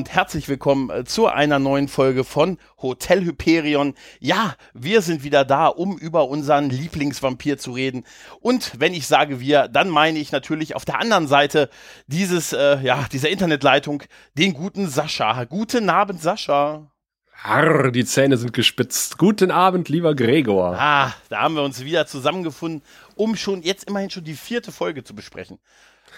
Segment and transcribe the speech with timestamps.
[0.00, 3.92] Und herzlich willkommen äh, zu einer neuen Folge von Hotel Hyperion.
[4.18, 8.04] Ja, wir sind wieder da, um über unseren Lieblingsvampir zu reden.
[8.40, 11.68] Und wenn ich sage wir, dann meine ich natürlich auf der anderen Seite
[12.06, 14.02] dieses, äh, ja, dieser Internetleitung
[14.38, 15.44] den guten Sascha.
[15.44, 16.90] Guten Abend, Sascha.
[17.34, 19.18] Harr, die Zähne sind gespitzt.
[19.18, 20.78] Guten Abend, lieber Gregor.
[20.78, 22.80] Ah, da haben wir uns wieder zusammengefunden,
[23.16, 25.58] um schon jetzt immerhin schon die vierte Folge zu besprechen.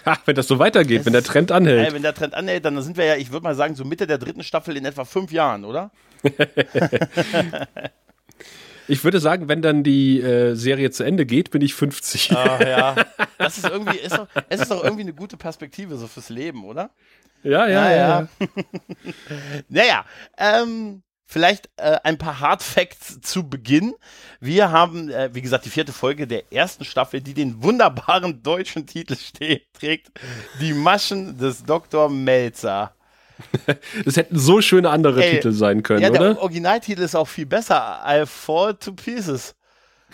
[0.05, 1.87] Ha, wenn das so weitergeht, Es wenn der Trend anhält.
[1.87, 4.07] Ey, wenn der Trend anhält, dann sind wir ja, ich würde mal sagen, so Mitte
[4.07, 5.91] der dritten Staffel in etwa fünf Jahren, oder?
[8.87, 12.31] Ich würde sagen, wenn dann die äh, Serie zu Ende geht, bin ich 50.
[12.35, 12.95] Ach ja.
[13.37, 16.63] Das ist irgendwie, ist doch, es ist doch irgendwie eine gute Perspektive so fürs Leben,
[16.63, 16.91] oder?
[17.43, 17.97] ja, ja, ja.
[18.19, 18.27] ja.
[19.67, 20.05] Naja,
[20.37, 23.95] ähm, vielleicht äh, ein paar Hard Facts zu Beginn.
[24.39, 28.85] Wir haben, äh, wie gesagt, die vierte Folge der ersten Staffel, die den wunderbaren deutschen
[28.85, 30.11] Titel steht, trägt.
[30.61, 32.07] Die Maschen des Dr.
[32.09, 32.93] Melzer.
[34.05, 36.41] Das hätten so schöne andere Ey, Titel sein können, Ja, der oder?
[36.41, 37.99] Originaltitel ist auch viel besser.
[38.07, 39.55] I fall to pieces.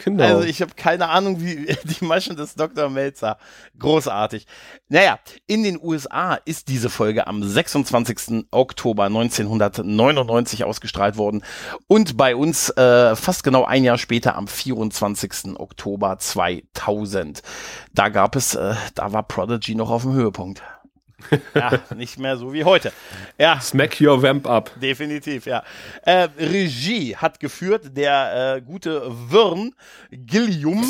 [0.03, 0.23] Genau.
[0.23, 2.89] Also ich habe keine Ahnung, wie die Maschen des Dr.
[2.89, 3.37] Melzer.
[3.77, 4.47] Großartig.
[4.87, 8.45] Naja, in den USA ist diese Folge am 26.
[8.51, 11.43] Oktober 1999 ausgestrahlt worden
[11.87, 15.57] und bei uns äh, fast genau ein Jahr später am 24.
[15.59, 17.41] Oktober 2000.
[17.93, 20.61] Da gab es, äh, da war Prodigy noch auf dem Höhepunkt.
[21.53, 22.91] Ja, nicht mehr so wie heute.
[23.37, 24.71] Ja, Smack your vamp up.
[24.79, 25.63] Definitiv, ja.
[26.03, 29.75] Äh, Regie hat geführt der äh, gute Wirn
[30.11, 30.89] Gillium,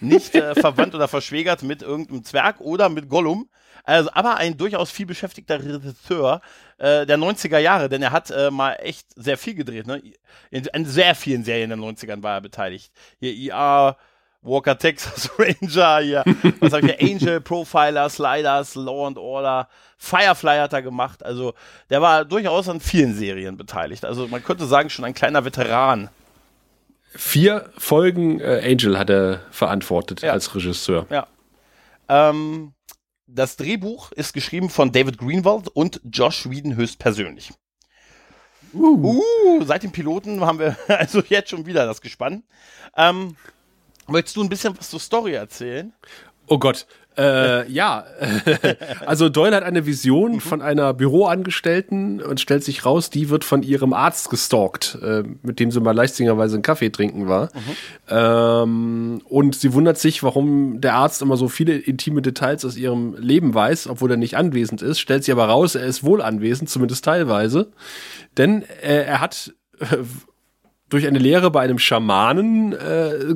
[0.00, 3.48] nicht äh, verwandt oder verschwägert mit irgendeinem Zwerg oder mit Gollum.
[3.84, 6.40] Also, aber ein durchaus viel beschäftigter Regisseur
[6.78, 9.86] äh, der 90er Jahre, denn er hat äh, mal echt sehr viel gedreht.
[9.86, 10.02] Ne?
[10.50, 12.90] In, in sehr vielen Serien in den 90ern war er beteiligt.
[13.20, 13.96] Hier IA,
[14.46, 16.24] Walker Texas Ranger, hier,
[16.60, 19.68] was hab ich hier, Angel, Profiler, Sliders, Law and Order,
[19.98, 21.24] Firefly hat er gemacht.
[21.24, 21.54] Also
[21.90, 24.04] der war durchaus an vielen Serien beteiligt.
[24.04, 26.10] Also man könnte sagen, schon ein kleiner Veteran.
[27.14, 30.32] Vier Folgen äh, Angel hat er verantwortet Ja.
[30.32, 31.06] als Regisseur.
[31.10, 31.26] Ja.
[32.08, 32.72] Ähm,
[33.26, 37.52] das Drehbuch ist geschrieben von David Greenwald und Josh Whedon höchstpersönlich.
[38.74, 39.22] Uh.
[39.64, 42.42] seit dem Piloten haben wir also jetzt schon wieder das Gespann.
[42.96, 43.36] Ähm,
[44.08, 45.92] möchtest du ein bisschen was zur Story erzählen?
[46.46, 46.86] Oh Gott.
[47.18, 48.04] Äh, ja,
[49.06, 53.62] also Doyle hat eine Vision von einer Büroangestellten und stellt sich raus, die wird von
[53.62, 57.48] ihrem Arzt gestalkt, äh, mit dem sie mal leichtsingerweise einen Kaffee trinken war.
[58.10, 63.16] Ähm, und sie wundert sich, warum der Arzt immer so viele intime Details aus ihrem
[63.16, 64.98] Leben weiß, obwohl er nicht anwesend ist.
[64.98, 67.72] Stellt sich aber raus, er ist wohl anwesend, zumindest teilweise.
[68.36, 69.96] Denn äh, er hat äh,
[70.88, 73.34] durch eine Lehre bei einem Schamanen äh,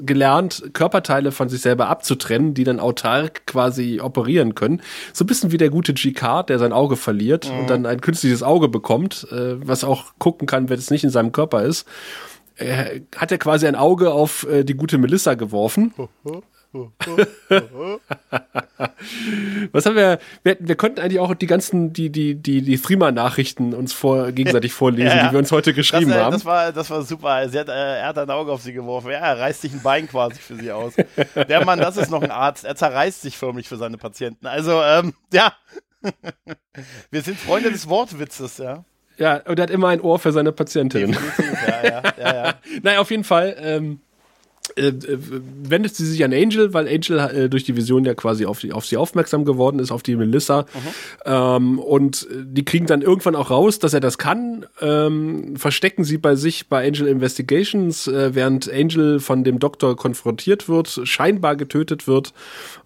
[0.00, 4.82] gelernt, Körperteile von sich selber abzutrennen, die dann autark quasi operieren können.
[5.12, 8.42] So ein bisschen wie der gute G-Card, der sein Auge verliert und dann ein künstliches
[8.42, 11.86] Auge bekommt, äh, was auch gucken kann, wenn es nicht in seinem Körper ist.
[12.56, 15.94] Äh, hat er quasi ein Auge auf äh, die gute Melissa geworfen.
[19.72, 20.56] Was haben wir, wir?
[20.58, 25.08] Wir konnten eigentlich auch die ganzen, die, die, die, die Threema-Nachrichten uns vor, gegenseitig vorlesen,
[25.08, 25.26] Ja, ja.
[25.26, 26.32] die wir uns heute geschrieben das, äh, haben.
[26.32, 27.48] Das war, das war super.
[27.48, 29.10] Sie hat, äh, er hat ein Auge auf sie geworfen.
[29.10, 30.94] Ja, er reißt sich ein Bein quasi für sie aus.
[31.48, 32.64] Der Mann, das ist noch ein Arzt.
[32.64, 34.46] Er zerreißt sich förmlich für seine Patienten.
[34.46, 35.52] Also, ähm, ja.
[37.10, 38.84] Wir sind Freunde des Wortwitzes, ja.
[39.18, 41.12] Ja, und er hat immer ein Ohr für seine Patientin.
[41.12, 42.54] Definitiv, ja, ja, ja, ja.
[42.82, 44.00] naja, auf jeden Fall ähm,
[44.76, 44.92] äh,
[45.62, 48.86] wendet sie sich an Angel, weil Angel äh, durch die Vision ja quasi auf, auf
[48.86, 50.66] sie aufmerksam geworden ist, auf die Melissa.
[51.24, 56.04] Ähm, und äh, die kriegen dann irgendwann auch raus, dass er das kann, ähm, verstecken
[56.04, 61.56] sie bei sich bei Angel Investigations, äh, während Angel von dem Doktor konfrontiert wird, scheinbar
[61.56, 62.32] getötet wird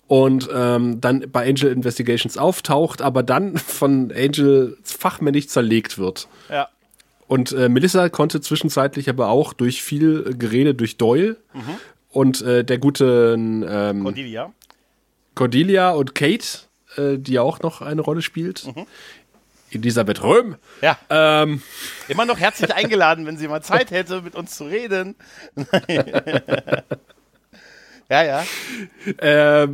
[0.07, 6.29] und ähm, dann bei Angel Investigations auftaucht, aber dann von Angel fachmännisch zerlegt wird.
[6.51, 6.69] ja.
[7.29, 11.37] Und äh, Melissa konnte zwischenzeitlich aber auch durch viel Gerede durch Doyle
[12.11, 14.53] und äh, der guten ähm, Cordelia.
[15.35, 16.47] Cordelia und Kate,
[16.97, 18.67] äh, die ja auch noch eine Rolle spielt.
[19.73, 20.57] Elisabeth Röhm.
[20.81, 21.63] Ja, Ähm,
[22.09, 25.17] immer noch herzlich eingeladen, wenn sie mal Zeit hätte, mit uns zu reden.
[28.09, 28.45] ja, ja.
[29.19, 29.69] äh,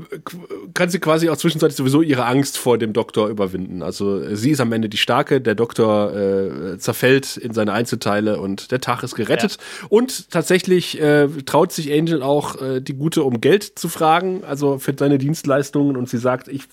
[0.75, 3.82] kann sie quasi auch zwischenzeitlich sowieso ihre Angst vor dem Doktor überwinden.
[3.82, 8.40] Also äh, sie ist am Ende die Starke, der Doktor äh, zerfällt in seine Einzelteile
[8.40, 9.58] und der Tag ist gerettet.
[9.88, 14.78] Und tatsächlich äh, traut sich Angel auch, äh, die Gute um Geld zu fragen, also
[14.78, 15.96] für seine Dienstleistungen.
[15.96, 16.64] Und sie sagt, ich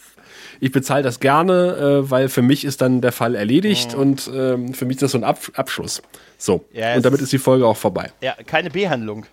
[0.61, 4.73] ich bezahle das gerne, äh, weil für mich ist dann der Fall erledigt und ähm,
[4.73, 6.01] für mich ist das so ein Ab Abschluss.
[6.37, 6.65] So.
[6.73, 8.11] Ja, und damit ist- ist die Folge auch vorbei.
[8.21, 9.25] Ja, keine Behandlung.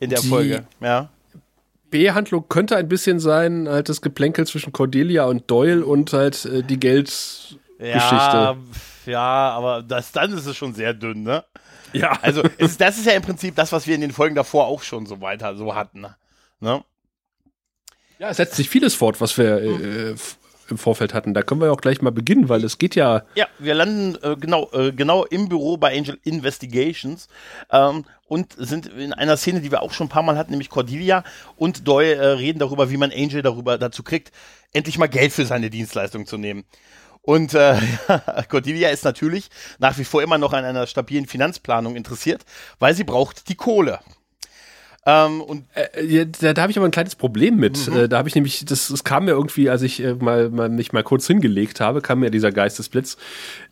[0.00, 0.64] In der Die- Folge.
[0.80, 1.08] Ja.
[1.90, 6.62] B-Handlung könnte ein bisschen sein, halt das Geplänkel zwischen Cordelia und Doyle und halt äh,
[6.62, 7.58] die Geldgeschichte.
[7.80, 8.56] Ja,
[9.06, 11.44] ja, aber das, dann ist es schon sehr dünn, ne?
[11.94, 12.18] Ja.
[12.20, 14.82] Also, es, das ist ja im Prinzip das, was wir in den Folgen davor auch
[14.82, 16.04] schon so weiter so hatten.
[16.60, 16.84] Ne?
[18.18, 20.14] Ja, es setzt sich vieles fort, was wir äh,
[20.70, 21.34] im Vorfeld hatten.
[21.34, 23.22] Da können wir auch gleich mal beginnen, weil es geht ja.
[23.34, 27.28] Ja, wir landen äh, genau, äh, genau im Büro bei Angel Investigations
[27.70, 30.70] ähm, und sind in einer Szene, die wir auch schon ein paar Mal hatten, nämlich
[30.70, 31.24] Cordelia
[31.56, 34.32] und Doyle äh, reden darüber, wie man Angel darüber dazu kriegt,
[34.72, 36.64] endlich mal Geld für seine Dienstleistung zu nehmen.
[37.22, 37.76] Und äh,
[38.48, 42.44] Cordelia ist natürlich nach wie vor immer noch an einer stabilen Finanzplanung interessiert,
[42.78, 44.00] weil sie braucht die Kohle.
[45.08, 47.88] Ähm, und äh, da, da habe ich aber ein kleines Problem mit.
[47.88, 47.96] Mhm.
[47.96, 50.68] Äh, da habe ich nämlich, das, das kam mir irgendwie, als ich äh, mal, mal
[50.68, 53.16] mich mal kurz hingelegt habe, kam mir dieser Geistesblitz.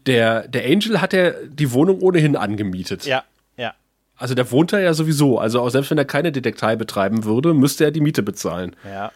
[0.07, 3.05] Der, der Angel hat ja die Wohnung ohnehin angemietet.
[3.05, 3.23] Ja,
[3.59, 3.75] ja.
[4.17, 5.39] Also der wohnt da ja sowieso.
[5.39, 8.75] Also auch selbst wenn er keine Detektei betreiben würde, müsste er die Miete bezahlen.
[8.91, 9.13] Ja.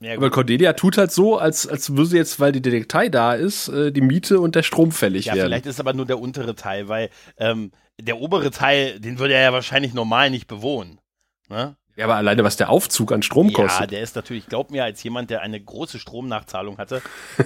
[0.00, 3.68] Ja, Aber Cordelia tut halt so, als, als würde jetzt, weil die Detektei da ist,
[3.68, 5.46] äh, die Miete und der Strom fällig ja, werden.
[5.48, 7.70] Vielleicht ist aber nur der untere Teil, weil ähm,
[8.00, 10.98] der obere Teil, den würde er ja wahrscheinlich normal nicht bewohnen.
[11.52, 11.76] Ne?
[11.96, 13.80] Ja, aber alleine was der Aufzug an Strom kostet.
[13.80, 17.02] Ja, der ist natürlich, glaub mir, als jemand, der eine große Stromnachzahlung hatte.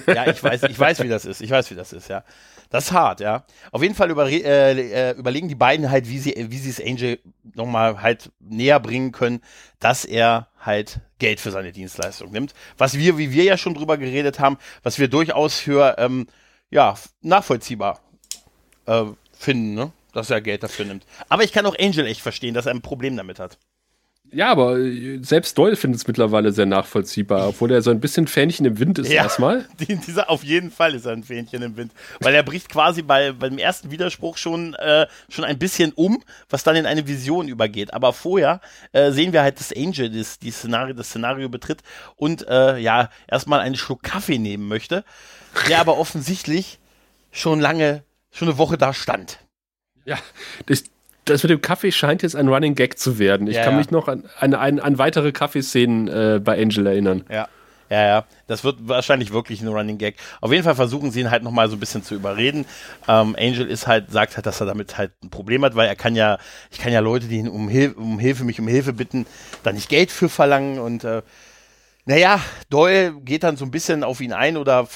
[0.07, 1.41] ja, ich weiß, ich weiß, wie das ist.
[1.41, 2.23] Ich weiß, wie das ist, ja.
[2.69, 3.45] Das ist hart, ja.
[3.71, 6.81] Auf jeden Fall über, äh, äh, überlegen die beiden halt, wie sie, wie sie es
[6.81, 7.19] Angel
[7.55, 9.41] nochmal halt näher bringen können,
[9.79, 12.53] dass er halt Geld für seine Dienstleistung nimmt.
[12.77, 16.27] Was wir, wie wir ja schon drüber geredet haben, was wir durchaus für, ähm,
[16.69, 17.99] ja, nachvollziehbar
[18.85, 19.91] äh, finden, ne?
[20.13, 21.05] Dass er Geld dafür nimmt.
[21.29, 23.57] Aber ich kann auch Angel echt verstehen, dass er ein Problem damit hat.
[24.31, 28.27] Ja, aber äh, selbst Doyle findet es mittlerweile sehr nachvollziehbar, obwohl er so ein bisschen
[28.27, 29.65] Fähnchen im Wind ist ja, erstmal.
[29.79, 33.01] Die, dieser, auf jeden Fall ist er ein Fähnchen im Wind, weil er bricht quasi
[33.01, 37.47] bei, beim ersten Widerspruch schon, äh, schon ein bisschen um, was dann in eine Vision
[37.47, 37.93] übergeht.
[37.93, 38.59] Aber vorher
[38.91, 41.81] äh, sehen wir halt, dass Angel das, die Szenario, das Szenario betritt
[42.15, 45.03] und äh, ja, erstmal einen Schluck Kaffee nehmen möchte,
[45.69, 46.79] der aber offensichtlich
[47.31, 49.39] schon lange, schon eine Woche da stand.
[50.05, 50.17] Ja,
[50.65, 50.83] das,
[51.29, 53.47] das mit dem Kaffee scheint jetzt ein Running Gag zu werden.
[53.47, 53.77] Ich ja, kann ja.
[53.79, 57.23] mich noch an, an, an, an weitere Kaffeeszenen äh, bei Angel erinnern.
[57.29, 57.47] Ja.
[57.89, 60.15] Ja, ja, das wird wahrscheinlich wirklich ein Running Gag.
[60.41, 62.65] Auf jeden Fall versuchen sie ihn halt nochmal so ein bisschen zu überreden.
[63.07, 65.95] Ähm, Angel ist halt, sagt halt, dass er damit halt ein Problem hat, weil er
[65.95, 66.37] kann ja,
[66.69, 69.25] ich kann ja Leute, die ihn um, Hil um Hilfe, mich um Hilfe bitten,
[69.63, 71.21] da nicht Geld für verlangen und äh,
[72.05, 74.87] naja, Doyle geht dann so ein bisschen auf ihn ein oder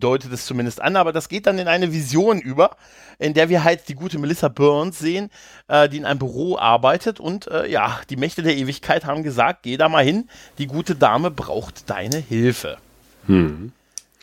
[0.00, 2.76] deutet es zumindest an, aber das geht dann in eine Vision über,
[3.20, 5.30] in der wir halt die gute Melissa Burns sehen,
[5.68, 9.62] äh, die in einem Büro arbeitet und äh, ja, die Mächte der Ewigkeit haben gesagt,
[9.62, 10.28] geh da mal hin,
[10.58, 12.78] die gute Dame braucht deine Hilfe.
[13.26, 13.72] Hm.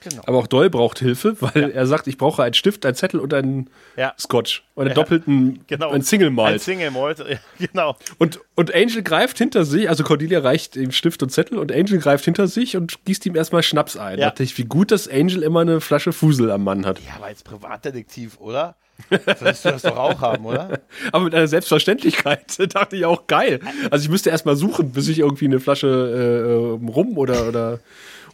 [0.02, 0.22] Genau.
[0.26, 1.68] Aber auch Doyle braucht Hilfe, weil ja.
[1.70, 4.14] er sagt, ich brauche einen Stift, einen Zettel und einen ja.
[4.18, 4.64] Scotch.
[4.76, 4.96] Und einen ja.
[4.96, 5.92] doppelten, genau.
[5.92, 6.56] einen Single Malt.
[6.56, 7.24] Ein Single Malt,
[7.60, 7.96] genau.
[8.18, 12.00] Und, und Angel greift hinter sich, also Cordelia reicht ihm Stift und Zettel und Angel
[12.00, 14.20] greift hinter sich und gießt ihm erstmal Schnaps ein.
[14.20, 14.26] Ja.
[14.26, 17.00] Da dachte ich, wie gut, dass Angel immer eine Flasche Fusel am Mann hat.
[17.00, 18.76] Ja, aber als Privatdetektiv, oder?
[19.10, 20.82] Solltest du das doch auch haben, oder?
[21.12, 23.60] Aber mit einer Selbstverständlichkeit dachte ich auch geil.
[23.92, 27.80] Also ich müsste erstmal suchen, bis ich irgendwie eine Flasche äh, rum oder, oder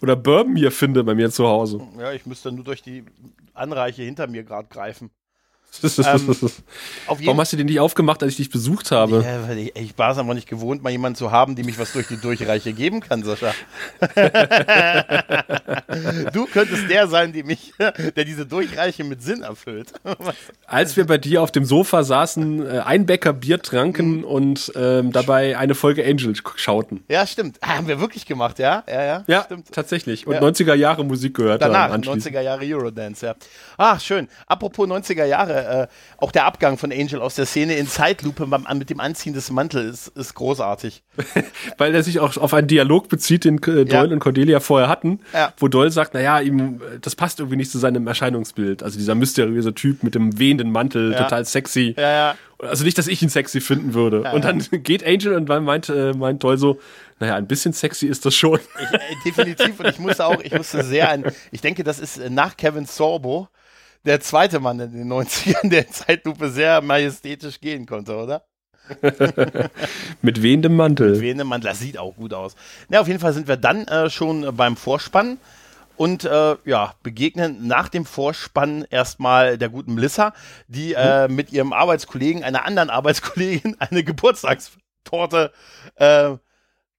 [0.01, 1.81] oder Bourbon hier finde bei mir zu Hause.
[1.97, 3.05] Ja, ich müsste nur durch die
[3.53, 5.11] Anreiche hinter mir gerade greifen.
[5.83, 6.35] Ähm,
[7.07, 9.23] Warum hast du den nicht aufgemacht, als ich dich besucht habe?
[9.25, 11.79] Ja, weil ich, ich war es aber nicht gewohnt, mal jemanden zu haben, die mich
[11.79, 13.53] was durch die Durchreiche geben kann, Sascha.
[16.33, 17.73] du könntest der sein, die mich,
[18.15, 19.93] der diese Durchreiche mit Sinn erfüllt.
[20.67, 24.23] als wir bei dir auf dem Sofa saßen, äh, ein Bäcker Bier tranken mhm.
[24.23, 27.03] und ähm, dabei eine Folge Angel schauten.
[27.09, 27.57] Ja, stimmt.
[27.61, 28.83] Ah, haben wir wirklich gemacht, ja?
[28.87, 29.23] Ja, ja.
[29.27, 29.71] Ja, stimmt.
[29.71, 30.27] tatsächlich.
[30.27, 30.41] Und ja.
[30.41, 32.03] 90er Jahre Musik gehört Danach, haben.
[32.03, 33.35] 90er Jahre Eurodance, ja.
[33.77, 34.27] Ach, schön.
[34.47, 38.89] Apropos 90er Jahre, äh, auch der Abgang von Angel aus der Szene in Zeitlupe mit
[38.89, 41.03] dem Anziehen des Mantels ist, ist großartig.
[41.77, 44.13] Weil er sich auch auf einen Dialog bezieht, den äh, Doyle ja.
[44.13, 45.53] und Cordelia vorher hatten, ja.
[45.57, 48.83] wo Doyle sagt, naja, ihm, das passt irgendwie nicht zu seinem Erscheinungsbild.
[48.83, 51.23] Also dieser mysteriöse Typ mit dem wehenden Mantel, ja.
[51.23, 51.95] total sexy.
[52.59, 54.23] Also nicht, dass ich ihn sexy finden würde.
[54.31, 56.79] und dann geht Angel und dann meint, äh, meint Doyle so,
[57.19, 58.59] naja, ein bisschen sexy ist das schon.
[58.81, 59.79] Ich, äh, definitiv.
[59.79, 63.47] Und ich musste auch, ich musste sehr an, ich denke, das ist nach Kevin Sorbo,
[64.05, 68.43] der zweite Mann in den 90ern, der in Zeitlupe sehr majestätisch gehen konnte, oder?
[70.21, 71.11] Mit wehendem Mantel.
[71.11, 72.55] Mit wehendem Mantel, das sieht auch gut aus.
[72.89, 75.37] Na, auf jeden Fall sind wir dann äh, schon beim Vorspann
[75.95, 80.33] und äh, ja, begegnen nach dem Vorspann erstmal der guten Melissa,
[80.67, 81.35] die äh, mhm.
[81.35, 85.51] mit ihrem Arbeitskollegen, einer anderen Arbeitskollegin, eine Geburtstagstorte
[85.95, 86.31] äh,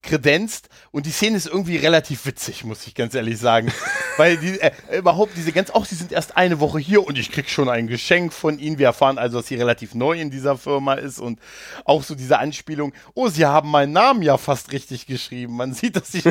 [0.04, 3.72] kredenzt und die Szene ist irgendwie relativ witzig, muss ich ganz ehrlich sagen.
[4.16, 7.32] Weil die, äh, überhaupt diese ganz, auch sie sind erst eine Woche hier und ich
[7.32, 8.78] krieg schon ein Geschenk von ihnen.
[8.78, 11.40] Wir erfahren also, dass sie relativ neu in dieser Firma ist und
[11.84, 15.56] auch so diese Anspielung, oh, sie haben meinen Namen ja fast richtig geschrieben.
[15.56, 16.22] Man sieht, dass sie,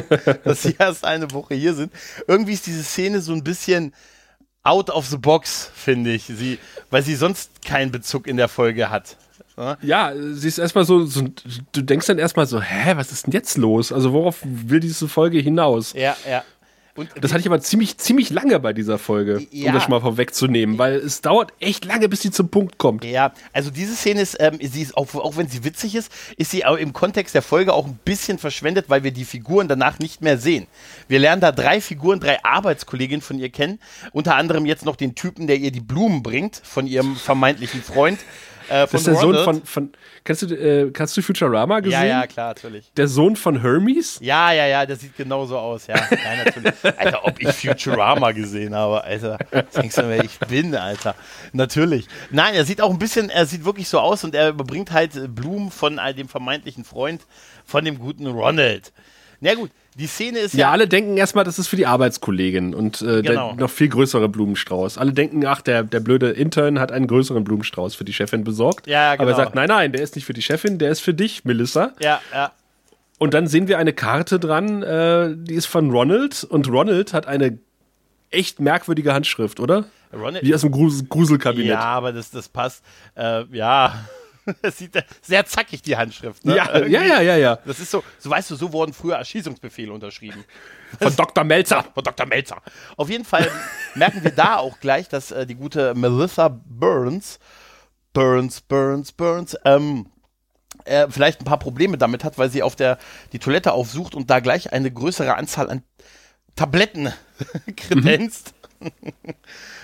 [0.43, 1.91] dass sie erst eine Woche hier sind.
[2.27, 3.93] Irgendwie ist diese Szene so ein bisschen
[4.63, 6.57] out of the box, finde ich, sie,
[6.89, 9.17] weil sie sonst keinen Bezug in der Folge hat.
[9.81, 11.25] Ja, sie ist erstmal so, so,
[11.71, 13.91] du denkst dann erstmal so, hä, was ist denn jetzt los?
[13.91, 15.93] Also worauf will diese Folge hinaus?
[15.93, 16.43] Ja, ja.
[16.95, 19.67] Und das hatte ich aber ziemlich, ziemlich lange bei dieser Folge, ja.
[19.67, 23.03] um das schon mal vorwegzunehmen, weil es dauert echt lange, bis sie zum Punkt kommt.
[23.03, 26.51] Ja, also diese Szene ist, ähm, sie ist auch, auch wenn sie witzig ist, ist
[26.51, 29.97] sie auch im Kontext der Folge auch ein bisschen verschwendet, weil wir die Figuren danach
[29.97, 30.67] nicht mehr sehen.
[31.07, 33.79] Wir lernen da drei Figuren, drei Arbeitskolleginnen von ihr kennen,
[34.11, 38.19] unter anderem jetzt noch den Typen, der ihr die Blumen bringt, von ihrem vermeintlichen Freund.
[38.73, 39.15] Äh, das ist der.
[39.15, 39.91] Sohn von, von
[40.23, 42.01] kennst, du, äh, kannst du Futurama gesehen?
[42.01, 42.91] Ja, ja, klar, natürlich.
[42.97, 44.17] Der Sohn von Hermes?
[44.19, 45.95] Ja, ja, ja, der sieht genauso aus, ja.
[46.11, 46.73] ja natürlich.
[46.83, 49.37] Alter, ob ich Futurama gesehen habe, Alter.
[49.75, 51.13] Denkst du, wer ich bin, Alter.
[51.51, 52.07] Natürlich.
[52.31, 55.35] Nein, er sieht auch ein bisschen, er sieht wirklich so aus und er überbringt halt
[55.35, 57.21] Blumen von dem vermeintlichen Freund
[57.65, 58.91] von dem guten Ronald.
[59.43, 60.59] Na gut, die Szene ist ja.
[60.61, 63.49] Ja, alle denken erstmal, das ist für die Arbeitskollegin und äh, genau.
[63.49, 64.97] der noch viel größere Blumenstrauß.
[64.97, 68.87] Alle denken, ach, der, der blöde Intern hat einen größeren Blumenstrauß für die Chefin besorgt.
[68.87, 69.23] Ja, genau.
[69.23, 69.43] Aber er genau.
[69.43, 71.91] sagt, nein, nein, der ist nicht für die Chefin, der ist für dich, Melissa.
[71.99, 72.53] Ja, ja.
[73.19, 77.27] Und dann sehen wir eine Karte dran, äh, die ist von Ronald und Ronald hat
[77.27, 77.59] eine
[78.29, 79.85] echt merkwürdige Handschrift, oder?
[80.13, 81.67] Ronald, Wie aus dem Grusel Gruselkabinett.
[81.67, 82.81] Ja, aber das, das passt.
[83.15, 84.05] Äh, ja.
[84.61, 86.45] Das sieht sehr zackig, die Handschrift.
[86.45, 86.55] Ne?
[86.55, 87.55] Ja, ja, ja, ja, ja.
[87.65, 90.43] Das ist so, so weißt du, so wurden früher Erschießungsbefehle unterschrieben.
[90.99, 91.43] Von Dr.
[91.43, 91.85] Melzer.
[91.93, 92.25] Von Dr.
[92.25, 92.61] Melzer.
[92.97, 93.49] Auf jeden Fall
[93.95, 97.39] merken wir da auch gleich, dass äh, die gute Melissa Burns,
[98.13, 100.07] Burns, Burns, Burns, ähm,
[100.85, 102.97] äh, vielleicht ein paar Probleme damit hat, weil sie auf der
[103.31, 105.83] die Toilette aufsucht und da gleich eine größere Anzahl an
[106.55, 107.13] Tabletten
[107.75, 108.53] kredenzt.
[108.79, 108.91] Mhm.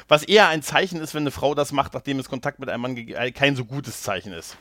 [0.09, 2.81] Was eher ein Zeichen ist, wenn eine Frau das macht, nachdem es Kontakt mit einem
[2.81, 4.57] Mann äh, kein so gutes Zeichen ist.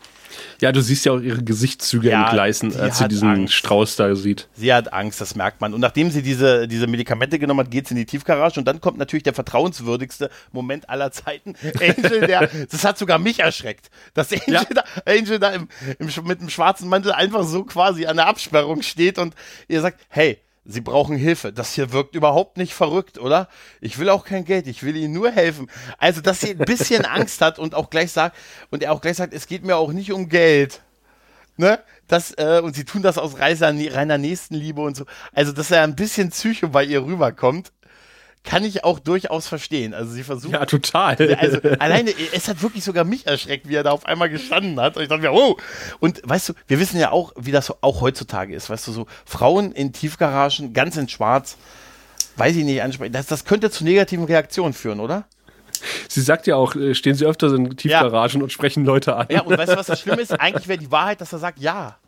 [0.60, 3.54] Ja, du siehst ja auch ihre Gesichtszüge ja, entgleisen, als sie diesen Angst.
[3.54, 4.46] Strauß da sieht.
[4.52, 5.72] Sie hat Angst, das merkt man.
[5.72, 8.82] Und nachdem sie diese, diese Medikamente genommen hat, geht sie in die Tiefgarage und dann
[8.82, 11.54] kommt natürlich der vertrauenswürdigste Moment aller Zeiten.
[11.80, 14.64] Angel, der, das hat sogar mich erschreckt, dass Angel ja.
[14.64, 18.82] da, Angel da im, im, mit dem schwarzen Mantel einfach so quasi an der Absperrung
[18.82, 19.34] steht und
[19.66, 20.38] ihr sagt, hey,
[20.70, 21.50] Sie brauchen Hilfe.
[21.50, 23.48] Das hier wirkt überhaupt nicht verrückt, oder?
[23.80, 25.70] Ich will auch kein Geld, ich will Ihnen nur helfen.
[25.96, 28.36] Also, dass sie ein bisschen Angst hat und auch gleich sagt,
[28.70, 30.82] und er auch gleich sagt, es geht mir auch nicht um Geld.
[31.56, 31.78] Ne?
[32.06, 35.06] Das, äh, und sie tun das aus reiner Nächstenliebe und so.
[35.32, 37.72] Also, dass er ein bisschen Psycho bei ihr rüberkommt
[38.44, 39.94] kann ich auch durchaus verstehen.
[39.94, 40.52] Also sie versucht.
[40.54, 41.16] Ja, total.
[41.38, 44.96] Also alleine, es hat wirklich sogar mich erschreckt, wie er da auf einmal gestanden hat.
[44.96, 45.56] Und ich dachte mir, oh.
[46.00, 48.70] Und weißt du, wir wissen ja auch, wie das auch heutzutage ist.
[48.70, 51.56] Weißt du, so Frauen in Tiefgaragen, ganz in Schwarz,
[52.36, 53.12] weiß ich nicht, ansprechen.
[53.12, 55.26] Das, das könnte zu negativen Reaktionen führen, oder?
[56.08, 58.44] Sie sagt ja auch, äh, stehen Sie öfter in Tiefgaragen ja.
[58.44, 59.26] und sprechen Leute an.
[59.30, 60.32] Ja, und weißt du, was das Schlimme ist?
[60.32, 61.98] Eigentlich wäre die Wahrheit, dass er sagt, ja.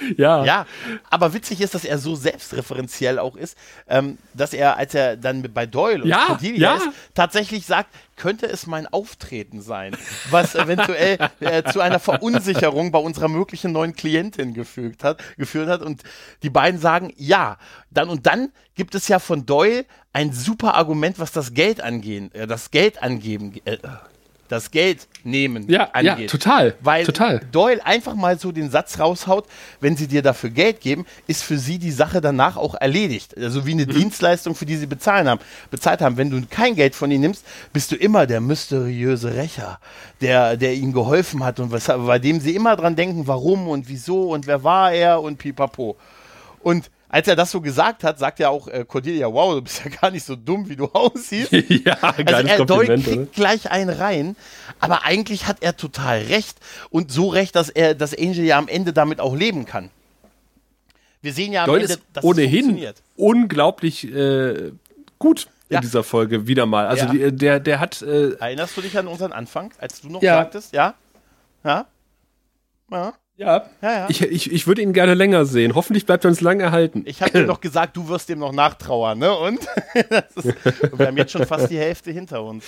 [0.16, 0.44] Ja.
[0.44, 0.66] Ja,
[1.10, 3.56] aber witzig ist, dass er so selbstreferenziell auch ist,
[3.88, 6.76] ähm, dass er, als er dann bei Doyle und ja, Cordelia ja.
[6.76, 9.96] ist, tatsächlich sagt, könnte es mein Auftreten sein,
[10.30, 15.82] was eventuell äh, zu einer Verunsicherung bei unserer möglichen neuen Klientin gefügt hat, geführt hat.
[15.82, 16.02] Und
[16.42, 17.58] die beiden sagen, ja.
[17.90, 22.32] Dann und dann gibt es ja von Doyle ein super Argument, was das Geld angehen,
[22.32, 23.76] äh, das Geld angeben, äh,
[24.48, 26.18] das Geld nehmen ja, angeht.
[26.18, 26.74] Ja, total.
[26.80, 27.40] Weil total.
[27.52, 29.46] Doyle einfach mal so den Satz raushaut,
[29.80, 33.36] wenn sie dir dafür Geld geben, ist für sie die Sache danach auch erledigt.
[33.36, 33.90] Also wie eine mhm.
[33.90, 36.16] Dienstleistung, für die sie bezahlen haben, bezahlt haben.
[36.16, 39.78] Wenn du kein Geld von ihnen nimmst, bist du immer der mysteriöse Rächer,
[40.20, 43.88] der, der ihnen geholfen hat und was, bei dem sie immer dran denken, warum und
[43.88, 45.96] wieso und wer war er und pipapo.
[46.60, 49.84] Und als er das so gesagt hat, sagt ja auch äh, Cordelia, wow, du bist
[49.84, 51.52] ja gar nicht so dumm, wie du aussiehst.
[51.84, 54.36] ja, also er Kompliment, kriegt gleich einen rein,
[54.80, 56.58] aber eigentlich hat er total recht
[56.90, 59.90] und so recht, dass er, dass Angel ja am Ende damit auch leben kann.
[61.22, 63.02] Wir sehen ja am Doyle Ende, dass ohnehin es funktioniert.
[63.16, 64.72] unglaublich äh,
[65.18, 65.80] gut in ja.
[65.80, 66.86] dieser Folge wieder mal.
[66.86, 67.12] Also ja.
[67.12, 68.02] die, der, der hat.
[68.02, 70.36] Äh, Erinnerst du dich an unseren Anfang, als du noch ja.
[70.36, 70.94] sagtest, ja?
[71.64, 71.86] Ja?
[72.90, 73.14] Ja?
[73.38, 74.06] Ja, ja, ja.
[74.08, 75.74] Ich, ich, ich würde ihn gerne länger sehen.
[75.74, 77.02] Hoffentlich bleibt er uns lang erhalten.
[77.04, 79.30] Ich habe dir doch gesagt, du wirst dem noch nachtrauern, ne?
[79.34, 79.60] Und
[79.94, 80.54] ist,
[80.96, 82.64] wir haben jetzt schon fast die Hälfte hinter uns.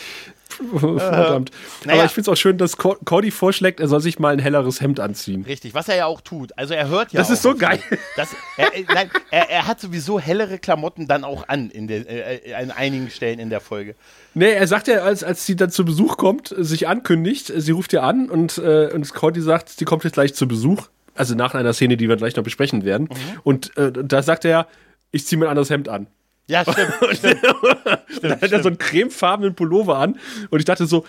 [0.79, 1.51] Verdammt.
[1.51, 1.99] Äh, naja.
[1.99, 4.81] Aber ich finde es auch schön, dass Cordy vorschlägt, er soll sich mal ein helleres
[4.81, 5.45] Hemd anziehen.
[5.45, 6.57] Richtig, was er ja auch tut.
[6.57, 7.81] Also er hört ja Das ist so geil.
[8.17, 12.55] Das, er, nein, er, er, hat sowieso hellere Klamotten dann auch an in, der, äh,
[12.55, 13.95] an einigen Stellen in der Folge.
[14.35, 17.93] Nee, er sagt ja, als, als sie dann zu Besuch kommt, sich ankündigt, sie ruft
[17.93, 20.89] ihr an und, äh, und Cordy sagt, sie kommt jetzt gleich zu Besuch.
[21.15, 23.09] also nach einer Szene, die wir gleich noch besprechen werden.
[23.11, 23.41] Mhm.
[23.43, 24.67] Und äh, da sagt er,
[25.11, 26.07] ich ziehe mir ein anderes Hemd an.
[26.49, 26.95] Ja, stimmt.
[27.17, 27.43] stimmt.
[28.23, 30.19] dann hat er so einen cremefarbenen Pullover an
[30.51, 31.05] und ich dachte so,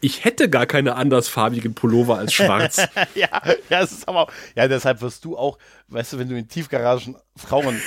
[0.00, 2.76] ich hätte gar keine andersfarbigen Pullover als schwarz.
[3.14, 3.28] ja,
[3.70, 5.58] ja, es ist aber auch, ja, deshalb wirst du auch,
[5.88, 7.80] weißt du, wenn du in Tiefgaragen Frauen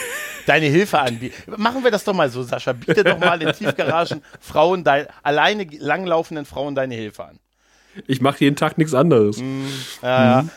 [0.48, 1.48] deine Hilfe anbietest.
[1.58, 2.74] Machen wir das doch mal so, Sascha.
[2.74, 7.40] Biete doch mal in Tiefgaragen Frauen, dein, alleine langlaufenden Frauen deine Hilfe an.
[8.08, 9.38] Ich mache jeden Tag nichts anderes.
[9.38, 9.66] Mm,
[10.02, 10.50] ja, mhm.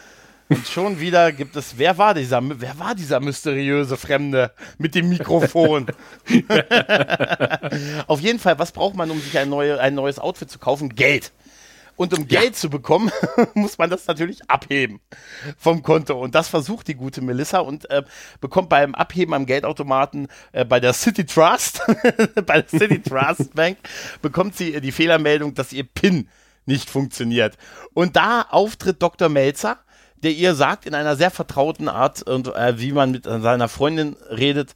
[0.50, 5.08] Und schon wieder gibt es, wer war dieser, wer war dieser mysteriöse Fremde mit dem
[5.08, 5.86] Mikrofon?
[8.08, 10.88] Auf jeden Fall, was braucht man, um sich ein, neue, ein neues Outfit zu kaufen?
[10.96, 11.32] Geld.
[11.94, 12.40] Und um ja.
[12.40, 13.12] Geld zu bekommen,
[13.54, 15.00] muss man das natürlich abheben
[15.56, 16.18] vom Konto.
[16.18, 18.02] Und das versucht die gute Melissa und äh,
[18.40, 21.80] bekommt beim Abheben am Geldautomaten äh, bei der City Trust,
[22.46, 23.78] bei der City Trust Bank,
[24.20, 26.28] bekommt sie äh, die Fehlermeldung, dass ihr PIN
[26.66, 27.56] nicht funktioniert.
[27.94, 29.28] Und da auftritt Dr.
[29.28, 29.78] Melzer,
[30.22, 34.16] der ihr sagt in einer sehr vertrauten Art und äh, wie man mit seiner Freundin
[34.30, 34.74] redet,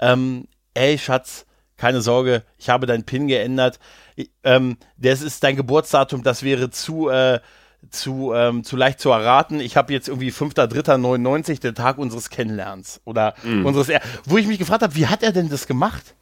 [0.00, 3.78] ähm, ey Schatz, keine Sorge, ich habe dein PIN geändert
[4.44, 7.40] ähm, das ist dein Geburtsdatum, das wäre zu, äh,
[7.90, 9.60] zu, ähm, zu leicht zu erraten.
[9.60, 13.00] Ich habe jetzt irgendwie 5.3.99, der Tag unseres Kennenlernens.
[13.04, 13.66] Oder mm.
[13.66, 16.14] unseres, er wo ich mich gefragt habe, wie hat er denn das gemacht?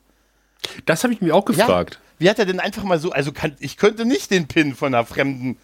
[0.87, 1.95] Das habe ich mich auch gefragt.
[1.95, 4.75] Ja, wie hat er denn einfach mal so, also kann, ich könnte nicht den PIN
[4.75, 5.59] von einer Fremden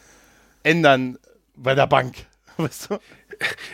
[0.62, 1.18] ändern
[1.56, 2.26] bei der Bank.
[2.62, 2.98] Weißt du?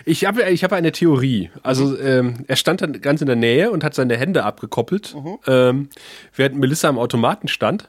[0.04, 1.50] Ich habe ich hab eine Theorie.
[1.62, 5.38] Also ähm, er stand dann ganz in der Nähe und hat seine Hände abgekoppelt, mhm.
[5.46, 5.88] ähm,
[6.34, 7.88] während Melissa am Automaten stand.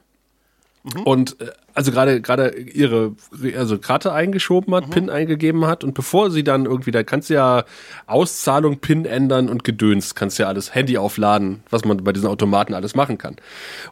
[0.84, 1.04] Mhm.
[1.04, 3.16] Und äh, also gerade gerade ihre
[3.56, 4.92] also Karte eingeschoben hat, mhm.
[4.92, 7.66] PIN eingegeben hat und bevor sie dann irgendwie, da kannst du ja
[8.08, 12.74] Auszahlung, PIN ändern und Gedöns, kannst ja alles Handy aufladen, was man bei diesen Automaten
[12.74, 13.36] alles machen kann.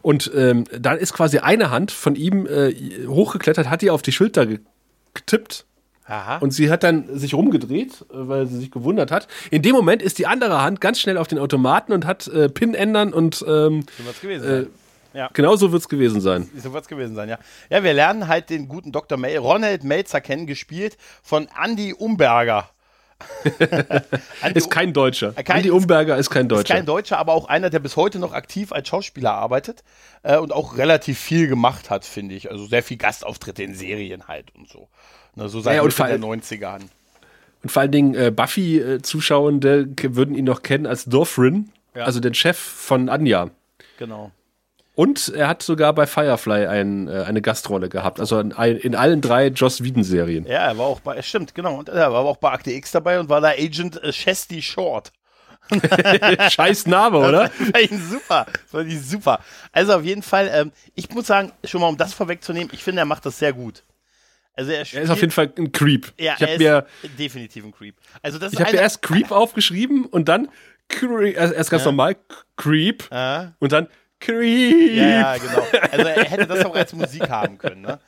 [0.02, 2.74] Und ähm, dann ist quasi eine Hand von ihm äh,
[3.06, 4.48] hochgeklettert, hat die auf die Schulter
[5.14, 5.64] getippt
[6.08, 6.38] Aha.
[6.38, 9.26] Und sie hat dann sich rumgedreht, äh, weil sie sich gewundert hat.
[9.50, 12.48] In dem Moment ist die andere Hand ganz schnell auf den Automaten und hat äh,
[12.48, 14.66] PIN ändern und ähm, so gewesen äh,
[15.16, 15.30] ja.
[15.32, 16.50] Genau so wird es gewesen sein.
[16.58, 17.38] So wird es gewesen sein, ja.
[17.70, 19.16] Ja, wir lernen halt den guten Dr.
[19.16, 22.68] Mel Ronald Melzer kennen, gespielt von Andy Umberger.
[24.54, 25.32] ist kein Deutscher.
[25.36, 26.74] Äh, kein, Andy Umberger ist kein Deutscher.
[26.74, 29.84] Ist kein Deutscher, aber auch einer, der bis heute noch aktiv als Schauspieler arbeitet
[30.22, 32.50] äh, und auch relativ viel gemacht hat, finde ich.
[32.50, 34.90] Also sehr viel Gastauftritte in Serien halt und so.
[35.36, 36.90] Ne, so seit ja, Mitte der 90er an.
[37.62, 42.04] Und vor allen Dingen äh, Buffy-Zuschauende würden ihn noch kennen als Dorfrin, ja.
[42.04, 43.50] also den Chef von Anja.
[43.98, 44.32] Genau.
[44.94, 49.20] Und er hat sogar bei Firefly ein, äh, eine Gastrolle gehabt, also in, in allen
[49.20, 50.46] drei Joss Whedon-Serien.
[50.46, 51.78] Ja, er war auch bei, stimmt, genau.
[51.78, 55.12] Und er war auch bei Akte X dabei und war da Agent äh, Chesty Short.
[56.50, 57.50] Scheiß Name, oder?
[58.08, 58.46] Super.
[58.46, 59.40] Das war die super.
[59.70, 63.02] Also auf jeden Fall, ähm, ich muss sagen, schon mal um das vorwegzunehmen, ich finde,
[63.02, 63.82] er macht das sehr gut.
[64.56, 66.12] Also er, spielt, er ist auf jeden Fall ein Creep.
[66.18, 66.86] Ja, ich er ist mir,
[67.18, 67.96] definitiv ein Creep.
[68.22, 70.48] Also das ich habe mir erst Creep aufgeschrieben und dann
[70.88, 71.90] erst ganz ja.
[71.90, 72.16] normal
[72.56, 73.52] Creep ah.
[73.58, 73.88] und dann
[74.18, 74.94] Creep.
[74.94, 75.66] Ja, genau.
[75.92, 78.00] Also er hätte das auch als Musik haben können, ne?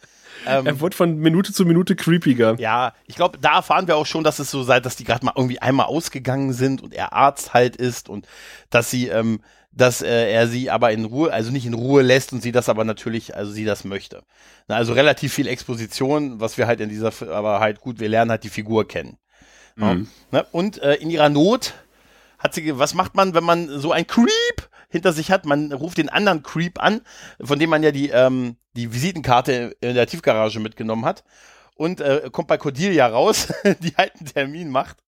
[0.46, 2.56] Ähm, er wird von Minute zu Minute creepiger.
[2.58, 5.24] Ja, ich glaube, da erfahren wir auch schon, dass es so sei, dass die gerade
[5.24, 8.26] mal irgendwie einmal ausgegangen sind und er Arzt halt ist und
[8.70, 12.32] dass sie, ähm, dass äh, er sie aber in Ruhe, also nicht in Ruhe lässt
[12.32, 14.22] und sie das aber natürlich, also sie das möchte.
[14.66, 18.30] Na, also relativ viel Exposition, was wir halt in dieser, aber halt gut, wir lernen
[18.30, 19.18] halt die Figur kennen.
[19.76, 20.08] Mhm.
[20.32, 20.46] Ja, ne?
[20.52, 21.74] Und äh, in ihrer Not
[22.38, 25.44] hat sie, was macht man, wenn man so ein Creep hinter sich hat?
[25.44, 27.00] Man ruft den anderen Creep an,
[27.40, 31.24] von dem man ja die, ähm, die Visitenkarte in der Tiefgarage mitgenommen hat.
[31.74, 34.98] Und äh, kommt bei Cordelia raus, die halt einen Termin macht.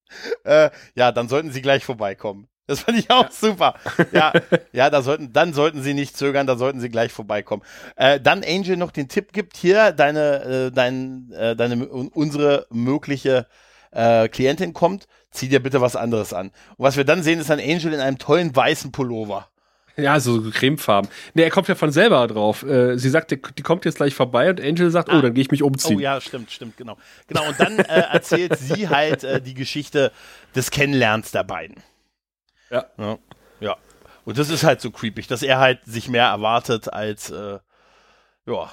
[0.45, 2.49] Äh, ja, dann sollten sie gleich vorbeikommen.
[2.71, 3.31] Das fand ich auch ja.
[3.33, 3.75] super.
[4.13, 4.33] Ja,
[4.73, 7.65] ja, da sollten, dann sollten sie nicht zögern, da sollten sie gleich vorbeikommen.
[7.97, 13.49] Äh, dann Angel noch den Tipp gibt, hier deine, äh, dein, äh, deine, unsere mögliche
[13.91, 16.53] äh, Klientin kommt, zieh dir bitte was anderes an.
[16.77, 19.49] Und was wir dann sehen, ist ein Angel in einem tollen weißen Pullover.
[19.97, 21.11] Ja, so cremefarben.
[21.35, 22.63] Ne, er kommt ja von selber drauf.
[22.63, 25.19] Äh, sie sagt, die, kommt jetzt gleich vorbei und Angel sagt, oh, ah.
[25.19, 25.97] oh, dann gehe ich mich umziehen.
[25.97, 26.97] Oh ja, stimmt, stimmt, genau.
[27.27, 30.13] Genau, und dann äh, erzählt sie halt die Geschichte
[30.55, 31.83] des Kennenlernens der beiden.
[32.71, 32.87] Ja.
[32.99, 33.19] ja.
[33.61, 33.77] ja.
[34.25, 37.59] Und das ist halt so creepy, dass er halt sich mehr erwartet als, äh,
[38.47, 38.73] ja,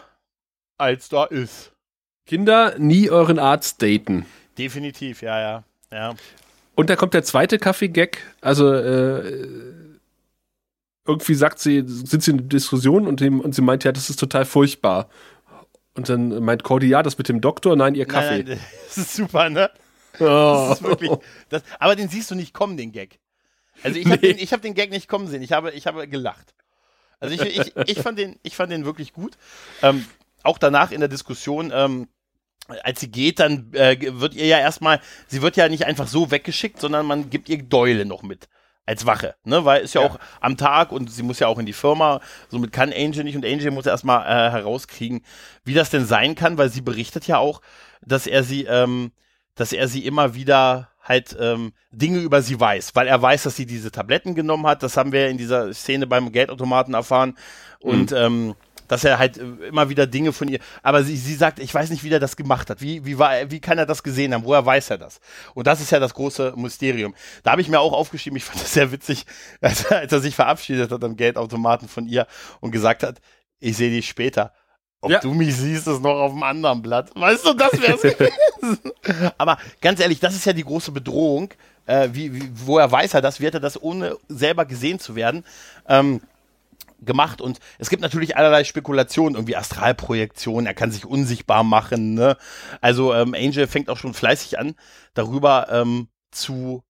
[0.77, 1.71] als da ist.
[2.25, 4.25] Kinder, nie euren Arzt daten.
[4.57, 5.63] Definitiv, ja, ja.
[5.91, 6.15] ja.
[6.75, 8.21] Und da kommt der zweite Kaffee-Gag.
[8.41, 9.67] Also, äh,
[11.07, 14.09] irgendwie sagt sie, sind sie in der Diskussion und, dem, und sie meint, ja, das
[14.09, 15.09] ist total furchtbar.
[15.95, 18.43] Und dann meint Cody, ja, das mit dem Doktor, nein, ihr Kaffee.
[18.43, 19.71] Nein, das ist super, ne?
[20.19, 20.67] Oh.
[20.69, 21.11] Das ist wirklich,
[21.49, 23.19] das, aber den siehst du nicht kommen, den Gag.
[23.83, 24.33] Also ich habe nee.
[24.33, 26.53] den, hab den Gag nicht kommen sehen, ich habe, ich habe gelacht.
[27.19, 29.37] Also ich, ich, ich, fand, den, ich fand den wirklich gut.
[29.81, 30.05] Ähm,
[30.43, 32.07] auch danach in der Diskussion ähm,
[32.83, 36.31] als sie geht, dann äh, wird ihr ja erstmal, sie wird ja nicht einfach so
[36.31, 38.49] weggeschickt, sondern man gibt ihr Däule noch mit
[38.85, 39.65] als Wache, ne?
[39.65, 42.21] Weil ist ja, ja, auch am Tag und sie muss ja auch in die Firma,
[42.49, 45.23] somit kann Angel nicht und Angel muss erstmal äh, herauskriegen,
[45.65, 47.61] wie das denn sein kann, weil sie berichtet ja auch,
[48.01, 49.11] dass er sie, ähm,
[49.55, 53.55] dass er sie immer wieder halt ähm, Dinge über sie weiß, weil er weiß, dass
[53.55, 54.83] sie diese Tabletten genommen hat.
[54.83, 57.37] Das haben wir in dieser Szene beim Geldautomaten erfahren.
[57.79, 58.17] Und mhm.
[58.17, 58.55] ähm,
[58.87, 61.89] dass er halt äh, immer wieder Dinge von ihr, aber sie, sie sagt, ich weiß
[61.89, 62.81] nicht, wie er das gemacht hat.
[62.81, 64.43] Wie, wie, war, wie kann er das gesehen haben?
[64.43, 65.19] Woher weiß er das?
[65.53, 67.13] Und das ist ja das große Mysterium.
[67.43, 69.25] Da habe ich mir auch aufgeschrieben, ich fand das sehr witzig,
[69.61, 72.27] als als er sich verabschiedet hat am Geldautomaten von ihr
[72.59, 73.19] und gesagt hat,
[73.59, 74.53] ich sehe dich später.
[75.01, 75.19] Ob ja.
[75.19, 77.11] du mich siehst, ist noch auf dem anderen Blatt.
[77.15, 78.79] Weißt du, das wär's gewesen.
[79.37, 81.53] Aber ganz ehrlich, das ist ja die große Bedrohung.
[81.85, 83.39] Äh, wie, wie, woher weiß er das?
[83.39, 85.45] Wie hat er das, ohne selber gesehen zu werden?
[85.87, 86.21] Ähm,
[86.99, 92.37] gemacht und es gibt natürlich allerlei Spekulationen, irgendwie Astralprojektionen, er kann sich unsichtbar machen, ne?
[92.81, 94.73] Also ähm, Angel fängt auch schon fleißig an,
[95.13, 96.83] darüber ähm, zu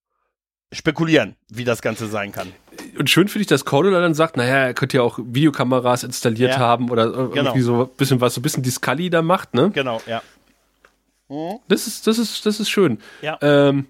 [0.72, 2.52] spekulieren, wie das Ganze sein kann.
[2.98, 6.54] Und schön finde ich, dass Cordula dann sagt, naja, er könnte ja auch Videokameras installiert
[6.54, 7.34] ja, haben oder genau.
[7.34, 9.72] irgendwie so ein bisschen was, so ein bisschen die Scully da macht, ne?
[9.72, 10.22] Genau, ja.
[11.30, 11.60] Mhm.
[11.68, 13.00] Das ist, das ist, das ist schön.
[13.22, 13.38] Ja.
[13.42, 13.88] Ähm,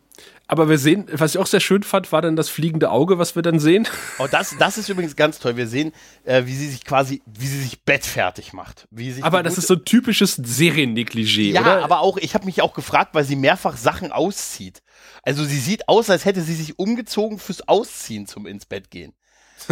[0.50, 3.36] aber wir sehen, was ich auch sehr schön fand, war dann das fliegende Auge, was
[3.36, 3.86] wir dann sehen.
[4.18, 5.58] Oh, das, das ist übrigens ganz toll.
[5.58, 5.92] Wir sehen,
[6.24, 8.88] äh, wie sie sich quasi, wie sie sich bettfertig macht.
[8.90, 11.80] Wie sich aber das ist so ein typisches Seriennegligé, ja, oder?
[11.80, 14.82] Ja, aber auch, ich habe mich auch gefragt, weil sie mehrfach Sachen auszieht.
[15.28, 19.12] Also sie sieht aus, als hätte sie sich umgezogen fürs Ausziehen zum ins Bett gehen.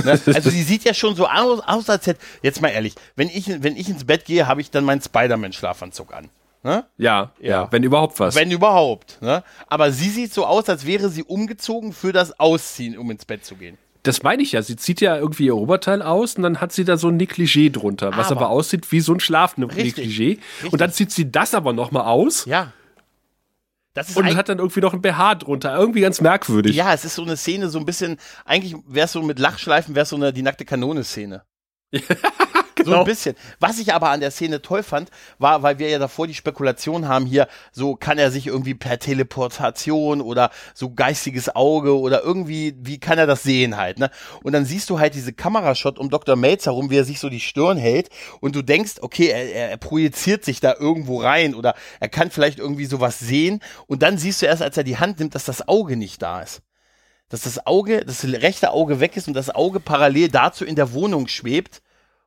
[0.04, 0.20] Ne?
[0.26, 3.64] Also sie sieht ja schon so aus, aus, als hätte, jetzt mal ehrlich, wenn ich,
[3.64, 6.28] wenn ich ins Bett gehe, habe ich dann meinen Spider-Man-Schlafanzug an.
[6.64, 6.84] Ne?
[6.98, 8.36] Ja, ja, ja, wenn überhaupt was.
[8.36, 9.22] Wenn überhaupt.
[9.22, 9.46] Ne?
[9.68, 13.46] Aber sie sieht so aus, als wäre sie umgezogen für das Ausziehen, um ins Bett
[13.46, 13.78] zu gehen.
[14.04, 14.62] Das meine ich ja.
[14.62, 17.72] Sie zieht ja irgendwie ihr Oberteil aus und dann hat sie da so ein Negligé
[17.72, 20.40] drunter, was aber, aber aussieht wie so ein Schlafnegligé.
[20.70, 22.44] Und dann zieht sie das aber nochmal aus.
[22.46, 22.74] Ja.
[24.16, 25.76] Und hat dann irgendwie noch ein BH drunter.
[25.76, 26.76] Irgendwie ganz merkwürdig.
[26.76, 29.96] Ja, es ist so eine Szene, so ein bisschen, eigentlich wäre es so mit Lachschleifen,
[29.96, 31.44] wäre es so eine die nackte Kanone-Szene.
[32.86, 32.92] genau.
[32.92, 33.36] So ein bisschen.
[33.60, 35.10] Was ich aber an der Szene toll fand,
[35.40, 39.00] war, weil wir ja davor die Spekulation haben hier, so kann er sich irgendwie per
[39.00, 44.12] Teleportation oder so geistiges Auge oder irgendwie, wie kann er das sehen halt, ne?
[44.44, 46.36] Und dann siehst du halt diese Kamerashot um Dr.
[46.36, 48.10] Mates herum, wie er sich so die Stirn hält
[48.42, 52.60] und du denkst, okay, er, er projiziert sich da irgendwo rein oder er kann vielleicht
[52.60, 55.68] irgendwie sowas sehen und dann siehst du erst, als er die Hand nimmt, dass das
[55.68, 56.62] Auge nicht da ist
[57.30, 60.94] dass das Auge, das rechte Auge weg ist und das Auge parallel dazu in der
[60.94, 61.82] Wohnung schwebt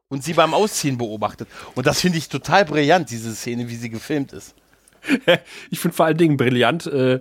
[0.09, 1.49] und sie beim Ausziehen beobachtet.
[1.75, 4.55] Und das finde ich total brillant, diese Szene, wie sie gefilmt ist.
[5.71, 7.21] ich finde vor allen Dingen brillant, äh,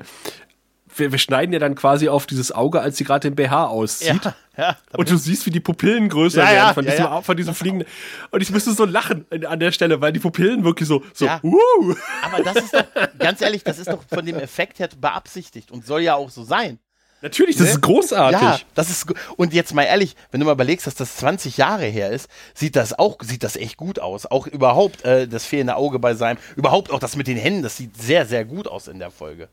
[0.95, 4.25] wir, wir, schneiden ja dann quasi auf dieses Auge, als sie gerade den BH auszieht.
[4.25, 7.53] Ja, ja, und du siehst, wie die Pupillen größer ja, werden von, diesem, von diesem
[7.53, 7.87] fliegenden.
[8.31, 11.95] Und ich müsste so lachen an der Stelle, weil die Pupillen wirklich so, so, uh.
[12.23, 12.85] Aber das ist doch,
[13.19, 16.43] ganz ehrlich, das ist doch von dem Effekt her beabsichtigt und soll ja auch so
[16.43, 16.79] sein.
[17.21, 17.71] Natürlich, das ne?
[17.73, 18.41] ist großartig.
[18.41, 21.85] Ja, das ist und jetzt mal ehrlich, wenn du mal überlegst, dass das 20 Jahre
[21.85, 24.25] her ist, sieht das auch sieht das echt gut aus.
[24.27, 27.77] Auch überhaupt äh, das fehlende Auge bei seinem, überhaupt auch das mit den Händen, das
[27.77, 29.49] sieht sehr sehr gut aus in der Folge.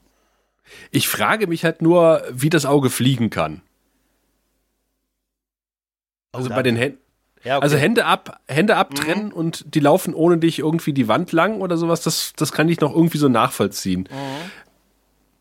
[0.90, 3.62] Ich frage mich halt nur, wie das Auge fliegen kann.
[6.32, 6.98] Also bei den Händen.
[7.44, 7.64] Ja, okay.
[7.64, 9.32] Also Hände ab, Hände abtrennen mhm.
[9.32, 12.80] und die laufen ohne dich irgendwie die Wand lang oder sowas, das, das kann ich
[12.80, 14.08] noch irgendwie so nachvollziehen.
[14.10, 14.50] Mhm.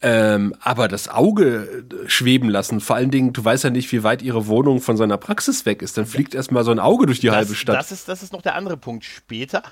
[0.06, 4.04] Ähm, aber das Auge äh, schweben lassen, vor allen Dingen, du weißt ja nicht, wie
[4.04, 5.98] weit ihre Wohnung von seiner Praxis weg ist.
[5.98, 7.78] Dann fliegt erstmal so ein Auge durch die das, halbe Stadt.
[7.78, 9.06] Das ist, das ist noch der andere Punkt.
[9.06, 9.63] Später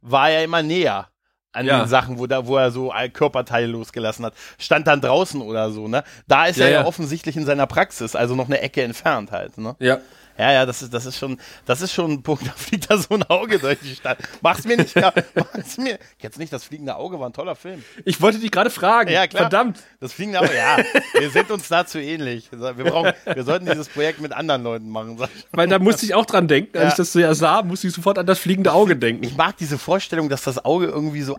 [0.00, 1.08] war er immer näher
[1.52, 1.80] an ja.
[1.80, 4.34] den Sachen, wo, da, wo er so Körperteile losgelassen hat.
[4.58, 6.04] Stand dann draußen oder so, ne?
[6.28, 9.32] Da ist ja, er ja, ja offensichtlich in seiner Praxis, also noch eine Ecke entfernt
[9.32, 9.74] halt, ne?
[9.80, 9.98] Ja.
[10.40, 12.96] Ja, ja, das ist, das ist schon, das ist schon ein Punkt, da fliegt da
[12.96, 14.18] so ein Auge durch die Stadt.
[14.40, 14.96] Mach's mir nicht,
[15.34, 15.98] mach's mir.
[16.18, 17.84] Jetzt nicht, das fliegende Auge war ein toller Film.
[18.06, 19.10] Ich wollte dich gerade fragen.
[19.10, 19.42] Ja, klar.
[19.42, 19.80] Verdammt.
[20.00, 20.78] Das fliegende Auge, ja.
[21.18, 22.50] Wir sind uns dazu ähnlich.
[22.50, 25.18] Wir brauchen, wir sollten dieses Projekt mit anderen Leuten machen.
[25.52, 26.74] Weil da musste ich auch dran denken.
[26.78, 26.88] Als ja.
[26.88, 29.22] ich das so ja sah, musste ich sofort an das fliegende Auge denken.
[29.24, 31.38] Ich mag diese Vorstellung, dass das Auge irgendwie so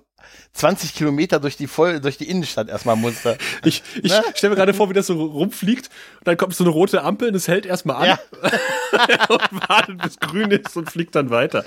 [0.53, 3.37] 20 Kilometer durch die voll durch die Innenstadt erstmal musste.
[3.63, 4.23] Ich, ich ne?
[4.33, 7.29] stelle mir gerade vor, wie das so rumfliegt und dann kommt so eine rote Ampel
[7.29, 8.19] und es hält erstmal an ja.
[9.29, 11.63] und wartet bis grün ist und fliegt dann weiter.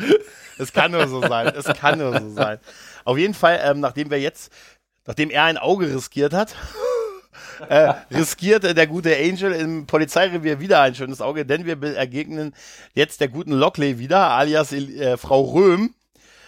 [0.58, 1.52] Es kann nur so sein.
[1.56, 2.58] Es kann nur so sein.
[3.04, 4.52] Auf jeden Fall, ähm, nachdem wir jetzt,
[5.06, 6.54] nachdem er ein Auge riskiert hat,
[7.68, 12.54] äh, riskierte der gute Angel im Polizeirevier wieder ein schönes Auge, denn wir ergegnen
[12.94, 15.94] jetzt der guten Lockley wieder, alias äh, Frau Röhm,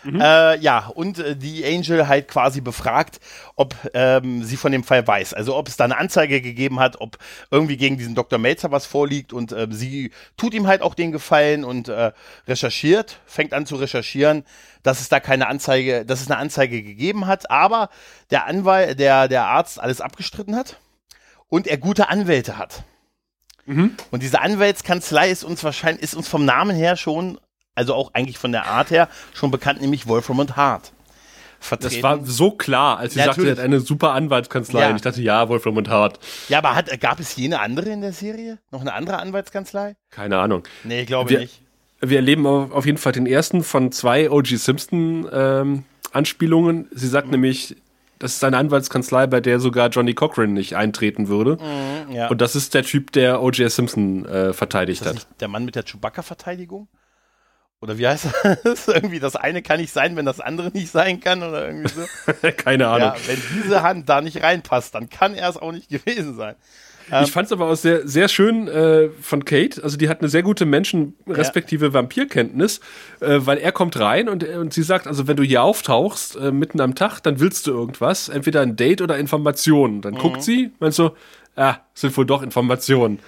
[0.06, 0.20] Mhm.
[0.20, 3.18] Äh, ja, und äh, die Angel halt quasi befragt,
[3.56, 5.34] ob ähm, sie von dem Fall weiß.
[5.34, 7.18] Also ob es da eine Anzeige gegeben hat, ob
[7.50, 8.38] irgendwie gegen diesen Dr.
[8.38, 12.12] Melzer was vorliegt und äh, sie tut ihm halt auch den Gefallen und äh,
[12.46, 14.44] recherchiert, fängt an zu recherchieren,
[14.84, 17.90] dass es da keine Anzeige, dass es eine Anzeige gegeben hat, aber
[18.30, 20.78] der Anwalt, der, der Arzt alles abgestritten hat
[21.48, 22.84] und er gute Anwälte hat.
[23.64, 23.96] Mhm.
[24.12, 27.40] Und diese Anwaltskanzlei ist uns wahrscheinlich, ist uns vom Namen her schon
[27.76, 30.92] also auch eigentlich von der Art her schon bekannt, nämlich Wolfram und Hart.
[31.58, 31.94] Vertreten.
[31.94, 34.80] Das war so klar, als sie ja, sagte, sie hat eine super Anwaltskanzlei.
[34.80, 34.90] Ja.
[34.90, 36.18] Und ich dachte, ja, Wolfram und Hart.
[36.48, 38.58] Ja, aber hat, gab es jene andere in der Serie?
[38.70, 39.96] Noch eine andere Anwaltskanzlei?
[40.10, 40.64] Keine Ahnung.
[40.84, 41.62] Nee, ich glaube wir, nicht.
[42.00, 44.56] Wir erleben auf jeden Fall den ersten von zwei O.G.
[44.56, 46.88] Simpson ähm, Anspielungen.
[46.92, 47.32] Sie sagt mhm.
[47.32, 47.76] nämlich,
[48.18, 51.56] das ist eine Anwaltskanzlei, bei der sogar Johnny Cochran nicht eintreten würde.
[51.56, 52.28] Mhm, ja.
[52.28, 53.70] Und das ist der Typ, der O.J.
[53.70, 55.26] Simpson äh, verteidigt hat.
[55.40, 56.88] der Mann mit der Chewbacca-Verteidigung?
[57.80, 58.28] Oder wie heißt
[58.64, 58.88] das?
[58.88, 62.02] irgendwie das eine kann nicht sein, wenn das andere nicht sein kann oder irgendwie so.
[62.56, 63.08] Keine Ahnung.
[63.08, 66.56] Ja, wenn diese Hand da nicht reinpasst, dann kann er es auch nicht gewesen sein.
[67.10, 69.82] Ähm, ich fand es aber auch sehr, sehr schön äh, von Kate.
[69.84, 71.92] Also die hat eine sehr gute Menschen- respektive ja.
[71.92, 72.80] Vampirkenntnis,
[73.20, 76.50] äh, weil er kommt rein und, und sie sagt, also wenn du hier auftauchst, äh,
[76.50, 80.00] mitten am Tag, dann willst du irgendwas, entweder ein Date oder Informationen.
[80.00, 80.18] Dann mhm.
[80.18, 81.10] guckt sie, meinst du,
[81.56, 83.20] ah, sind wohl doch Informationen.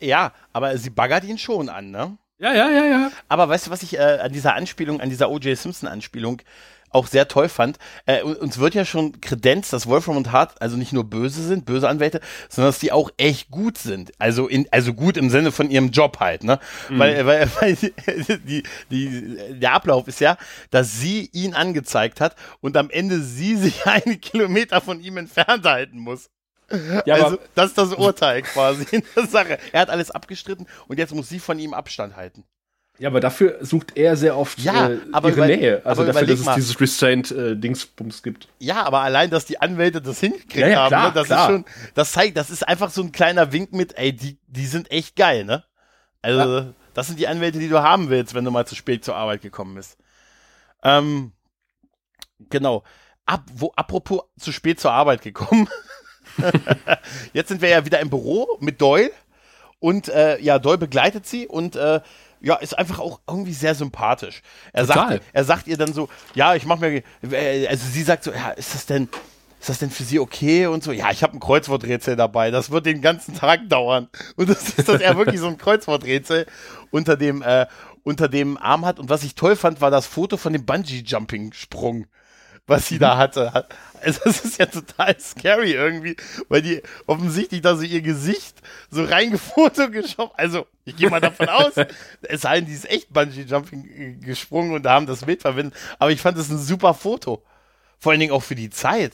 [0.00, 2.18] Ja, aber sie baggert ihn schon an, ne?
[2.42, 3.12] Ja, ja, ja, ja.
[3.28, 5.56] Aber weißt du, was ich äh, an dieser Anspielung, an dieser O.J.
[5.56, 6.42] Simpson-Anspielung
[6.90, 7.78] auch sehr toll fand?
[8.04, 11.66] Äh, uns wird ja schon kredenzt, dass Wolfram und Hart also nicht nur böse sind,
[11.66, 14.10] böse Anwälte, sondern dass die auch echt gut sind.
[14.18, 16.58] Also in, also gut im Sinne von ihrem Job halt, ne?
[16.88, 16.98] Mhm.
[16.98, 20.36] Weil, weil, weil die, die, der Ablauf ist ja,
[20.72, 25.64] dass sie ihn angezeigt hat und am Ende sie sich einen Kilometer von ihm entfernt
[25.64, 26.28] halten muss.
[27.06, 29.58] Ja, also, das ist das Urteil quasi in der Sache.
[29.72, 32.44] Er hat alles abgestritten und jetzt muss sie von ihm Abstand halten.
[32.98, 35.82] Ja, aber dafür sucht er sehr oft ja, äh, aber ihre Nähe.
[35.84, 36.54] Also dafür, dass es mal.
[36.54, 38.48] dieses Restraint-Dingsbums äh, gibt.
[38.58, 41.40] Ja, aber allein, dass die Anwälte das hingekriegt ja, ja, haben, klar, ne, das klar.
[41.40, 44.66] ist schon, das zeigt, das ist einfach so ein kleiner Wink mit, ey, die, die
[44.66, 45.64] sind echt geil, ne?
[46.20, 46.74] Also, ja.
[46.94, 49.40] das sind die Anwälte, die du haben willst, wenn du mal zu spät zur Arbeit
[49.40, 49.96] gekommen bist.
[50.84, 51.32] Ähm,
[52.50, 52.84] genau.
[53.24, 55.68] Ab, wo, apropos zu spät zur Arbeit gekommen.
[57.32, 59.10] Jetzt sind wir ja wieder im Büro mit Doyle
[59.80, 62.00] und äh, ja, Doyle begleitet sie und äh,
[62.40, 64.42] ja, ist einfach auch irgendwie sehr sympathisch.
[64.72, 65.10] Er Total.
[65.10, 68.32] sagt, er sagt ihr dann so, ja, ich mach mir, äh, also sie sagt so,
[68.32, 69.08] ja, ist das denn,
[69.60, 70.90] ist das denn für Sie okay und so?
[70.90, 72.50] Ja, ich habe ein Kreuzworträtsel dabei.
[72.50, 74.08] Das wird den ganzen Tag dauern.
[74.34, 76.46] Und das ist, dass er wirklich so ein Kreuzworträtsel
[76.90, 77.66] unter dem äh,
[78.02, 78.98] unter dem Arm hat.
[78.98, 82.06] Und was ich toll fand, war das Foto von dem Bungee-Jumping-Sprung
[82.66, 83.66] was sie da hatte.
[84.00, 86.16] Also das ist ja total scary irgendwie,
[86.48, 88.56] weil die offensichtlich da so ihr Gesicht
[88.90, 90.38] so reingefotoshoppt.
[90.38, 91.72] Also ich gehe mal davon aus,
[92.22, 95.74] es sei denn, die ist echt Bungee-Jumping gesprungen und da haben das Bild verwendet.
[95.98, 97.42] Aber ich fand das ein super Foto.
[97.98, 99.12] Vor allen Dingen auch für die Zeit.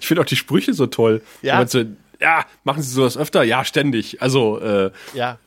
[0.00, 1.22] Ich finde auch die Sprüche so toll.
[1.42, 1.66] Ja.
[1.66, 1.84] So,
[2.20, 3.42] ja, machen Sie sowas öfter?
[3.42, 4.22] Ja, ständig.
[4.22, 5.38] Also, äh, ja.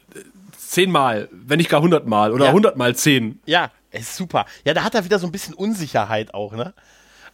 [0.58, 2.96] zehnmal, wenn nicht gar hundertmal oder hundertmal ja.
[2.96, 3.40] zehn.
[3.46, 4.46] Ja, ist super.
[4.66, 6.74] Ja, da hat er wieder so ein bisschen Unsicherheit auch, ne?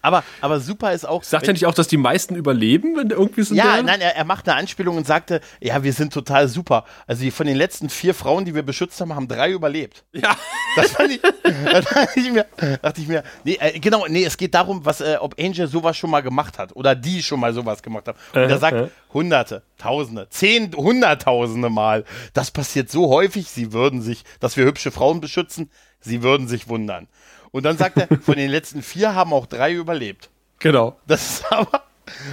[0.01, 1.23] Aber, aber super ist auch.
[1.23, 3.57] Sagt er nicht auch, dass die meisten überleben, wenn irgendwie sind?
[3.57, 6.85] Ja, nein, er, er macht eine Anspielung und sagte, ja, wir sind total super.
[7.07, 10.03] Also von den letzten vier Frauen, die wir beschützt haben, haben drei überlebt.
[10.13, 10.35] Ja.
[10.75, 11.21] Das fand ich,
[11.71, 12.45] das dachte ich mir,
[12.81, 15.97] dachte ich mir, nee, äh, genau, nee, es geht darum, was, äh, ob Angel sowas
[15.97, 18.17] schon mal gemacht hat oder die schon mal sowas gemacht haben.
[18.33, 22.05] Und er sagt, Hunderte, Tausende, Zehn, Hunderttausende Mal.
[22.33, 26.67] Das passiert so häufig, sie würden sich, dass wir hübsche Frauen beschützen, sie würden sich
[26.67, 27.07] wundern.
[27.51, 30.29] Und dann sagt er, von den letzten vier haben auch drei überlebt.
[30.59, 30.97] Genau.
[31.07, 31.83] Das ist aber.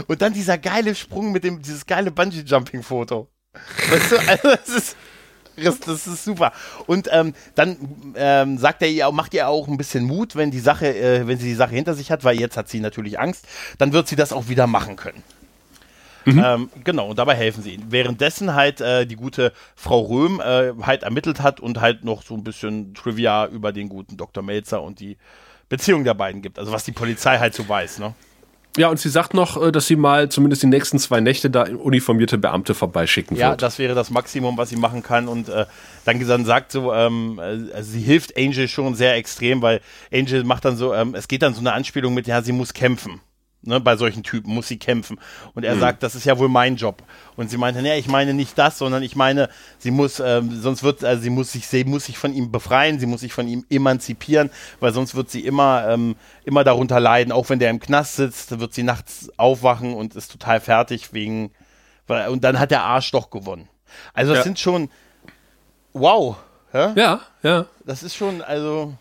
[0.06, 3.28] Und dann dieser geile Sprung mit dem, dieses geile Bungee-Jumping-Foto.
[3.90, 4.96] Weißt du, also das ist.
[5.60, 6.52] Das ist super.
[6.86, 10.60] Und ähm, dann ähm, sagt er ihr, macht ihr auch ein bisschen Mut, wenn die
[10.60, 13.44] Sache, äh, wenn sie die Sache hinter sich hat, weil jetzt hat sie natürlich Angst,
[13.76, 15.24] dann wird sie das auch wieder machen können.
[16.34, 16.44] Mhm.
[16.44, 17.86] Ähm, genau, und dabei helfen sie ihnen.
[17.90, 22.34] Währenddessen halt äh, die gute Frau Röhm äh, halt ermittelt hat und halt noch so
[22.34, 24.42] ein bisschen Trivia über den guten Dr.
[24.42, 25.16] Melzer und die
[25.68, 26.58] Beziehung der beiden gibt.
[26.58, 28.14] Also was die Polizei halt so weiß, ne?
[28.76, 31.64] Ja, und sie sagt noch, äh, dass sie mal zumindest die nächsten zwei Nächte da
[31.64, 33.60] uniformierte Beamte vorbeischicken ja, wird.
[33.60, 35.26] Ja, das wäre das Maximum, was sie machen kann.
[35.26, 35.66] Und äh,
[36.04, 39.80] dann, dann sagt so, ähm, also sie hilft Angel schon sehr extrem, weil
[40.12, 42.72] Angel macht dann so, ähm, es geht dann so eine Anspielung mit, ja, sie muss
[42.72, 43.20] kämpfen.
[43.68, 45.20] Ne, bei solchen Typen muss sie kämpfen.
[45.54, 45.80] Und er mhm.
[45.80, 47.02] sagt, das ist ja wohl mein Job.
[47.36, 50.82] Und sie meinte, nee, ich meine nicht das, sondern ich meine, sie muss, ähm, sonst
[50.82, 53.46] wird, also sie muss sich, sie muss sich von ihm befreien, sie muss sich von
[53.46, 54.48] ihm emanzipieren,
[54.80, 57.30] weil sonst wird sie immer, ähm, immer darunter leiden.
[57.30, 61.50] Auch wenn der im Knast sitzt, wird sie nachts aufwachen und ist total fertig wegen,
[62.06, 63.68] weil, und dann hat der Arsch doch gewonnen.
[64.14, 64.44] Also das ja.
[64.44, 64.88] sind schon,
[65.92, 66.38] wow.
[66.72, 66.94] Ja?
[66.96, 67.66] ja, ja.
[67.84, 68.94] Das ist schon, also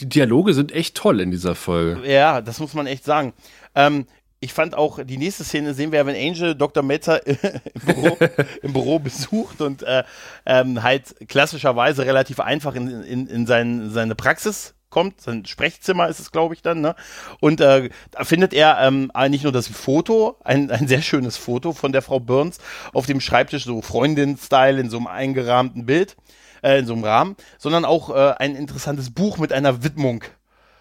[0.00, 2.10] Die Dialoge sind echt toll in dieser Folge.
[2.10, 3.32] Ja, das muss man echt sagen.
[3.74, 4.06] Ähm,
[4.40, 6.82] ich fand auch, die nächste Szene sehen wir, wenn Angel Dr.
[6.82, 7.38] Metzer im,
[7.86, 8.18] Büro,
[8.62, 10.04] im Büro besucht und äh,
[10.44, 16.20] ähm, halt klassischerweise relativ einfach in, in, in sein, seine Praxis kommt, sein Sprechzimmer ist
[16.20, 16.94] es, glaube ich, dann, ne?
[17.40, 21.72] Und äh, da findet er ähm, nicht nur das Foto, ein, ein sehr schönes Foto
[21.72, 22.58] von der Frau Burns
[22.92, 26.16] auf dem Schreibtisch, so Freundin-Style in so einem eingerahmten Bild,
[26.62, 30.22] äh, in so einem Rahmen, sondern auch äh, ein interessantes Buch mit einer Widmung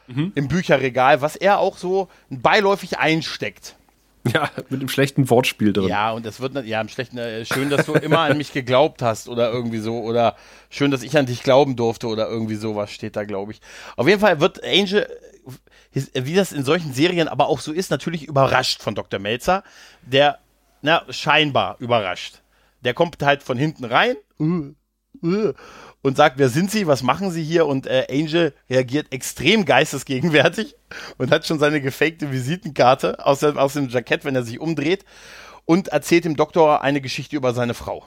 [0.07, 0.31] mhm.
[0.35, 3.75] im Bücherregal, was er auch so beiläufig einsteckt.
[4.33, 5.89] Ja, mit einem schlechten Wortspiel drin.
[5.89, 9.01] Ja, und das wird, ja, im schlechten, äh, schön, dass du immer an mich geglaubt
[9.01, 10.37] hast oder irgendwie so, oder
[10.69, 13.59] schön, dass ich an dich glauben durfte oder irgendwie sowas steht da, glaube ich.
[13.97, 15.09] Auf jeden Fall wird Angel,
[15.91, 19.19] wie das in solchen Serien aber auch so ist, natürlich überrascht von Dr.
[19.19, 19.63] Melzer,
[20.03, 20.39] der,
[20.81, 22.41] na, scheinbar überrascht.
[22.81, 24.71] Der kommt halt von hinten rein, uh,
[25.21, 27.65] und sagt, wer sind Sie, was machen Sie hier?
[27.65, 30.75] Und äh, Angel reagiert extrem geistesgegenwärtig
[31.17, 35.05] und hat schon seine gefakte Visitenkarte aus, der, aus dem Jackett, wenn er sich umdreht
[35.65, 38.05] und erzählt dem Doktor eine Geschichte über seine Frau.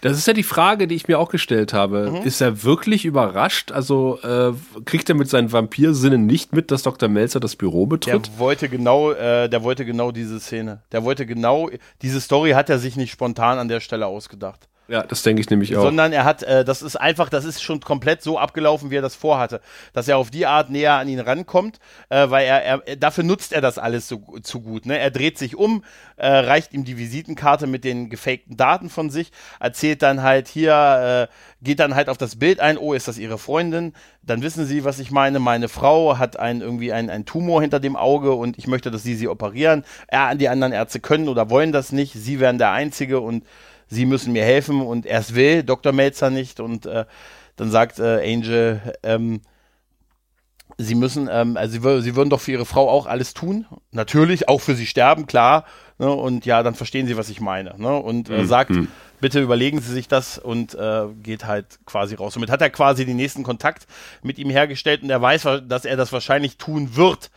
[0.00, 2.10] Das ist ja die Frage, die ich mir auch gestellt habe.
[2.10, 2.26] Mhm.
[2.26, 3.72] Ist er wirklich überrascht?
[3.72, 4.52] Also äh,
[4.84, 7.08] kriegt er mit seinen Vampirsinnen nicht mit, dass Dr.
[7.08, 8.26] Melzer das Büro betritt?
[8.26, 10.82] Der wollte genau, äh, der wollte genau diese Szene.
[10.92, 11.70] Der wollte genau,
[12.02, 14.68] diese Story hat er sich nicht spontan an der Stelle ausgedacht.
[14.86, 15.82] Ja, das denke ich nämlich auch.
[15.82, 19.02] Sondern er hat, äh, das ist einfach, das ist schon komplett so abgelaufen, wie er
[19.02, 19.60] das vorhatte.
[19.94, 21.78] Dass er auf die Art näher an ihn rankommt,
[22.10, 24.84] äh, weil er, er, dafür nutzt er das alles so zu gut.
[24.84, 24.98] Ne?
[24.98, 25.84] Er dreht sich um,
[26.16, 31.28] äh, reicht ihm die Visitenkarte mit den gefakten Daten von sich, erzählt dann halt hier,
[31.30, 33.94] äh, geht dann halt auf das Bild ein, oh, ist das ihre Freundin?
[34.22, 35.38] Dann wissen sie, was ich meine.
[35.38, 39.02] Meine Frau hat ein, irgendwie einen, einen Tumor hinter dem Auge und ich möchte, dass
[39.02, 39.84] sie sie operieren.
[40.08, 42.12] Er, die anderen Ärzte können oder wollen das nicht.
[42.12, 43.44] Sie wären der Einzige und
[43.88, 45.92] sie müssen mir helfen und erst will Dr.
[45.92, 47.04] Melzer nicht und äh,
[47.56, 49.40] dann sagt äh, Angel, ähm,
[50.78, 54.48] sie müssen, ähm, also sie, sie, würden doch für ihre Frau auch alles tun, natürlich,
[54.48, 55.64] auch für sie sterben, klar,
[55.98, 58.46] ne, und ja, dann verstehen sie, was ich meine, ne, und äh, mhm.
[58.46, 58.88] sagt, mhm.
[59.20, 62.34] bitte überlegen Sie sich das und äh, geht halt quasi raus.
[62.34, 63.86] Somit hat er quasi den nächsten Kontakt
[64.22, 67.30] mit ihm hergestellt und er weiß, dass er das wahrscheinlich tun wird.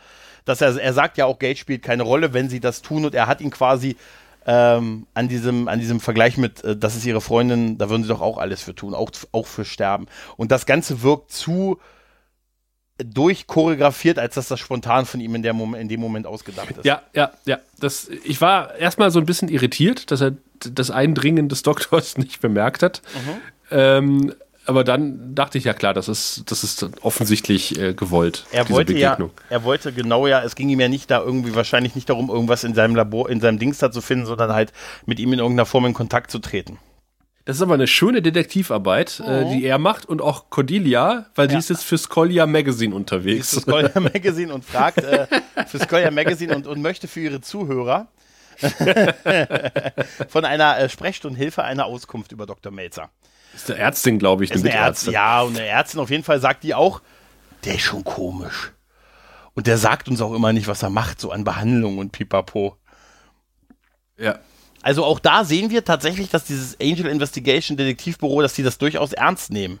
[0.44, 3.14] Dass er, er sagt ja auch, Geld spielt keine Rolle, wenn sie das tun und
[3.14, 3.96] er hat ihn quasi
[4.50, 8.08] ähm, an, diesem, an diesem Vergleich mit, äh, das ist ihre Freundin, da würden sie
[8.08, 10.06] doch auch alles für tun, auch, auch für sterben.
[10.38, 11.78] Und das Ganze wirkt zu
[12.96, 16.86] durchchoreografiert, als dass das spontan von ihm in, der Mom in dem Moment ausgedacht ist.
[16.86, 17.58] Ja, ja, ja.
[17.78, 22.40] Das, ich war erstmal so ein bisschen irritiert, dass er das Eindringen des Doktors nicht
[22.40, 23.02] bemerkt hat.
[23.14, 23.40] Mhm.
[23.70, 24.34] Ähm,
[24.68, 28.44] aber dann dachte ich ja klar, das ist, das ist offensichtlich äh, gewollt.
[28.52, 29.30] Er wollte Begegnung.
[29.48, 32.28] ja, er wollte genau ja, es ging ihm ja nicht da irgendwie wahrscheinlich nicht darum,
[32.28, 34.74] irgendwas in seinem Labor, in seinem Dings da zu finden, sondern halt
[35.06, 36.78] mit ihm in irgendeiner Form in Kontakt zu treten.
[37.46, 39.30] Das ist aber eine schöne Detektivarbeit, oh.
[39.30, 41.52] äh, die er macht und auch Cordelia, weil ja.
[41.52, 43.54] die ist jetzt für Skolia Magazine unterwegs.
[43.54, 45.26] Für Skolia Magazine und fragt äh,
[45.66, 48.08] für Skolia Magazine und, und möchte für ihre Zuhörer
[50.28, 52.70] von einer äh, Sprechstundenhilfe eine Auskunft über Dr.
[52.70, 53.08] Melzer.
[53.54, 55.12] Ist eine Ärztin, glaube ich, eine, eine Ärztin.
[55.12, 57.00] Ja, und eine Ärztin auf jeden Fall sagt die auch,
[57.64, 58.72] der ist schon komisch.
[59.54, 62.76] Und der sagt uns auch immer nicht, was er macht, so an Behandlung und pipapo.
[64.16, 64.38] Ja.
[64.82, 69.12] Also auch da sehen wir tatsächlich, dass dieses Angel Investigation Detektivbüro, dass die das durchaus
[69.12, 69.80] ernst nehmen.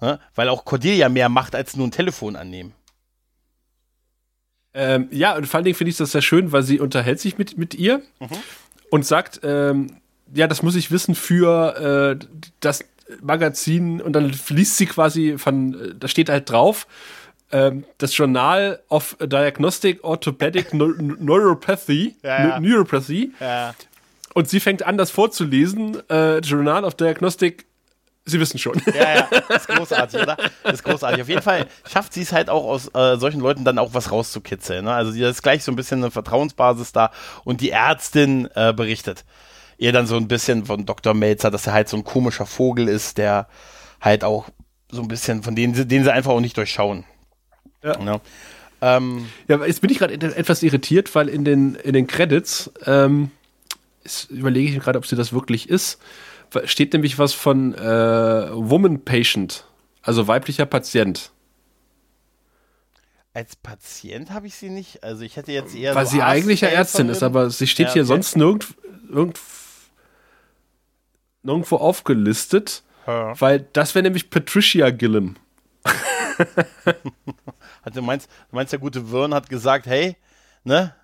[0.00, 2.72] Ja, weil auch Cordelia mehr macht, als nur ein Telefon annehmen.
[4.74, 7.38] Ähm, ja, und vor allen Dingen finde ich das sehr schön, weil sie unterhält sich
[7.38, 8.28] mit, mit ihr mhm.
[8.90, 9.96] und sagt, ähm,
[10.34, 12.26] ja, das muss ich wissen für äh,
[12.60, 12.84] das
[13.22, 16.86] Magazin und dann liest sie quasi von, äh, da steht halt drauf,
[17.50, 22.60] äh, das Journal of Diagnostic Orthopedic Neuropathy, ja, ja.
[22.60, 23.32] Neuropathy.
[23.40, 23.74] Ja.
[24.34, 27.66] Und sie fängt an, das vorzulesen, äh, Journal of Diagnostic
[28.26, 28.80] Sie wissen schon.
[28.86, 30.36] Ja, ja, das ist großartig, oder?
[30.62, 31.20] Das ist großartig.
[31.20, 34.10] Auf jeden Fall schafft sie es halt auch aus äh, solchen Leuten dann auch was
[34.10, 34.86] rauszukitzeln.
[34.86, 34.94] Ne?
[34.94, 37.10] Also da ist gleich so ein bisschen eine Vertrauensbasis da
[37.44, 39.26] und die Ärztin äh, berichtet
[39.78, 41.14] ihr dann so ein bisschen von Dr.
[41.14, 43.48] Melzer, dass er halt so ein komischer Vogel ist, der
[44.00, 44.48] halt auch
[44.90, 47.04] so ein bisschen, von denen, den sie einfach auch nicht durchschauen.
[47.82, 47.98] Ja.
[48.00, 48.20] ja.
[48.80, 53.30] Ähm, ja, jetzt bin ich gerade etwas irritiert, weil in den, in den Credits, ähm,
[54.28, 55.98] überlege ich gerade, ob sie das wirklich ist,
[56.64, 59.64] steht nämlich was von äh, Woman Patient,
[60.02, 61.30] also weiblicher Patient.
[63.32, 65.02] Als Patient habe ich sie nicht.
[65.02, 65.94] Also ich hätte jetzt eher.
[65.94, 67.98] Weil so sie eigentlich ja Ärztin ist, aber sie steht ja, okay.
[68.00, 68.66] hier sonst nirgend,
[69.08, 69.40] irgend,
[71.44, 73.38] nirgendwo aufgelistet, ja.
[73.40, 75.36] weil das wäre nämlich Patricia Gillum.
[77.82, 80.16] also du meinst, du meinst, der gute Wern hat gesagt, hey,
[80.64, 80.94] ne?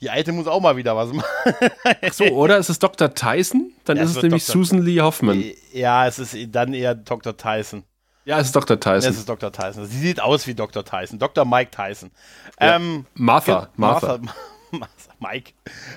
[0.00, 1.28] Die Alte muss auch mal wieder was machen.
[1.84, 3.14] Ach so, oder ist es Dr.
[3.14, 3.72] Tyson?
[3.84, 4.64] Dann ja, ist es nämlich Dr.
[4.64, 5.44] Susan Lee Hoffman.
[5.72, 7.36] Ja, es ist dann eher Dr.
[7.36, 7.84] Tyson.
[8.24, 8.80] Ja, es ist Dr.
[8.80, 9.10] Tyson.
[9.10, 9.52] Es ist Dr.
[9.52, 9.86] Tyson.
[9.86, 10.84] Sie sieht aus wie Dr.
[10.84, 11.18] Tyson.
[11.18, 11.44] Dr.
[11.44, 12.10] Mike Tyson.
[12.58, 12.76] Ja.
[12.76, 14.18] Ähm, Martha, Martha.
[14.18, 14.34] Martha.
[14.70, 15.52] Martha, Mike.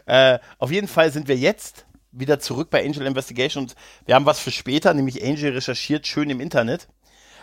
[0.05, 4.25] Äh, auf jeden Fall sind wir jetzt wieder zurück bei Angel Investigation und wir haben
[4.25, 6.87] was für später, nämlich Angel recherchiert schön im Internet.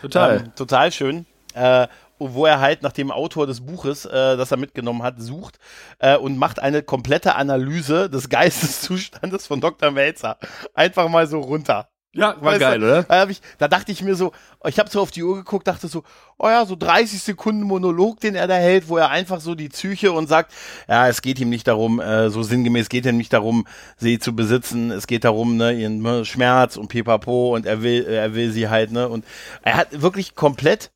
[0.00, 0.38] Total.
[0.38, 1.26] Ähm, total schön.
[1.54, 1.88] Äh,
[2.20, 5.58] wo er halt nach dem Autor des Buches, äh, das er mitgenommen hat, sucht
[5.98, 9.90] äh, und macht eine komplette Analyse des Geisteszustandes von Dr.
[9.90, 10.38] Melzer.
[10.74, 11.88] Einfach mal so runter.
[12.12, 13.02] Ja, war Weißt geil, du, oder?
[13.04, 14.32] Da, hab ich, da dachte ich mir so,
[14.66, 16.02] ich habe so auf die Uhr geguckt, dachte so,
[16.38, 19.68] oh ja, so 30 Sekunden Monolog, den er da hält, wo er einfach so die
[19.68, 20.52] Psyche und sagt,
[20.88, 23.64] ja, es geht ihm nicht darum, äh, so sinngemäß geht ihm nicht darum,
[23.96, 28.04] sie zu besitzen, es geht darum, ne, ihren ne, Schmerz und pipapo und er will,
[28.04, 29.24] er will sie halt, ne, und
[29.62, 30.90] er hat wirklich komplett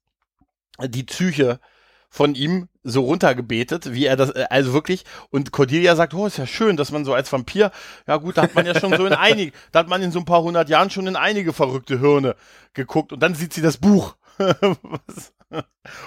[0.83, 1.61] die Psyche
[2.15, 6.37] von ihm so runtergebetet, wie er das, äh, also wirklich, und Cordelia sagt, oh, ist
[6.37, 7.73] ja schön, dass man so als Vampir,
[8.07, 10.21] ja gut, da hat man ja schon so in einige, da hat man in so
[10.21, 12.37] ein paar hundert Jahren schon in einige verrückte Hirne
[12.73, 14.15] geguckt und dann sieht sie das Buch.
[15.51, 15.65] Und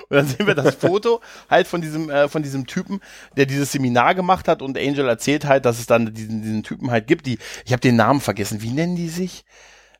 [0.09, 2.99] dann sehen wir das Foto halt von diesem, äh, von diesem Typen,
[3.37, 6.91] der dieses Seminar gemacht hat und Angel erzählt halt, dass es dann diesen, diesen Typen
[6.91, 9.45] halt gibt, die, ich habe den Namen vergessen, wie nennen die sich?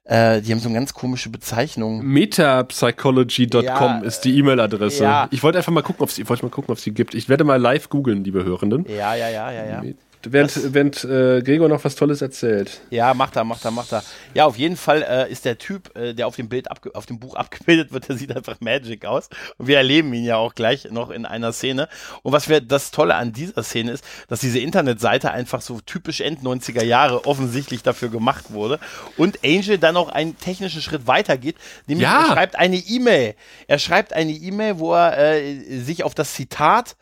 [0.08, 2.01] Äh, die haben so eine ganz komische Bezeichnung.
[2.05, 5.03] Metapsychology.com Ja, ist die E-Mail-Adresse.
[5.03, 5.28] ja.
[5.32, 7.14] Ich wollte einfach mal gucken, ob ich wollte mal gucken, ob es die gibt.
[7.14, 8.86] Ich werde mal live googeln, liebe Hörenden.
[8.88, 9.84] Ja, ja, ja, ja, ja.
[10.32, 12.82] Während, während äh, Gregor noch was Tolles erzählt.
[12.89, 14.03] Ja, macht er, macht er, macht er.
[14.34, 17.05] Ja, auf jeden Fall äh, ist der Typ, äh, der auf dem Bild, abge auf
[17.05, 19.30] dem Buch abgebildet wird, der sieht einfach Magic aus.
[19.57, 21.88] Und wir erleben ihn ja auch gleich noch in einer Szene.
[22.23, 26.21] Und was wir, das Tolle an dieser Szene ist, dass diese Internetseite einfach so typisch
[26.21, 28.80] End 90er Jahre offensichtlich dafür gemacht wurde.
[29.17, 31.55] Und Angel dann noch einen technischen Schritt weitergeht,
[31.88, 32.21] nämlich Ja.
[32.28, 33.36] er schreibt eine E-Mail.
[33.67, 36.95] Er schreibt eine E-Mail, wo er äh, sich auf das Zitat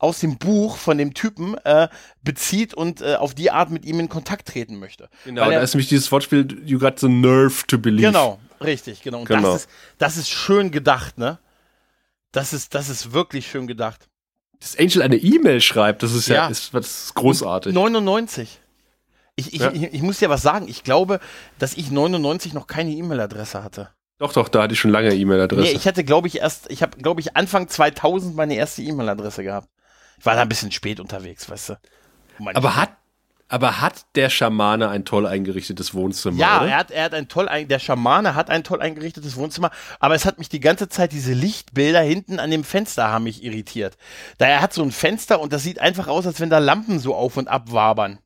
[0.00, 1.88] aus dem Buch von dem Typen äh,
[2.22, 5.08] bezieht und äh, auf die Art mit ihm in Kontakt treten möchte.
[5.26, 8.06] Genau, Weil da er, ist nämlich dieses Wortspiel, you got the nerve to believe.
[8.06, 9.20] Genau, richtig, genau.
[9.20, 9.52] Und Genau.
[9.52, 11.38] Das, ist, das ist schön gedacht, ne?
[12.32, 14.08] Das ist, das ist wirklich schön gedacht.
[14.58, 16.48] Dass Angel eine E-Mail schreibt, das ist ja, Ja.
[16.48, 17.74] Ist, das ist großartig.
[17.74, 18.58] 99.
[19.36, 19.70] Ich, ich, Ja.
[19.72, 20.66] ich, ich muss dir was sagen.
[20.66, 21.20] Ich glaube,
[21.58, 23.90] dass ich 99 noch keine E-Mail-Adresse hatte.
[24.18, 25.62] Doch, doch, da hatte ich schon lange E-Mail-Adresse.
[25.62, 29.42] Nee, ich hatte, glaube ich, erst, ich habe, glaube ich, Anfang 2000 meine erste E-Mail-Adresse
[29.42, 29.68] gehabt.
[30.20, 31.78] Ich war da ein bisschen spät unterwegs, weißt du.
[32.38, 32.90] Meine aber hat,
[33.48, 36.38] aber hat der Schamane ein toll eingerichtetes Wohnzimmer?
[36.38, 36.70] Ja, oder?
[36.70, 40.14] er hat, er hat ein toll, ein, der Schamane hat ein toll eingerichtetes Wohnzimmer, aber
[40.14, 43.96] es hat mich die ganze Zeit, diese Lichtbilder hinten an dem Fenster haben mich irritiert.
[44.36, 46.98] Da er hat so ein Fenster und das sieht einfach aus, als wenn da Lampen
[46.98, 48.18] so auf und ab wabern.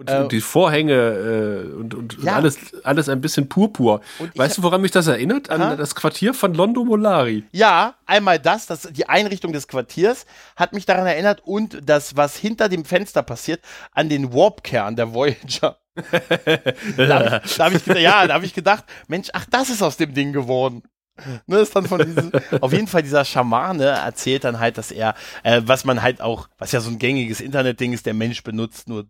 [0.00, 2.36] Und, Äh, und die Vorhänge äh, und, und, und Ja.
[2.36, 4.00] alles, alles ein bisschen purpur.
[4.18, 5.50] Und weißt du, woran mich das erinnert?
[5.50, 5.76] An Aha.
[5.76, 7.44] das Quartier von Londo Molari.
[7.52, 10.24] Ja, einmal das, das, die Einrichtung des Quartiers
[10.56, 13.60] hat mich daran erinnert und das, was hinter dem Fenster passiert,
[13.92, 15.76] an den Warp-Kern der Voyager.
[16.96, 19.82] da habe ich, da hab ich, ja, da hab ich gedacht, Mensch, ach, das ist
[19.82, 20.82] aus dem Ding geworden.
[21.46, 25.14] Ne, ist dann von diesem, auf jeden Fall dieser Schamane erzählt dann halt, dass er,
[25.42, 28.88] äh, was man halt auch, was ja so ein gängiges Internetding ist, der Mensch benutzt
[28.88, 29.06] nur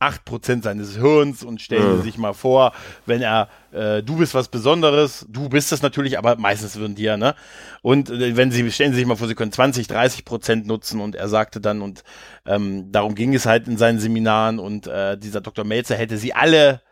[0.00, 1.98] 8% seines Hirns und stellen.
[1.98, 2.72] Sie sich mal vor,
[3.06, 7.04] wenn er, äh, du bist was Besonderes, du bist es natürlich, aber meistens würden die
[7.04, 7.34] ja, ne?
[7.80, 11.00] Und äh, wenn Sie, stellen Sie sich mal vor, Sie können 20, 30 Prozent nutzen
[11.00, 12.02] und er sagte dann, und
[12.44, 15.64] ähm, darum ging es halt in seinen Seminaren und äh, dieser Dr.
[15.64, 16.82] Melzer hätte sie alle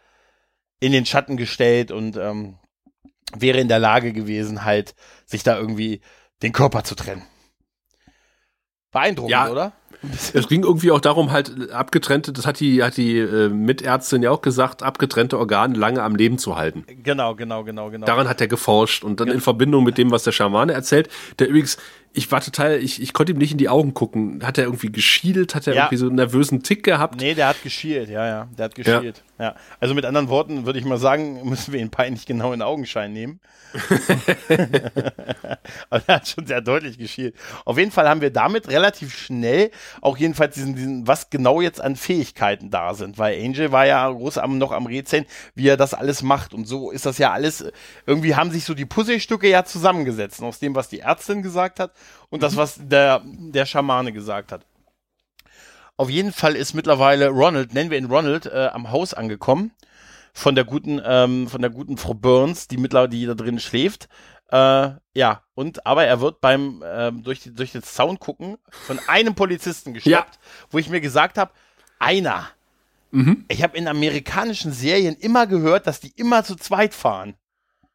[0.80, 2.56] in den Schatten gestellt und ähm,
[3.36, 4.94] wäre in der Lage gewesen, halt
[5.26, 6.00] sich da irgendwie
[6.42, 7.22] den Körper zu trennen.
[8.90, 9.50] Beeindruckend, Ja.
[9.50, 9.72] oder?
[10.34, 14.32] Es ging irgendwie auch darum, halt abgetrennte, das hat die, hat die äh, Mitärztin ja
[14.32, 16.84] auch gesagt, abgetrennte Organe lange am Leben zu halten.
[17.04, 18.04] Genau, genau, genau, genau.
[18.04, 21.08] Daran hat er geforscht und dann in Verbindung mit dem, was der Schamane erzählt,
[21.38, 21.78] der übrigens,
[22.14, 24.44] ich war total, ich, ich konnte ihm nicht in die Augen gucken.
[24.44, 25.54] Hat er irgendwie geschielt?
[25.54, 25.82] Hat er Ja.
[25.84, 27.20] irgendwie so einen nervösen Tick gehabt?
[27.20, 29.22] Nee, der hat geschielt, ja, ja, der hat geschielt.
[29.38, 29.54] Ja.
[29.80, 33.12] Also mit anderen Worten würde ich mal sagen, müssen wir ihn peinlich genau in Augenschein
[33.12, 33.40] nehmen.
[35.90, 37.34] Aber er hat schon sehr deutlich geschielt.
[37.64, 41.80] Auf jeden Fall haben wir damit relativ schnell auch jedenfalls diesen, diesen, was genau jetzt
[41.80, 45.76] an Fähigkeiten da sind, weil Angel war ja groß am, noch am Rätseln, wie er
[45.76, 46.52] das alles macht.
[46.54, 47.64] Und so ist das ja alles,
[48.06, 51.92] irgendwie haben sich so die Puzzlestücke ja zusammengesetzt, aus dem, was die Ärztin gesagt hat
[52.30, 54.66] und das, was der, der Schamane gesagt hat.
[55.96, 59.72] Auf jeden Fall ist mittlerweile Ronald, nennen wir ihn Ronald, äh, am Haus angekommen
[60.32, 64.09] von der guten, ähm, von der guten Frau Burns, die mittlerweile die da drin schläft.
[64.50, 68.98] Äh, ja, und aber er wird beim ähm, durch, die, durch den Zaun gucken von
[69.07, 70.38] einem Polizisten geschnappt,
[70.70, 71.53] wo ich mir gesagt habe,
[71.98, 72.48] einer.
[73.48, 77.34] Ich habe in amerikanischen Serien immer gehört, dass die immer zu zweit fahren.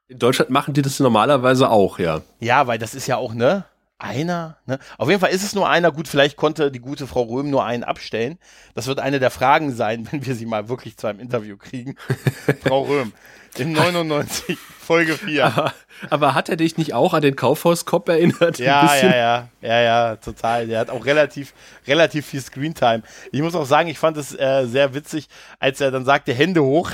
[0.07, 2.21] In Deutschland machen die das normalerweise auch, ja.
[2.39, 3.65] Ja, weil das ist ja auch, ne?
[3.99, 4.77] Einer, ne?
[4.99, 5.91] Auf jeden Fall ist es nur einer.
[5.91, 8.37] Gut, vielleicht konnte die gute Frau Röhm nur einen abstellen.
[8.75, 11.95] Das wird eine der Fragen sein, wenn wir sie mal wirklich zu einem Interview kriegen.
[12.63, 13.13] Frau Röhm.
[13.57, 15.45] In 99, Folge 4.
[15.45, 15.73] Aber,
[16.11, 18.59] aber hat er dich nicht auch an den Kaufhauskopf erinnert?
[18.59, 20.67] Ja, ja, ja, ja, ja, total.
[20.67, 21.55] Der hat auch relativ,
[21.87, 23.01] relativ viel Screentime.
[23.31, 25.27] Ich muss auch sagen, ich fand es äh, sehr witzig,
[25.57, 26.91] als er dann sagte, Hände hoch.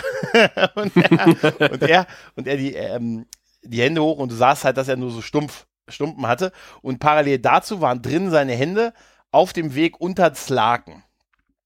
[0.75, 0.95] und,
[1.59, 3.25] er, und er, und er die, ähm,
[3.63, 6.51] die Hände hoch und du sahst halt, dass er nur so stumpf, Stumpen hatte.
[6.81, 8.93] Und parallel dazu waren drin seine Hände
[9.31, 11.03] auf dem Weg unter das Laken.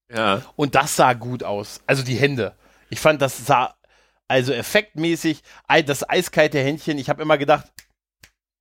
[0.09, 0.41] Ja.
[0.55, 1.81] Und das sah gut aus.
[1.85, 2.55] Also die Hände.
[2.89, 3.75] Ich fand, das sah
[4.27, 5.43] also effektmäßig,
[5.85, 6.97] das eiskalte Händchen.
[6.97, 7.71] Ich habe immer gedacht,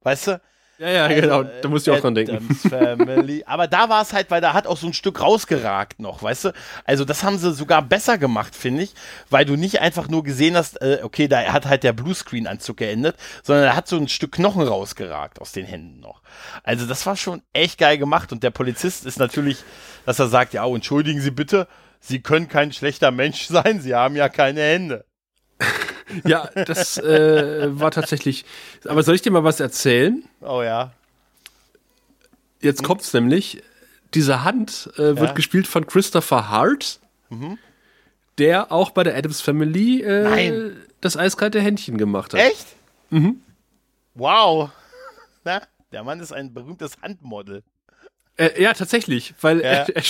[0.03, 0.41] weißt du,
[0.79, 1.43] Ja, ja, also, genau.
[1.63, 2.55] Da musst du auch dran denken.
[2.55, 3.43] Family.
[3.47, 6.47] Aber da war es halt, weil da hat auch so ein Stück rausgeragt noch, weißt
[6.47, 6.53] du?
[6.85, 8.95] Also das haben sie sogar besser gemacht, finde ich,
[9.31, 13.17] weil du nicht einfach nur gesehen hast, äh, okay, da hat halt der Bluescreen-Anzug geendet,
[13.43, 16.21] sondern er hat so ein Stück Knochen rausgeragt aus den Händen noch.
[16.63, 19.65] Also das war schon echt geil gemacht und der Polizist ist natürlich,
[20.05, 21.69] dass er sagt, ja, entschuldigen Sie bitte,
[22.01, 25.06] Sie können kein schlechter Mensch sein, Sie haben ja keine Hände.
[26.25, 28.45] Ja, das äh, war tatsächlich.
[28.87, 30.23] Aber soll ich dir mal was erzählen?
[30.41, 30.93] Oh ja.
[32.61, 33.63] Jetzt kommt's nämlich.
[34.15, 35.31] Diese Hand äh, wird Ja.
[35.31, 35.35] Mhm.
[35.35, 37.01] gespielt von Christopher Hart,
[38.39, 42.41] der auch bei der Adams Family äh, das eiskalte Händchen gemacht hat.
[42.41, 42.67] Echt?
[43.11, 43.41] Mhm.
[44.15, 44.71] Wow.
[45.45, 45.61] Na,
[45.93, 47.63] der Mann ist ein berühmtes Handmodel.
[48.37, 49.65] Äh, ja, tatsächlich, weil Ja.
[49.65, 50.03] er, er,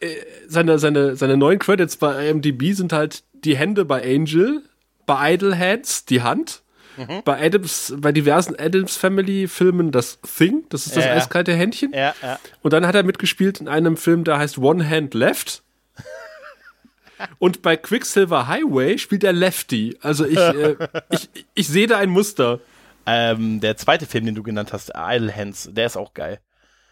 [0.00, 0.16] äh,
[0.48, 4.62] seine, seine, seine neuen Credits bei IMDb sind halt die Hände bei Angel,
[5.06, 6.62] bei Idle Hands die Hand,
[6.98, 7.22] Mhm.
[7.26, 11.92] bei Adams, bei diversen Adams Family Filmen das Thing, das ist das Ja, eiskalte Händchen.
[11.92, 12.38] Ja, ja.
[12.62, 15.62] Und dann hat er mitgespielt in einem Film, der heißt One Hand Left.
[17.38, 19.96] Und bei Quicksilver Highway spielt er Lefty.
[20.00, 20.76] Also ich, äh,
[21.10, 22.60] ich, ich sehe da ein Muster.
[23.06, 26.40] Ähm, der zweite Film, den du genannt hast, Idle Hands, der ist auch geil.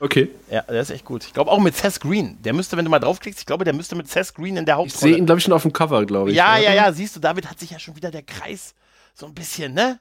[0.01, 0.31] Okay.
[0.51, 1.25] Ja, der ist echt gut.
[1.25, 2.37] Ich glaube auch mit Seth Green.
[2.43, 4.79] Der müsste, wenn du mal draufklickst, ich glaube, der müsste mit Seth Green in der
[4.85, 5.17] Ich sehe Hauptrolle.
[5.19, 6.37] ihn, glaube ich, schon auf dem Cover, glaube ich.
[6.37, 6.63] ja, oder?
[6.63, 8.75] ja, ja, siehst du, damit hat sich ja schon wieder der Kreis
[9.15, 10.01] so ein bisschen, ne?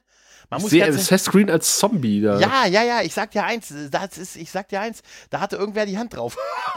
[0.50, 2.38] Man Ich sehe Seth Green als Zombie da.
[2.38, 5.56] Ja, ja, ja, ich sag dir eins, das ist, ich sag dir eins, da hatte
[5.56, 6.36] irgendwer die Hand drauf.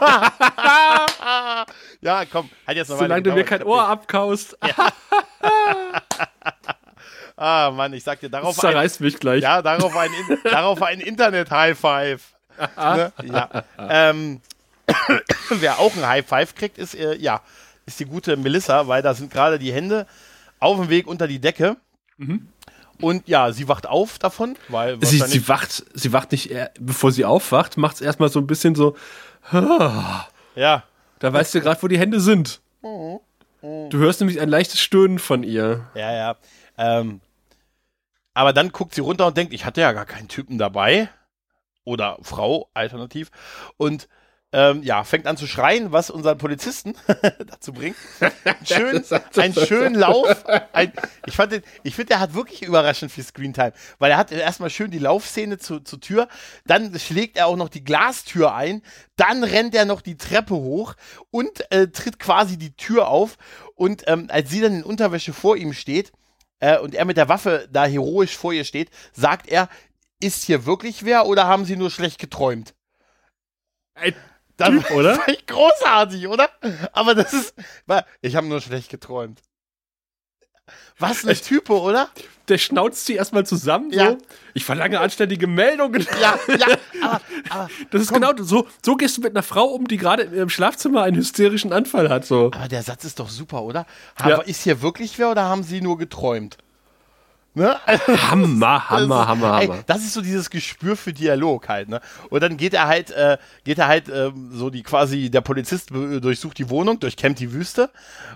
[2.00, 4.56] ja, komm, halt jetzt noch Solange du mir kein Ohr abkaust,
[7.36, 9.42] Ah, Mann, ich sag dir, das darauf ein, zerreißt mich gleich.
[9.42, 12.20] ja, darauf ein, In- darauf ein Internet-High-Five.
[12.76, 13.12] ne?
[13.24, 13.64] Ja.
[13.78, 14.40] Ähm,
[15.50, 17.42] wer auch ein High-Five kriegt, ist, äh, ja,
[17.86, 20.06] ist die gute Melissa, weil da sind gerade die Hände
[20.60, 21.76] auf dem Weg unter die Decke.
[23.00, 25.04] Und ja, sie wacht auf davon, weil Mhm.
[25.04, 26.50] Sie, sie wacht, sie wacht nicht,
[26.80, 28.96] bevor sie aufwacht, macht es erstmal so ein bisschen so,
[29.52, 30.82] ja,
[31.20, 32.60] da weißt du gerade, wo die Hände sind.
[32.82, 33.20] Mhm.
[33.60, 35.86] Du hörst nämlich ein leichtes Stöhnen von ihr.
[35.94, 36.36] Ja, ja.
[36.76, 37.20] Ähm,
[38.34, 41.08] aber dann guckt sie runter und denkt, ich hatte ja gar keinen Typen dabei.
[41.88, 43.30] Oder Frau, alternativ.
[43.78, 44.08] Und
[44.52, 46.94] ähm, ja, fängt an zu schreien, was unseren Polizisten
[47.46, 47.96] dazu bringt.
[48.44, 49.04] Einen schönen,
[49.36, 50.44] einen schönen Lauf.
[50.72, 50.92] Ein,
[51.26, 53.72] ich fand den, ich finde, der hat wirklich überraschend viel Screentime.
[53.98, 56.28] Weil er hat erstmal schön die Laufszene zu, zur Tür,
[56.66, 58.82] dann schlägt er auch noch die Glastür ein,
[59.16, 60.94] dann rennt er noch die Treppe hoch
[61.30, 63.36] und äh, tritt quasi die Tür auf.
[63.74, 66.12] Und ähm, als sie dann in Unterwäsche vor ihm steht,
[66.60, 69.68] äh, und er mit der Waffe da heroisch vor ihr steht, sagt er,
[70.20, 72.74] ist hier wirklich wer oder haben sie nur schlecht geträumt?
[73.94, 74.14] Ein
[74.56, 75.18] Das Typ, oder?
[75.18, 76.48] war echt großartig, oder?
[76.92, 77.54] Aber das ist,
[78.22, 79.40] ich habe nur schlecht geträumt.
[80.98, 82.10] Was eine Type, oder?
[82.48, 83.90] Der schnauzt sie erstmal zusammen.
[83.92, 84.10] Ja.
[84.10, 84.18] So.
[84.54, 86.06] Ich verlange anständige Meldungen.
[86.20, 86.66] Ja, ja,
[87.02, 88.66] aber, aber, Das ist genau so.
[88.84, 92.26] So gehst du mit einer Frau um, die gerade im Schlafzimmer einen hysterischen Anfall hat.
[92.26, 92.46] So.
[92.52, 93.86] aber der Satz ist doch super, oder?
[94.16, 94.40] Aber Ja.
[94.42, 96.58] ist hier wirklich wer oder haben sie nur geträumt?
[97.58, 97.76] Ne?
[97.86, 99.82] Also, Hammer, Hammer, ist- Hammer, ey, Hammer.
[99.86, 102.00] Das ist so dieses Gespür für Dialog halt, ne?
[102.30, 105.90] Und dann geht er halt, äh, geht er halt ähm, so die quasi, der Polizist
[105.90, 107.90] durchsucht die Wohnung, durchkämmt die Wüste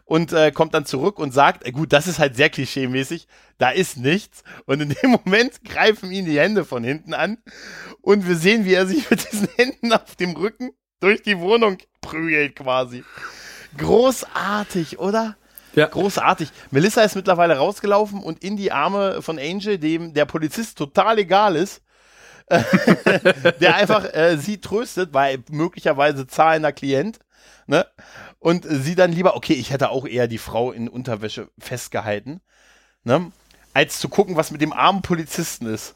[0.05, 3.71] und äh, kommt dann zurück und sagt, äh, gut, das ist halt sehr klischeemäßig, da
[3.71, 4.43] ist nichts.
[4.67, 7.39] Und in dem Moment greifen ihn die Hände von hinten an
[8.01, 10.71] und wir sehen, wie er sich mit diesen Händen auf dem Rücken
[11.01, 13.05] durch die Wohnung prügelt quasi.
[13.79, 15.37] Großartig, oder?
[15.75, 15.87] Ja.
[15.87, 16.51] Großartig.
[16.71, 21.57] Melissa ist mittlerweile rausgelaufen und in die Arme von Angel, dem der Polizist total egal
[21.57, 21.83] ist,
[23.61, 27.21] der einfach äh, sie tröstet, weil möglicherweise zahlender Klient,
[27.67, 27.87] ne?
[28.39, 32.41] Und sie dann lieber, okay, ich hätte auch eher die Frau in Unterwäsche festgehalten,
[33.05, 33.31] ne?
[33.73, 35.95] Als zu gucken, was mit dem armen Polizisten ist.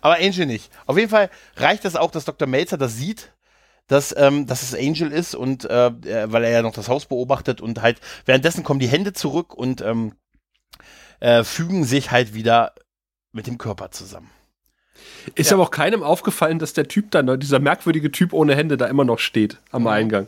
[0.00, 0.72] Aber Angel nicht.
[0.86, 2.48] Auf jeden Fall reicht es auch, dass Dr.
[2.48, 3.32] Melzer das sieht,
[3.90, 7.06] dass, ähm, dass es Angel ist und äh, äh, weil er ja noch das Haus
[7.06, 10.12] beobachtet und halt währenddessen kommen die Hände zurück und ähm,
[11.18, 12.72] äh, fügen sich halt wieder
[13.32, 14.30] mit dem Körper zusammen.
[15.34, 15.56] Ist Ja.
[15.56, 19.04] aber auch keinem aufgefallen, dass der Typ da, dieser merkwürdige Typ ohne Hände, da immer
[19.04, 20.26] noch steht am Eingang.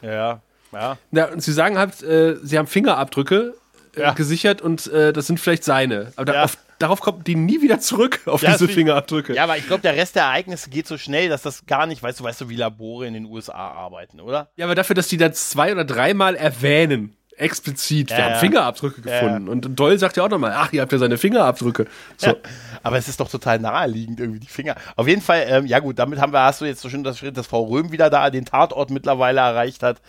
[0.00, 0.40] Ja,
[0.72, 0.98] ja.
[1.10, 3.54] Ja, und sie sagen halt, äh, sie haben Fingerabdrücke
[3.94, 4.12] äh, Ja.
[4.14, 6.12] gesichert und äh, das sind vielleicht seine.
[6.16, 6.38] Aber Ja.
[6.38, 9.34] darauf, darauf kommen die nie wieder zurück, auf Ja, diese Fingerabdrücke.
[9.34, 12.02] Ja, aber ich glaube, der Rest der Ereignisse geht so schnell, dass das gar nicht,
[12.02, 14.50] weißt du, weißt du, wie Labore in den USA arbeiten, oder?
[14.56, 18.38] Ja, aber dafür, dass die das zwei oder dreimal erwähnen, explizit, wir Ja, haben ja.
[18.38, 19.48] Fingerabdrücke gefunden.
[19.48, 21.86] Und Doyle sagt ja auch nochmal, ach, ihr habt ja seine Fingerabdrücke.
[22.16, 22.36] So.
[22.82, 24.76] Aber es ist doch total naheliegend, irgendwie die Finger.
[24.96, 27.18] Auf jeden Fall, ähm, ja gut, damit haben wir, hast du jetzt so schön das
[27.18, 30.00] Schritt, dass Frau Röhm wieder da den Tatort mittlerweile erreicht hat.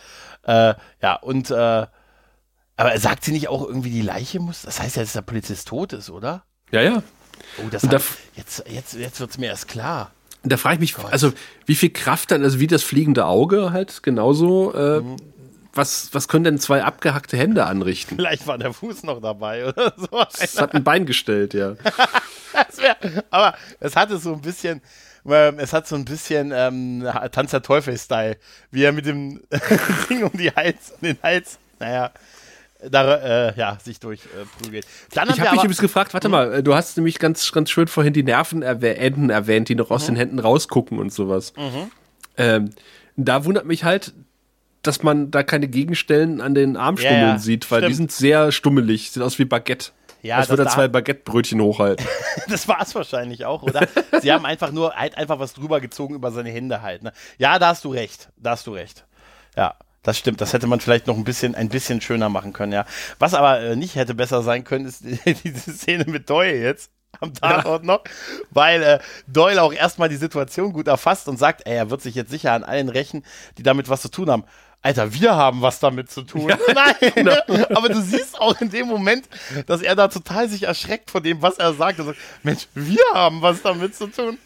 [0.44, 1.86] Äh, ja, und äh,
[2.76, 4.64] aber sagt sie nicht auch irgendwie, die Leiche muss?
[4.64, 6.44] Das heißt ja, dass der Polizist tot ist, oder?
[6.74, 7.04] Ja, ja.
[7.60, 8.02] Oh, das hat, da-
[8.36, 10.12] jetzt, jetzt, jetzt wird's mir erst klar.
[10.44, 11.32] Da frage ich mich, also
[11.66, 15.16] wie viel Kraft dann, also wie das fliegende Auge halt genauso, äh, Mhm.
[15.74, 18.18] was, was können denn zwei abgehackte Hände anrichten?
[18.18, 20.08] Vielleicht war der Fuß noch dabei oder so.
[20.12, 21.76] Das hat ein Bein gestellt, ja.
[22.78, 22.98] Wär,
[23.30, 24.82] aber es hatte so ein bisschen,
[25.26, 28.38] ähm, es hat so ein bisschen ähm, Tanz der Teufel-Style,
[28.72, 29.42] wie er mit dem
[30.10, 32.12] Ding um die Hals, den Hals, naja,
[32.90, 33.16] da,
[33.50, 34.86] äh, ja, sich durchprügelt.
[34.86, 37.88] Äh, Ich habe mich übrigens gefragt, warte mal, äh, du hast nämlich ganz, ganz schön
[37.88, 41.54] vorhin die Nervenenden erwähnt, die noch aus den Händen rausgucken und sowas.
[42.38, 42.70] Ähm,
[43.16, 44.14] da wundert mich halt,
[44.82, 47.98] dass man da keine Gegenstellen an den Armstummeln Ja, ja, sieht, weil die stimmt.
[47.98, 49.92] sind sehr stummelig, sieht aus wie Baguette.
[50.24, 52.06] Ja, Als das würde er zwei Baguettebrötchen hochhalten.
[52.48, 53.88] das war es wahrscheinlich auch, oder?
[54.22, 57.12] Sie haben einfach nur, halt einfach was drüber gezogen über seine Hände halt, ne?
[57.38, 59.06] Ja, da hast du recht, da hast du recht.
[59.58, 59.76] Ja.
[60.04, 62.86] Das stimmt, das hätte man vielleicht noch ein bisschen, ein bisschen schöner machen können, ja.
[63.20, 65.04] Was aber äh, nicht hätte besser sein können, ist
[65.44, 66.92] diese Szene mit Doyle jetzt
[67.22, 68.04] am Tatort noch,
[68.52, 72.16] weil äh, Doyle auch erstmal die Situation gut erfasst und sagt, ey, er wird sich
[72.16, 73.24] jetzt sicher an allen rächen,
[73.58, 74.44] die damit was zu tun haben.
[74.82, 76.48] Alter, wir haben was damit zu tun.
[76.74, 77.30] Nein,
[77.74, 79.30] aber du siehst auch in dem Moment,
[79.66, 82.00] dass er da total sich erschreckt von dem, was er sagt.
[82.00, 84.38] Er sagt, Mensch, wir haben was damit zu tun.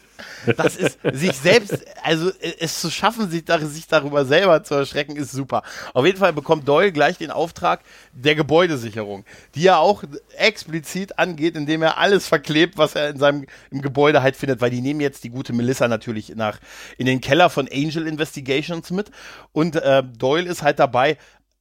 [0.56, 4.74] Das ist sich selbst, also äh, es zu schaffen, sich, dar- sich darüber selber zu
[4.74, 5.62] erschrecken, ist super.
[5.94, 7.80] Auf jeden Fall bekommt Doyle gleich den Auftrag
[8.12, 10.04] der Gebäudesicherung, die er auch
[10.36, 14.70] explizit angeht, indem er alles verklebt, was er in seinem im Gebäude halt findet, weil
[14.70, 16.58] die nehmen jetzt die gute Melissa natürlich nach
[16.96, 19.10] in den Keller von Angel Investigations mit
[19.52, 21.18] und äh, Doyle ist halt dabei,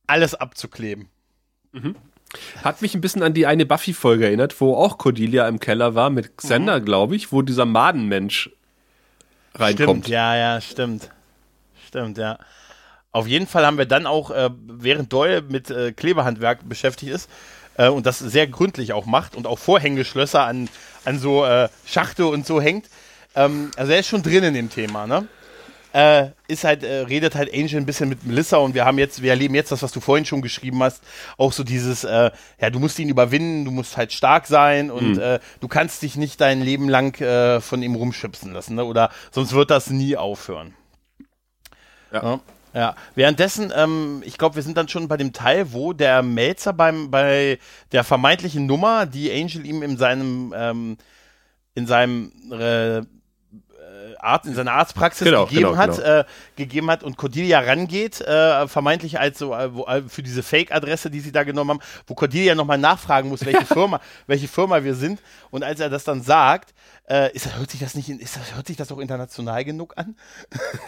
[0.08, 1.10] alles abzukleben.
[2.64, 6.10] Hat mich ein bisschen an die eine Buffy-Folge erinnert, wo auch Cordelia im Keller war
[6.10, 6.38] mit Mhm.
[6.38, 8.50] Xander, glaube ich, wo dieser Madenmensch
[9.56, 10.06] reinkommt.
[10.06, 11.10] Stimmt, ja, ja, stimmt.
[11.88, 12.38] Stimmt, ja.
[13.12, 17.30] Auf jeden Fall haben wir dann auch, äh, während Doyle mit äh, Klebehandwerk beschäftigt ist
[17.78, 20.70] äh, und das sehr gründlich auch macht und auch Vorhängeschlösser an,
[21.06, 22.88] an so äh, Schachte und so hängt,
[23.36, 25.28] ähm, also er ist schon drin in dem Thema, ne?
[25.94, 29.22] Äh, ist halt, äh, redet halt Angel ein bisschen mit Melissa und wir haben jetzt,
[29.22, 31.02] wir erleben jetzt das, was du vorhin schon geschrieben hast,
[31.38, 35.18] auch so dieses, äh, ja, du musst ihn überwinden, du musst halt stark sein und
[35.18, 38.84] äh, du kannst dich nicht dein Leben lang äh, von ihm rumschubsen lassen, ne?
[38.84, 40.74] Oder sonst wird das nie aufhören.
[42.12, 42.24] Ja.
[42.24, 42.40] Ja.
[42.74, 46.74] Ja, währenddessen, ähm, ich glaube, wir sind dann schon bei dem Teil, wo der Melzer
[46.74, 47.58] beim, bei
[47.92, 50.98] der vermeintlichen Nummer, die Angel ihm in seinem, ähm,
[51.74, 53.02] in seinem äh,
[54.24, 56.08] Arzt, in seiner Arztpraxis Genau, gegeben, genau, hat, genau.
[56.08, 60.44] Äh, gegeben hat und Cordelia rangeht, äh, vermeintlich als so äh, wo, äh, für diese
[60.44, 64.84] Fake-Adresse, die sie da genommen haben, wo Cordelia nochmal nachfragen muss, welche Firma, welche Firma
[64.84, 65.22] wir sind.
[65.52, 66.74] Und als er das dann sagt,
[67.10, 70.16] äh, ist, hört sich das nicht, in, ist hört sich das auch international genug an?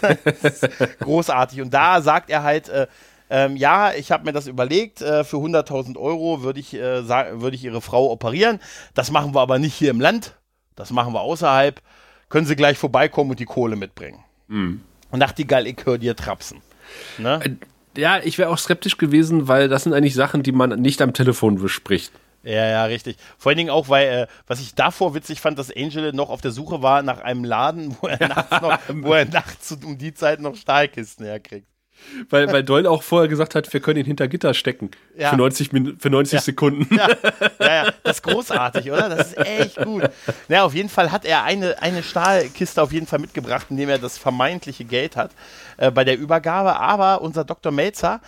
[1.00, 1.62] großartig.
[1.62, 2.88] Und da sagt er halt, äh,
[3.30, 7.56] ähm, ja, ich habe mir das überlegt, äh, für 100.000 Euro würde ich, äh, würde
[7.56, 8.60] ich ihre Frau operieren.
[8.96, 10.36] Das machen wir aber nicht hier im Land,
[10.76, 11.80] das machen wir außerhalb.
[12.30, 14.24] Können Sie gleich vorbeikommen und die Kohle mitbringen.
[15.12, 16.62] Und Nachtigall, ich höre dir trapsen.
[17.18, 17.58] Ne?
[17.98, 21.14] Ja, ich wäre auch skeptisch gewesen, weil das sind eigentlich Sachen, die man nicht am
[21.14, 22.12] Telefon bespricht.
[22.44, 23.18] Ja, ja, richtig.
[23.38, 26.40] Vor allen Dingen auch, weil, äh, was ich davor witzig fand, dass Angel noch auf
[26.40, 30.14] der Suche war nach einem Laden, wo er nachts, noch, wo er nachts um die
[30.14, 31.68] Zeit noch Stahlkisten herkriegt.
[32.30, 34.92] Weil, weil Doyle auch vorher gesagt hat, wir können ihn hinter Gitter stecken.
[35.18, 35.30] Ja.
[35.30, 36.88] Für 90, Min für 90 Sekunden.
[36.96, 37.08] Ja,
[37.60, 39.10] ja, ja, das ist großartig, oder?
[39.10, 40.10] Das ist echt gut.
[40.48, 44.00] Ja, auf jeden Fall hat er eine, eine Stahlkiste auf jeden Fall mitgebracht, indem er
[44.00, 45.32] das vermeintliche Geld hat
[45.78, 46.78] äh, bei der Übergabe.
[46.78, 47.72] Aber unser Dr.
[47.72, 48.22] Melzer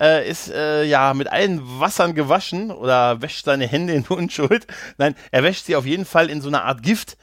[0.00, 4.66] äh, ist äh, ja mit allen Wassern gewaschen oder wäscht seine Hände in Unschuld.
[4.96, 7.16] Nein, er wäscht sie auf jeden Fall in so einer Art Gift,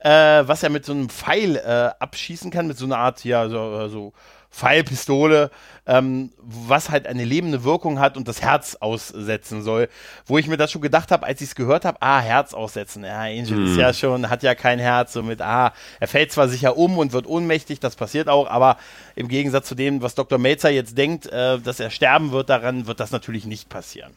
[0.00, 3.48] äh, was er mit so einem Pfeil äh, abschießen kann, mit so einer Art, ja,
[3.48, 4.12] so, so
[4.52, 5.50] Pfeilpistole,
[5.86, 9.88] ähm, was halt eine lebende Wirkung hat und das Herz aussetzen soll.
[10.26, 13.02] Wo ich mir das schon gedacht habe, als ich es gehört habe, ah, Herz aussetzen.
[13.02, 16.76] Ja, Angel ist ja schon, hat ja kein Herz, somit, ah, er fällt zwar sicher
[16.76, 18.76] um und wird ohnmächtig, das passiert auch, aber
[19.16, 20.38] im Gegensatz zu dem, was Dr.
[20.38, 24.12] Melzer jetzt denkt, äh, dass er sterben wird daran, wird das natürlich nicht passieren.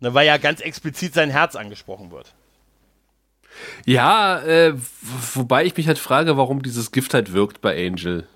[0.00, 2.34] Ne, weil ja ganz explizit sein Herz angesprochen wird.
[3.84, 4.74] Ja, äh,
[5.34, 8.26] wobei ich mich halt frage, warum dieses Gift halt wirkt bei Angel.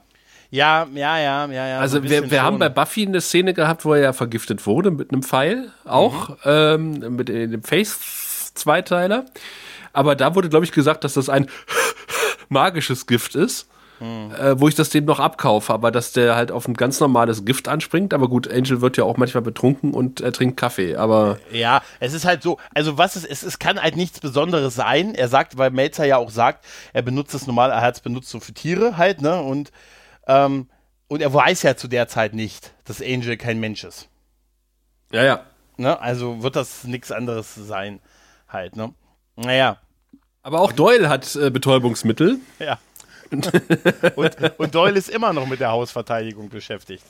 [0.51, 1.79] Ja, ja, ja, ja, ja.
[1.79, 5.13] Also wir, wir haben bei Buffy eine Szene gehabt, wo er ja vergiftet wurde mit
[5.13, 6.37] einem Pfeil, auch mhm.
[6.45, 9.27] ähm, mit dem Face-Zweiteiler.
[9.93, 11.49] Aber da wurde, glaube ich, gesagt, dass das ein
[12.49, 13.69] magisches Gift ist.
[13.99, 14.31] Hm.
[14.39, 17.47] Äh, wo ich das dem noch abkaufe, aber dass der halt auf ein ganz normales
[17.47, 18.13] Gift anspringt.
[18.13, 21.39] Aber gut, Angel wird ja auch manchmal betrunken und er trinkt Kaffee, aber.
[21.51, 25.15] Ja, es ist halt so, also was es ist, es kann halt nichts Besonderes sein.
[25.15, 28.29] Er sagt, weil Melzer ja auch sagt, er benutzt es normal, er hat es benutzt
[28.29, 29.41] so für Tiere halt, ne?
[29.41, 29.73] Und,
[30.27, 30.69] ähm,
[31.09, 34.09] und er weiß ja zu der Zeit nicht, dass Angel kein Mensch ist.
[35.13, 35.47] Ja, ja.
[35.77, 35.99] Ne?
[36.01, 38.01] Also wird das nichts anderes sein,
[38.49, 38.93] halt, ne?
[39.37, 39.79] Naja.
[40.43, 42.39] Aber auch Doyle hat äh, Betäubungsmittel.
[42.59, 42.79] Ja.
[44.15, 47.05] und, und Doyle ist immer noch mit der Hausverteidigung beschäftigt.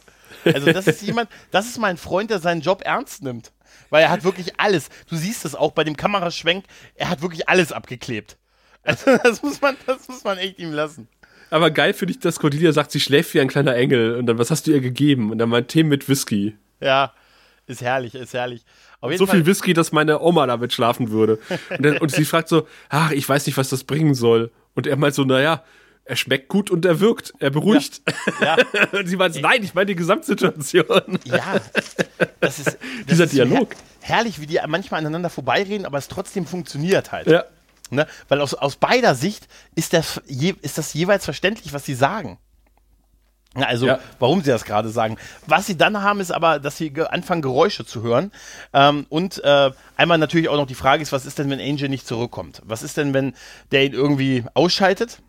[0.46, 3.52] Also das ist jemand, das ist mein Freund, der seinen Job ernst nimmt.
[3.90, 4.88] Weil er hat wirklich alles.
[5.08, 6.64] Du siehst es auch bei dem Kameraschwenk,
[6.94, 8.38] er hat wirklich alles abgeklebt.
[8.82, 11.08] Also das muss man, das muss man echt ihm lassen.
[11.50, 14.16] Aber geil finde ich, dass Cordelia sagt, sie schläft wie ein kleiner Engel.
[14.16, 15.30] Und dann, was hast du ihr gegeben?
[15.30, 16.56] Und dann mein Tee mit Whisky.
[16.80, 17.12] Ja,
[17.66, 18.64] ist herrlich, ist herrlich
[19.16, 19.36] so Fall.
[19.36, 21.38] viel Whisky, dass meine Oma damit schlafen würde.
[21.70, 24.50] Und, dann, und sie fragt so, ach, ich weiß nicht, was das bringen soll.
[24.74, 25.62] Und er meint so, naja,
[26.04, 28.02] er schmeckt gut und er wirkt, er beruhigt.
[28.40, 28.56] Ja.
[28.72, 28.88] ja.
[28.98, 31.18] und sie meint, nein, ich meine die Gesamtsituation.
[31.24, 31.60] Ja,
[32.40, 32.66] das ist
[33.00, 33.74] das dieser ist Dialog.
[34.00, 37.26] Her herrlich, wie die manchmal aneinander vorbeireden, aber es trotzdem funktioniert halt.
[37.26, 37.44] Ja.
[37.90, 38.06] Ne?
[38.28, 42.38] Weil aus, aus beider Sicht ist das, je, ist das jeweils verständlich, was sie sagen.
[43.54, 43.98] Also, ja.
[44.18, 45.16] warum sie das gerade sagen.
[45.46, 48.30] Was sie dann haben, ist aber, dass sie anfangen, Geräusche zu hören.
[48.72, 51.88] Ähm, und äh, einmal natürlich auch noch die Frage ist, was ist denn, wenn Angel
[51.88, 52.60] nicht zurückkommt?
[52.64, 53.34] Was ist denn, wenn
[53.72, 55.22] der ihn irgendwie ausschaltet?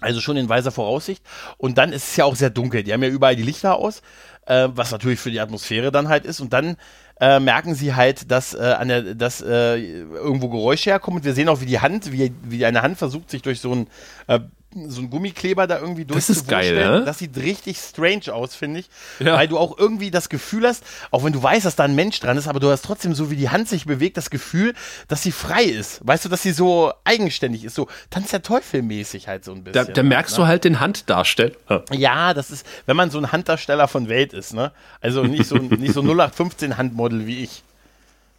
[0.00, 1.22] Also schon in weiser Voraussicht.
[1.56, 2.82] Und dann ist es ja auch sehr dunkel.
[2.82, 4.02] Die haben ja überall die Lichter aus,
[4.46, 6.40] äh, was natürlich für die Atmosphäre dann halt ist.
[6.40, 6.76] Und dann
[7.20, 11.18] äh, merken sie halt, dass, äh, an der, dass äh, irgendwo Geräusche herkommen.
[11.18, 13.72] Und wir sehen auch, wie die Hand, wie, wie eine Hand versucht, sich durch so
[13.72, 13.86] ein
[14.26, 14.40] äh,
[14.88, 16.18] so ein Gummikleber da irgendwie durch.
[16.18, 17.04] Das ist geil, ne?
[17.04, 18.88] Das sieht richtig strange aus, finde ich.
[19.18, 19.36] Ja.
[19.36, 22.20] Weil du auch irgendwie das Gefühl hast, auch wenn du weißt, dass da ein Mensch
[22.20, 24.74] dran ist, aber du hast trotzdem so, wie die Hand sich bewegt, das Gefühl,
[25.08, 26.06] dass sie frei ist.
[26.06, 29.64] Weißt du, dass sie so eigenständig ist, so Tanz der Teufel mäßig halt so ein
[29.64, 29.86] bisschen.
[29.86, 30.44] Da, da merkst ne?
[30.44, 31.54] du halt den Handdarsteller.
[31.90, 34.72] Ja, das ist, wenn man so ein Handdarsteller von Welt ist, ne?
[35.00, 37.62] Also nicht so, nicht so 0815 Handmodel wie ich.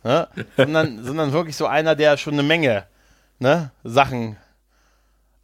[0.04, 0.28] Ne?
[0.56, 2.84] sondern, sondern wirklich so einer, der schon eine Menge
[3.40, 4.38] ne, Sachen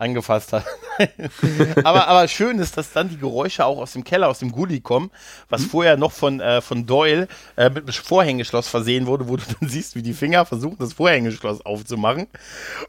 [0.02, 0.66] angefasst hat.
[1.84, 4.82] aber, aber schön ist, dass dann die Geräusche auch aus dem Keller, aus dem Gully
[4.82, 5.12] kommen,
[5.50, 5.70] was mhm.
[5.70, 9.70] vorher noch von, äh, von Doyle äh, mit einem Vorhängeschloss versehen wurde, wo du dann
[9.70, 12.28] siehst, wie die Finger versuchen, das Vorhängeschloss aufzumachen.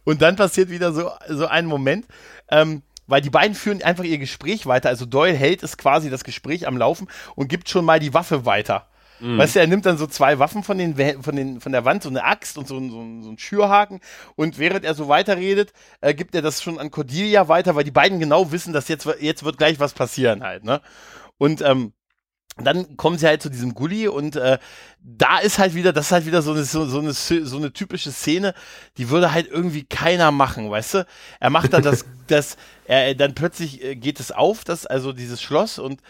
[0.04, 2.06] Und dann passiert wieder so, so ein Moment,
[2.50, 4.88] ähm, weil die beiden führen einfach ihr Gespräch weiter.
[4.88, 8.46] Also Doyle hält es quasi das Gespräch am Laufen und gibt schon mal die Waffe
[8.46, 8.86] weiter.
[9.22, 9.38] Mhm.
[9.38, 12.02] Weißt du, er nimmt dann so zwei Waffen von, den, von, den, von der Wand,
[12.02, 12.98] so eine Axt und so, so, so
[13.28, 14.00] einen Schürhaken.
[14.34, 17.92] Und während er so weiterredet, äh, gibt er das schon an Cordelia weiter, weil die
[17.92, 20.80] beiden genau wissen, dass jetzt, jetzt wird gleich was passieren halt, ne?
[21.38, 21.92] Und ähm,
[22.58, 24.58] dann kommen sie halt zu diesem Gully und äh,
[25.00, 27.72] da ist halt wieder, das ist halt wieder so eine, so, so, eine, so eine
[27.72, 28.54] typische Szene,
[28.98, 31.06] die würde halt irgendwie keiner machen, weißt du?
[31.40, 35.40] Er macht dann das, das, er, dann plötzlich äh, geht es auf, das, also dieses
[35.40, 36.02] Schloss und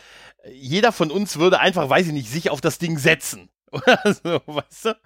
[0.50, 3.48] jeder von uns würde einfach, weiß ich nicht, sich auf das Ding setzen.
[3.70, 4.96] Oder so, weißt du?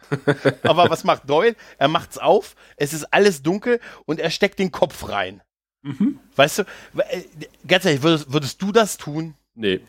[0.63, 1.57] Aber was macht Doyle?
[1.79, 5.43] Er macht's auf, es ist alles dunkel und er steckt den Kopf rein.
[5.83, 6.19] Mhm.
[6.35, 6.63] Weißt du,
[6.97, 7.23] äh,
[7.67, 9.35] ganz ehrlich, würdest, würdest du das tun?
[9.55, 9.81] Nee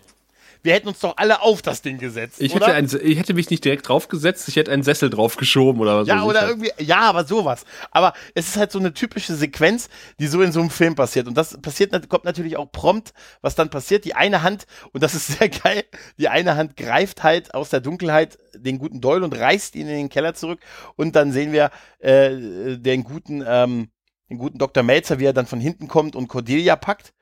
[0.68, 2.42] wir hätten uns doch alle auf das Ding gesetzt.
[2.42, 6.00] Ich, Hätte, ein, ich hätte mich nicht direkt draufgesetzt, ich hätte einen Sessel draufgeschoben oder
[6.00, 6.08] was.
[6.10, 7.64] Ja, oder irgendwie, ja, aber sowas.
[7.90, 9.88] Aber es ist halt so eine typische Sequenz,
[10.20, 11.30] die so in so einem Film passiert.
[11.30, 14.04] Und das passiert, kommt natürlich auch prompt, was dann passiert.
[14.04, 15.86] Die eine Hand, und das ist sehr geil,
[16.18, 19.96] die eine Hand greift halt aus der Dunkelheit den guten Doyle und reißt ihn in
[19.96, 20.60] den Keller zurück.
[20.98, 23.88] Und dann sehen wir äh, den guten, ähm,
[24.30, 24.84] den guten Dr.
[24.84, 27.14] Melzer, wie er dann von hinten kommt und Cordelia packt.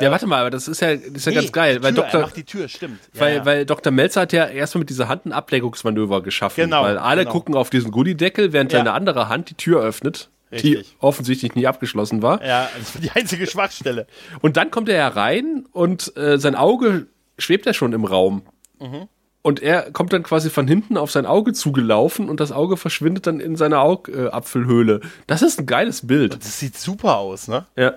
[0.00, 2.04] Ja, warte mal, aber das ist ja, das ist ja nee, ganz geil, weil Tür,
[2.04, 2.20] Dr.
[2.22, 2.98] macht die Tür, stimmt.
[3.12, 3.44] Ja, weil, ja.
[3.44, 3.92] weil Dr.
[3.92, 6.64] Melzer hat ja erstmal mit dieser Hand ein Ablenkungsmanöver geschaffen.
[6.64, 6.82] Genau.
[6.82, 7.32] Weil alle genau.
[7.32, 8.80] gucken auf diesen Goodie-Deckel, während ja.
[8.80, 10.30] seine andere Hand die Tür öffnet.
[10.50, 10.88] Richtig.
[10.88, 12.44] Die offensichtlich nie abgeschlossen war.
[12.44, 14.06] Ja, das war die einzige Schwachstelle.
[14.40, 17.06] Und dann kommt er herein und äh, sein Auge
[17.38, 18.42] schwebt ja schon im Raum.
[18.80, 19.08] Mhm.
[19.42, 23.26] Und er kommt dann quasi von hinten auf sein Auge zugelaufen und das Auge verschwindet
[23.26, 25.00] dann in seiner Augapfelhöhle.
[25.26, 26.34] Das ist ein geiles Bild.
[26.34, 27.66] Das sieht super aus, ne?
[27.76, 27.94] Ja.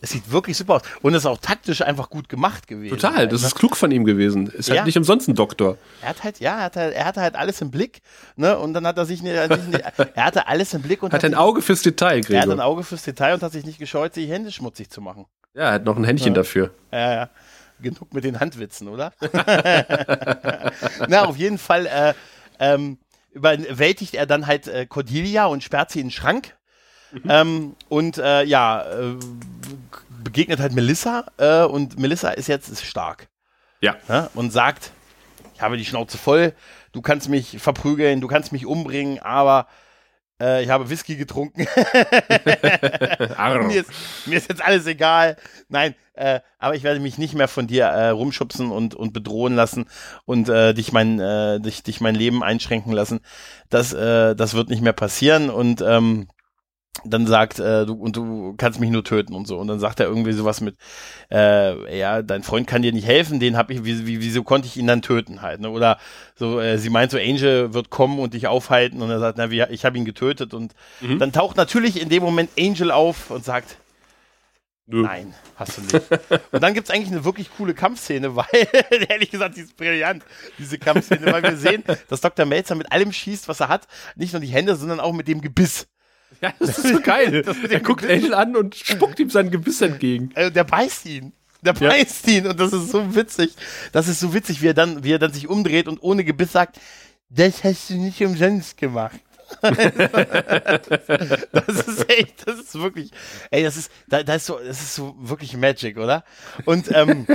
[0.00, 0.82] Es sieht wirklich super aus.
[1.02, 2.98] Und es ist auch taktisch einfach gut gemacht gewesen.
[2.98, 4.46] Total, das ist klug von ihm gewesen.
[4.46, 4.84] Ist halt ja.
[4.84, 5.78] nicht umsonst ein Doktor.
[6.02, 8.02] Er hat halt, ja, er hatte, er hatte halt alles im Blick,
[8.36, 8.58] ne?
[8.58, 11.30] Und dann hat er sich nicht, er hatte alles im Blick und hat, hat ein
[11.30, 12.36] sich, Auge fürs Detail, Gregor.
[12.36, 15.00] Er hat ein Auge fürs Detail und hat sich nicht gescheut, sich Hände schmutzig zu
[15.00, 15.24] machen.
[15.54, 16.34] Ja, er hat noch ein Händchen ja.
[16.34, 16.70] dafür.
[16.92, 17.30] Ja, ja.
[17.80, 19.12] Genug mit den Handwitzen, oder?
[21.08, 22.14] Na, auf jeden Fall, äh,
[22.58, 22.98] ähm,
[23.32, 26.56] überwältigt er dann halt äh, Cordelia und sperrt sie in den Schrank
[27.12, 27.22] Mhm.
[27.28, 29.16] Ähm, und äh, ja, äh,
[30.24, 33.28] begegnet halt Melissa äh, und Melissa ist jetzt ist stark.
[33.80, 33.96] Ja.
[34.08, 34.28] Ne?
[34.34, 34.90] Und sagt,
[35.54, 36.52] ich habe die Schnauze voll,
[36.92, 39.66] du kannst mich verprügeln, du kannst mich umbringen, aber
[40.40, 41.60] äh, ich habe Whisky getrunken.
[43.68, 43.90] mir, ist,
[44.26, 45.36] mir, ist, jetzt alles egal.
[45.68, 49.54] Nein, äh, aber ich werde mich nicht mehr von dir äh, rumschubsen und, und bedrohen
[49.54, 49.86] lassen
[50.24, 53.20] und äh, dich, mein, äh, dich, dich mein Leben einschränken lassen.
[53.70, 56.28] Das, äh, das wird nicht mehr passieren und ähm,
[57.04, 59.58] dann sagt, äh, du, und du kannst mich nur töten und so.
[59.58, 60.76] Und dann sagt er irgendwie sowas mit,
[61.30, 64.66] äh, ja, dein Freund kann dir nicht helfen, den hab ich, wie, wie, wieso konnte
[64.66, 65.70] ich ihn dann töten halt, ne?
[65.70, 65.98] Oder
[66.34, 69.50] so, äh, sie meint so, Angel wird kommen und dich aufhalten und er sagt, na,
[69.50, 71.18] wie, ich habe ihn getötet und mhm.
[71.18, 73.76] dann taucht natürlich in dem Moment Angel auf und sagt,
[74.88, 75.02] Nö.
[75.02, 75.94] Nein, hast du nicht.
[76.52, 78.46] Und dann gibt's eigentlich eine wirklich coole Kampfszene, weil,
[79.08, 80.24] ehrlich gesagt, die ist brillant,
[80.58, 82.46] diese Kampfszene, weil wir sehen, dass Dr.
[82.46, 83.88] Melzer mit allem schießt, was er hat.
[84.14, 85.88] Nicht nur die Hände, sondern auch mit dem Gebiss.
[86.42, 87.44] Ja, das ist so geil.
[87.70, 90.32] er guckt Angel an und spuckt ihm sein Gebiss entgegen.
[90.34, 91.32] Also der beißt ihn.
[91.62, 92.34] Der beißt ja.
[92.34, 93.54] ihn und das ist so witzig.
[93.92, 96.52] Das ist so witzig, wie er dann, wie er dann sich umdreht und ohne Gebiss
[96.52, 96.78] sagt,
[97.30, 99.18] das hast du nicht umsonst gemacht.
[99.62, 99.78] das
[101.86, 103.10] ist echt, das ist wirklich,
[103.50, 106.24] ey, das ist, da, das ist so, das ist so wirklich Magic, oder?
[106.64, 107.26] Und ähm,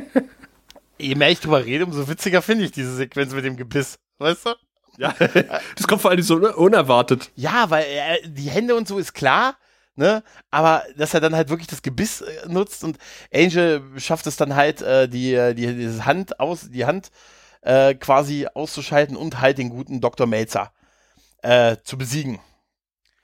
[0.97, 4.45] je mehr ich drüber rede, umso witziger finde ich diese Sequenz mit dem Gebiss, weißt
[4.45, 4.55] du?
[4.97, 5.13] Ja,
[5.75, 7.31] das kommt vor allem so unerwartet.
[7.35, 9.55] Ja, weil er, die Hände und so ist klar,
[9.95, 10.23] ne?
[10.49, 12.97] Aber dass er dann halt wirklich das Gebiss äh, nutzt und
[13.33, 17.11] Angel schafft es dann halt, äh, die, äh, die, diese Hand aus, die Hand
[17.61, 20.27] äh, quasi auszuschalten und halt den guten Dr.
[20.27, 20.71] Melzer
[21.41, 22.39] äh, zu besiegen.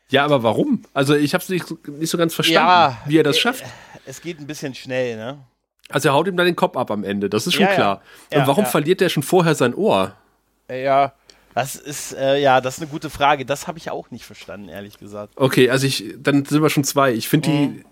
[0.10, 0.84] Ja, aber warum?
[0.94, 3.66] Also ich habe es nicht, nicht so ganz verstanden, ja, wie er das äh, schafft.
[4.06, 5.40] Es geht ein bisschen schnell, ne?
[5.90, 8.02] Also er haut ihm dann den Kopf ab am Ende, das ist schon ja, klar.
[8.32, 8.40] Ja.
[8.40, 10.16] Und warum verliert der schon vorher sein Ohr?
[10.70, 11.14] Ja,
[11.58, 13.44] das ist, äh, ja, das ist eine gute Frage.
[13.44, 15.34] Das habe ich auch nicht verstanden, ehrlich gesagt.
[15.38, 17.12] Okay, also ich, dann sind wir schon zwei.
[17.14, 17.54] Ich finde mhm.
[17.78, 17.86] die,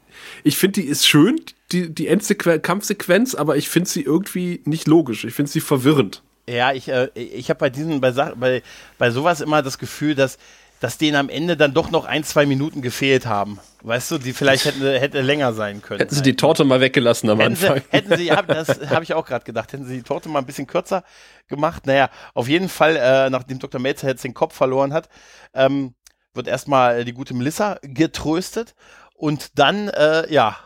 [0.43, 1.41] ich finde die ist schön,
[1.71, 5.23] die, die Endkampfsequenz, aber ich finde sie irgendwie nicht logisch.
[5.25, 6.21] Ich finde sie verwirrend.
[6.47, 8.61] Ja, ich, äh, ich habe bei diesen, bei, bei,
[8.99, 10.37] bei sowas immer das Gefühl, dass
[10.79, 13.59] dass denen am Ende dann doch noch ein, zwei Minuten gefehlt haben.
[13.81, 15.99] Weißt du, die vielleicht hätten, hätte länger sein können.
[15.99, 17.77] Hätten sie die Torte mal weggelassen am hätten Anfang.
[17.77, 20.45] Sie, hätten sie, das habe ich auch gerade gedacht, hätten sie die Torte mal ein
[20.45, 21.03] bisschen kürzer
[21.47, 21.85] gemacht.
[21.85, 23.79] Naja, auf jeden Fall, äh, nachdem Dr.
[23.79, 25.09] Melzer jetzt den Kopf verloren hat,
[25.53, 25.93] ähm,
[26.33, 28.75] wird erstmal die gute Melissa getröstet
[29.15, 30.57] und dann, äh, ja.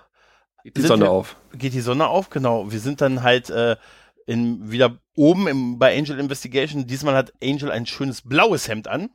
[0.64, 1.36] Geht die Sonne wir, auf.
[1.54, 2.72] Geht die Sonne auf, genau.
[2.72, 3.78] Wir sind dann halt äh,
[4.26, 6.88] in, wieder oben im, bei Angel Investigation.
[6.88, 9.10] Diesmal hat Angel ein schönes blaues Hemd an.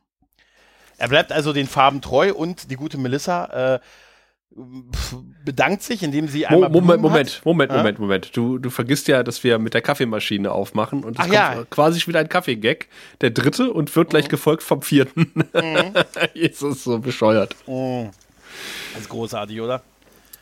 [0.99, 3.81] Er bleibt also den Farben treu und die gute Melissa äh,
[5.45, 6.71] bedankt sich, indem sie einmal.
[6.71, 8.37] Moment, Moment, Moment, Moment, Moment, Moment.
[8.37, 11.65] Du, du vergisst ja, dass wir mit der Kaffeemaschine aufmachen und es kommt ja.
[11.71, 12.89] quasi wieder ein Kaffee-Gag.
[13.21, 14.31] Der dritte und wird gleich mhm.
[14.31, 15.33] gefolgt vom vierten.
[15.35, 15.95] Mhm.
[16.35, 17.57] Jesus, so bescheuert.
[17.67, 18.11] Mhm.
[18.93, 19.83] Das ist großartig, oder?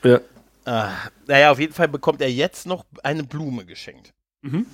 [0.04, 0.20] Ja.
[0.64, 0.90] Ah,
[1.26, 4.12] naja, auf jeden Fall bekommt er jetzt noch eine Blume geschenkt.
[4.42, 4.66] Mhm.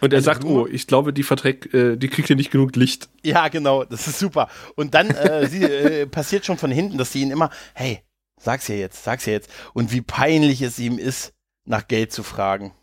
[0.00, 0.62] Und er sagt, Blume.
[0.62, 3.08] oh, ich glaube, die verträgt, äh, die kriegt hier nicht genug Licht.
[3.22, 4.48] Ja, genau, das ist super.
[4.74, 8.02] Und dann äh, sie, äh, passiert schon von hinten, dass sie ihn immer, hey,
[8.38, 9.50] sag's ihr jetzt, sag's ihr jetzt.
[9.72, 11.32] Und wie peinlich es ihm ist,
[11.64, 12.74] nach Geld zu fragen.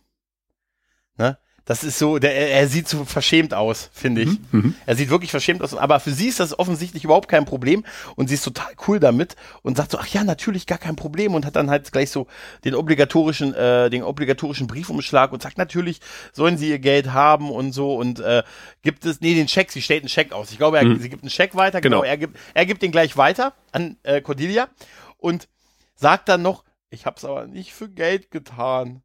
[1.17, 1.37] Ne?
[1.65, 4.29] Das ist so, der, er sieht so verschämt aus, finde ich.
[4.29, 4.75] Mhm, mhm.
[4.85, 7.85] Er sieht wirklich verschämt aus, aber für sie ist das offensichtlich überhaupt kein Problem
[8.15, 11.33] und sie ist total cool damit und sagt so, ach ja, natürlich gar kein Problem
[11.33, 12.27] und hat dann halt gleich so
[12.65, 16.01] den obligatorischen, äh, den obligatorischen Briefumschlag und sagt, natürlich
[16.33, 18.43] sollen sie ihr Geld haben und so und äh,
[18.81, 20.51] gibt es, nee, den Scheck, sie stellt einen Scheck aus.
[20.51, 20.99] Ich glaube, er, mhm.
[20.99, 22.01] sie gibt einen Scheck weiter, genau.
[22.01, 24.67] genau, er gibt, er gibt den gleich weiter an äh, Cordelia
[25.17, 25.47] und
[25.95, 29.01] sagt dann noch, ich hab's aber nicht für Geld getan.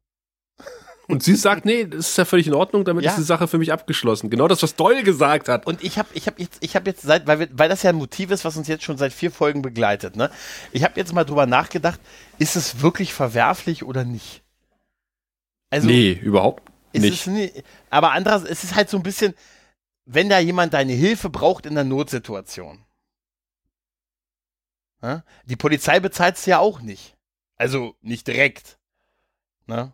[1.09, 3.09] Und sie sagt, nee, das ist ja völlig in Ordnung, damit ja.
[3.09, 4.29] ist die Sache für mich abgeschlossen.
[4.29, 5.65] Genau das, was Doyle gesagt hat.
[5.65, 7.89] Und ich habe ich hab jetzt, ich habe jetzt seit, weil, wir, weil das ja
[7.89, 10.29] ein Motiv ist, was uns jetzt schon seit vier Folgen begleitet, ne?
[10.71, 11.99] Ich habe jetzt mal drüber nachgedacht,
[12.37, 14.43] ist es wirklich verwerflich oder nicht?
[15.71, 17.25] Also, nee, überhaupt nicht.
[17.25, 17.51] nie,
[17.89, 19.33] aber andererseits, es ist halt so ein bisschen,
[20.05, 22.85] wenn da jemand deine Hilfe braucht in einer Notsituation.
[25.01, 25.23] Ne?
[25.45, 27.15] Die Polizei bezahlt es ja auch nicht.
[27.55, 28.79] Also nicht direkt.
[29.65, 29.93] Ne?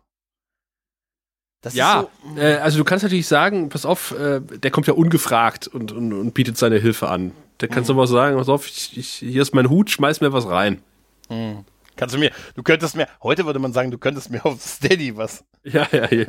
[1.66, 2.06] Das ja,
[2.36, 5.90] so, äh, also du kannst natürlich sagen, pass auf, äh, der kommt ja ungefragt und,
[5.90, 7.32] und, und bietet seine Hilfe an.
[7.60, 7.94] Der kannst mhm.
[7.94, 10.80] du mal sagen, pass auf, ich, ich, hier ist mein Hut, schmeiß mir was rein.
[11.28, 11.64] Mhm.
[11.96, 15.16] Kannst du mir, du könntest mir, heute würde man sagen, du könntest mir auf Steady
[15.16, 15.42] was.
[15.64, 16.26] Ja, ja, ja.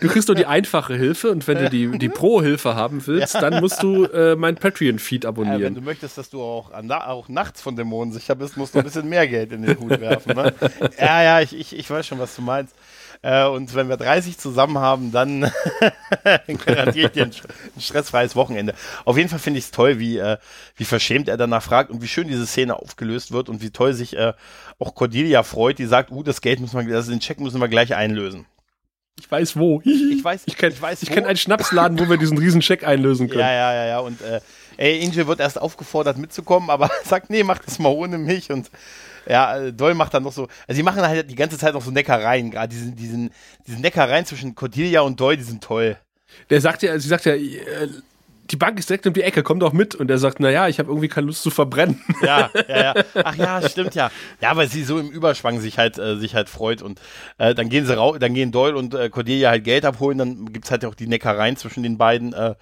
[0.00, 3.40] du kriegst nur die einfache Hilfe und wenn du die, die Pro-Hilfe haben willst, ja.
[3.40, 5.60] dann musst du äh, mein Patreon-Feed abonnieren.
[5.60, 8.80] Ja, wenn du möchtest, dass du auch, auch nachts von Dämonen sicher bist, musst du
[8.80, 10.34] ein bisschen mehr Geld in den Hut werfen.
[10.34, 10.52] Ne?
[10.98, 12.74] Ja, ja, ich, ich, ich weiß schon, was du meinst.
[13.22, 15.40] Äh, und wenn wir 30 zusammen haben, dann
[16.66, 17.32] garantiere ich dir ein,
[17.76, 18.74] ein, stressfreies Wochenende.
[19.04, 20.38] Auf jeden Fall finde ich es toll, wie, äh,
[20.76, 23.92] wie verschämt er danach fragt und wie schön diese Szene aufgelöst wird und wie toll
[23.92, 24.34] sich äh,
[24.78, 27.68] auch Cordelia freut, die sagt, uh, das Geld müssen wir, also den Check müssen wir
[27.68, 28.46] gleich einlösen.
[29.18, 29.80] Ich weiß wo.
[29.84, 32.84] Ich weiß, ich kenne ich weiß, ich kenn einen Schnapsladen, wo wir diesen riesen Check
[32.84, 33.40] einlösen können.
[33.40, 33.98] Ja, ja, ja, ja.
[33.98, 34.40] Und äh,
[34.76, 38.50] ey, Angel wird erst aufgefordert mitzukommen, aber sagt, nee, mach das mal ohne mich.
[38.50, 38.70] Und
[39.28, 41.90] ja, Doll macht dann noch so, also sie machen halt die ganze Zeit noch so
[41.90, 43.30] Neckereien, gerade diesen, diesen,
[43.66, 45.96] diesen Neckereien zwischen Cordelia und Doll, die sind toll.
[46.50, 47.88] Der sagt ja, sie sagt ja, äh,
[48.50, 49.94] die Bank ist direkt um die Ecke, komm doch mit.
[49.94, 52.02] Und er sagt, naja, ich habe irgendwie keine Lust zu verbrennen.
[52.22, 52.94] Ja, ja, ja.
[53.22, 54.10] Ach ja, stimmt ja.
[54.40, 56.80] Ja, weil sie so im Überschwang sich halt, äh, sich halt freut.
[56.80, 57.00] Und
[57.36, 60.52] äh, dann gehen sie raus, dann gehen Doyle und äh, Cordelia halt Geld abholen, dann
[60.52, 62.32] gibt's halt auch die Neckereien zwischen den beiden.
[62.32, 62.54] Äh,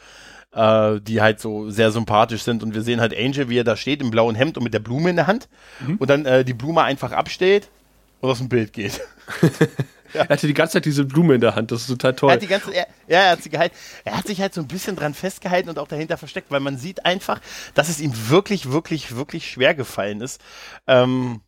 [0.57, 2.63] äh, die halt so sehr sympathisch sind.
[2.63, 4.81] Und wir sehen halt Angel, wie er da steht im blauen Hemd und mit der
[4.81, 5.49] Blume in der Hand
[5.87, 5.97] mhm.
[5.97, 7.69] und dann äh, die Blume einfach abstellt
[8.21, 9.01] und aus dem Bild geht.
[9.43, 9.51] ja.
[10.13, 12.31] Er hatte die ganze Zeit diese Blume in der Hand, das ist total toll.
[12.31, 13.75] Er hat die ganze, er, ja, er hat sie gehalten.
[14.05, 16.79] Er hat sich halt so ein bisschen dran festgehalten und auch dahinter versteckt, weil man
[16.79, 17.41] sieht einfach,
[17.75, 20.41] dass es ihm wirklich, wirklich, wirklich schwer gefallen ist.
[20.87, 21.41] Ähm,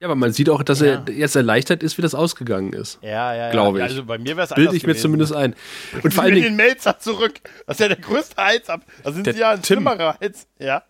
[0.00, 1.02] ja, aber man sieht auch, dass ja.
[1.06, 2.98] er jetzt erleichtert ist, wie das ausgegangen ist.
[3.00, 3.50] Ja, ja, ja.
[3.50, 3.84] Glaube ich.
[3.84, 5.02] Also bei mir wäre es Bild ich mir gewesen.
[5.02, 5.54] zumindest ein.
[6.02, 6.48] Und vor allen Dingen.
[6.48, 7.40] den Melzer zurück.
[7.66, 8.82] Das ist ja der größte Heizab.
[9.02, 9.76] Da sind sie ja ein Tim.
[9.76, 10.46] schlimmerer Heiz.
[10.58, 10.82] Ja.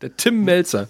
[0.00, 0.88] Der Tim Melzer.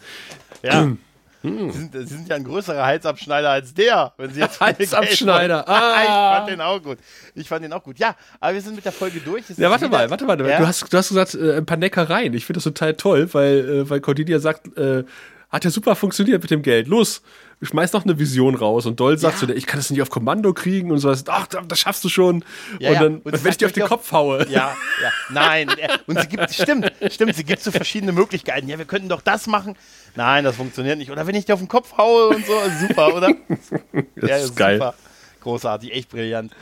[0.62, 0.83] Ja.
[0.83, 0.99] Hm.
[1.43, 5.68] Sie, sind, sie sind ja ein größerer Heizabschneider als der, wenn sie jetzt Heizabschneider.
[5.68, 6.03] Ah.
[6.03, 6.99] ich fand den auch gut.
[7.35, 7.99] Ich fand den auch gut.
[7.99, 9.45] Ja, aber wir sind mit der Folge durch.
[9.57, 10.41] ja, warte mal, warte mal.
[10.49, 10.59] Ja?
[10.59, 12.33] Du, hast, du hast gesagt, äh, ein paar Neckereien.
[12.35, 15.05] Ich finde das total toll, weil, äh, weil Cordelia sagt, äh,
[15.51, 16.89] hat ja super funktioniert mit dem Geld.
[16.89, 17.22] Los,
[17.64, 18.86] schmeiß noch eine Vision raus.
[18.86, 19.48] Und Doll sagt ja.
[19.48, 21.14] so, ich kann das nicht auf Kommando kriegen und so.
[21.28, 22.44] Ach, das schaffst du schon.
[22.78, 24.46] Ja, und dann, und wenn ich dir auf den Kopf haue.
[24.48, 25.68] Ja, ja, nein.
[26.06, 28.68] Und sie gibt, stimmt, stimmt, sie gibt so verschiedene Möglichkeiten.
[28.68, 29.76] Ja, wir könnten doch das machen.
[30.14, 31.10] Nein, das funktioniert nicht.
[31.10, 33.34] Oder wenn ich dir auf den Kopf haue und so, super, oder?
[34.16, 34.78] das ja, ist, ist geil.
[34.78, 34.94] Super.
[35.40, 36.52] Großartig, echt brillant.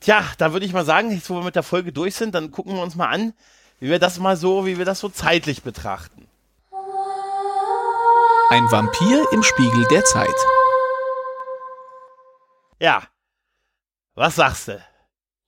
[0.00, 2.50] Tja, da würde ich mal sagen, jetzt wo wir mit der Folge durch sind, dann
[2.50, 3.34] gucken wir uns mal an,
[3.80, 6.26] wie wir das mal so, wie wir das so zeitlich betrachten.
[8.52, 10.34] Ein Vampir im Spiegel der Zeit.
[12.80, 13.04] Ja.
[14.16, 14.84] Was sagst du?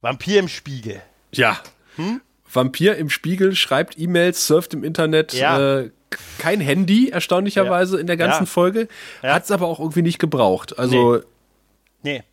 [0.03, 1.03] Vampir im Spiegel.
[1.33, 1.59] Ja.
[1.97, 2.21] Hm?
[2.45, 5.33] Vampir im Spiegel schreibt E-Mails, surft im Internet.
[5.33, 5.81] Ja.
[5.81, 5.91] Äh,
[6.39, 8.01] kein Handy, erstaunlicherweise, ja.
[8.01, 8.47] in der ganzen ja.
[8.47, 8.87] Folge.
[9.21, 10.79] Hat es aber auch irgendwie nicht gebraucht.
[10.79, 11.17] Also.
[12.03, 12.19] Nee.
[12.19, 12.25] nee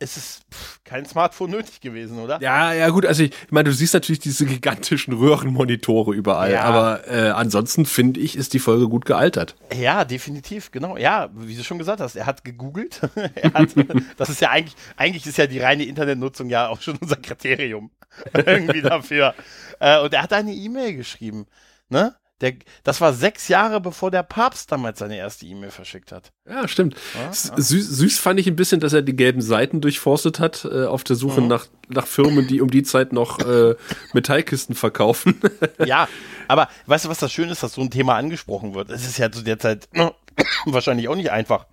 [0.00, 2.40] es ist pff, kein Smartphone nötig gewesen, oder?
[2.40, 3.06] Ja, ja, gut.
[3.06, 6.62] Also ich, ich meine, du siehst natürlich diese gigantischen Röhrenmonitore überall, ja.
[6.62, 9.56] aber äh, ansonsten finde ich, ist die Folge gut gealtert.
[9.74, 10.96] Ja, definitiv, genau.
[10.96, 13.00] Ja, wie du schon gesagt hast, er hat gegoogelt.
[13.34, 13.70] er hat,
[14.16, 17.90] das ist ja eigentlich, eigentlich ist ja die reine Internetnutzung ja auch schon unser Kriterium
[18.32, 19.34] irgendwie dafür.
[19.80, 21.46] Äh, und er hat eine E-Mail geschrieben,
[21.88, 22.14] ne?
[22.40, 26.30] Der, das war sechs Jahre, bevor der Papst damals seine erste E-Mail verschickt hat.
[26.48, 26.96] Ja, stimmt.
[27.14, 30.84] Ja, süß, süß, fand ich ein bisschen, dass er die gelben Seiten durchforstet hat, äh,
[30.84, 31.48] auf der Suche mhm.
[31.48, 33.74] nach, nach Firmen, die um die Zeit noch äh,
[34.12, 35.40] Metallkisten verkaufen.
[35.84, 36.08] ja,
[36.46, 38.90] aber weißt du, was das Schöne ist, dass so ein Thema angesprochen wird?
[38.90, 39.88] Es ist ja zu der Zeit
[40.64, 41.66] wahrscheinlich auch nicht einfach.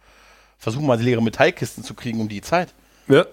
[0.58, 2.74] Versuchen mal leere Metallkisten zu kriegen um die Zeit.
[3.08, 3.28] Ja.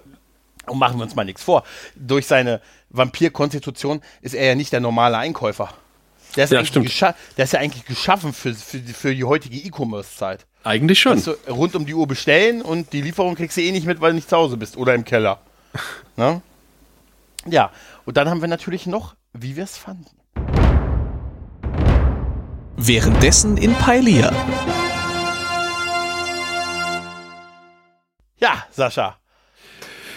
[0.66, 1.64] Und machen wir uns mal nichts vor.
[1.97, 2.61] Durch seine
[2.91, 5.72] Vampirkonstitution ist er ja nicht der normale Einkäufer.
[6.37, 10.47] Der ist, ja, der ist ja eigentlich geschaffen für, für, für die heutige E-Commerce-Zeit.
[10.64, 11.12] Eigentlich schon.
[11.12, 14.01] Kannst du rund um die Uhr bestellen und die Lieferung kriegst du eh nicht mit,
[14.01, 15.41] weil du nicht zu Hause bist oder im Keller.
[16.16, 16.41] ne?
[17.47, 17.70] Ja,
[18.05, 20.07] und dann haben wir natürlich noch, wie wir es fanden.
[22.76, 24.33] Währenddessen in Pailia.
[28.39, 29.22] Ja, Sascha.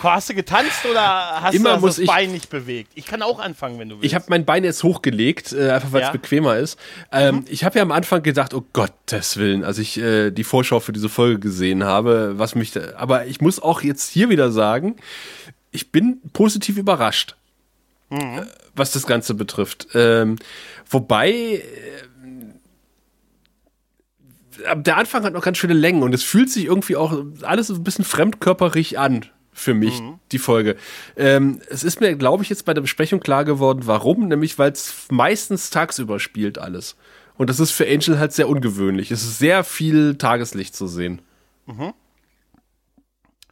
[0.02, 2.92] Hast du getanzt oder hast Immer du das ich, Bein nicht bewegt?
[2.96, 4.06] Ich kann auch anfangen, wenn du willst.
[4.06, 6.12] Ich habe mein Bein jetzt hochgelegt, äh, einfach weil es ja.
[6.12, 6.80] bequemer ist.
[7.12, 7.46] Ähm, mhm.
[7.50, 10.94] Ich habe ja am Anfang gedacht, oh Gottes Willen, als ich äh, die Vorschau für
[10.94, 14.96] diese Folge gesehen habe, was mich, da, aber ich muss auch jetzt hier wieder sagen,
[15.72, 17.36] ich bin positiv überrascht,
[18.10, 18.40] mhm.
[18.40, 19.88] äh, was das Ganze betrifft.
[19.94, 20.38] Ähm,
[20.90, 21.62] wobei äh,
[24.76, 27.84] der Anfang hat noch ganz schöne Längen und es fühlt sich irgendwie auch alles ein
[27.84, 29.26] bisschen fremdkörperig an
[29.56, 30.20] für mich, mhm.
[30.34, 30.76] die Folge.
[31.16, 34.72] Ähm, es ist mir, glaube ich, jetzt bei der Besprechung klar geworden, warum, nämlich weil
[34.72, 36.98] es meistens tagsüber spielt alles.
[37.38, 39.12] Und das ist für Angel halt sehr ungewöhnlich.
[39.12, 41.22] Es ist sehr viel Tageslicht zu sehen.
[41.66, 41.94] Mhm.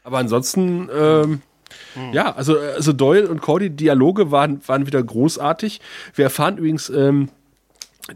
[0.03, 1.41] Aber ansonsten, ähm,
[1.95, 2.13] mhm.
[2.13, 5.79] ja, also, also Doyle und Cody, Dialoge waren, waren wieder großartig.
[6.15, 7.29] Wir erfahren übrigens, ähm,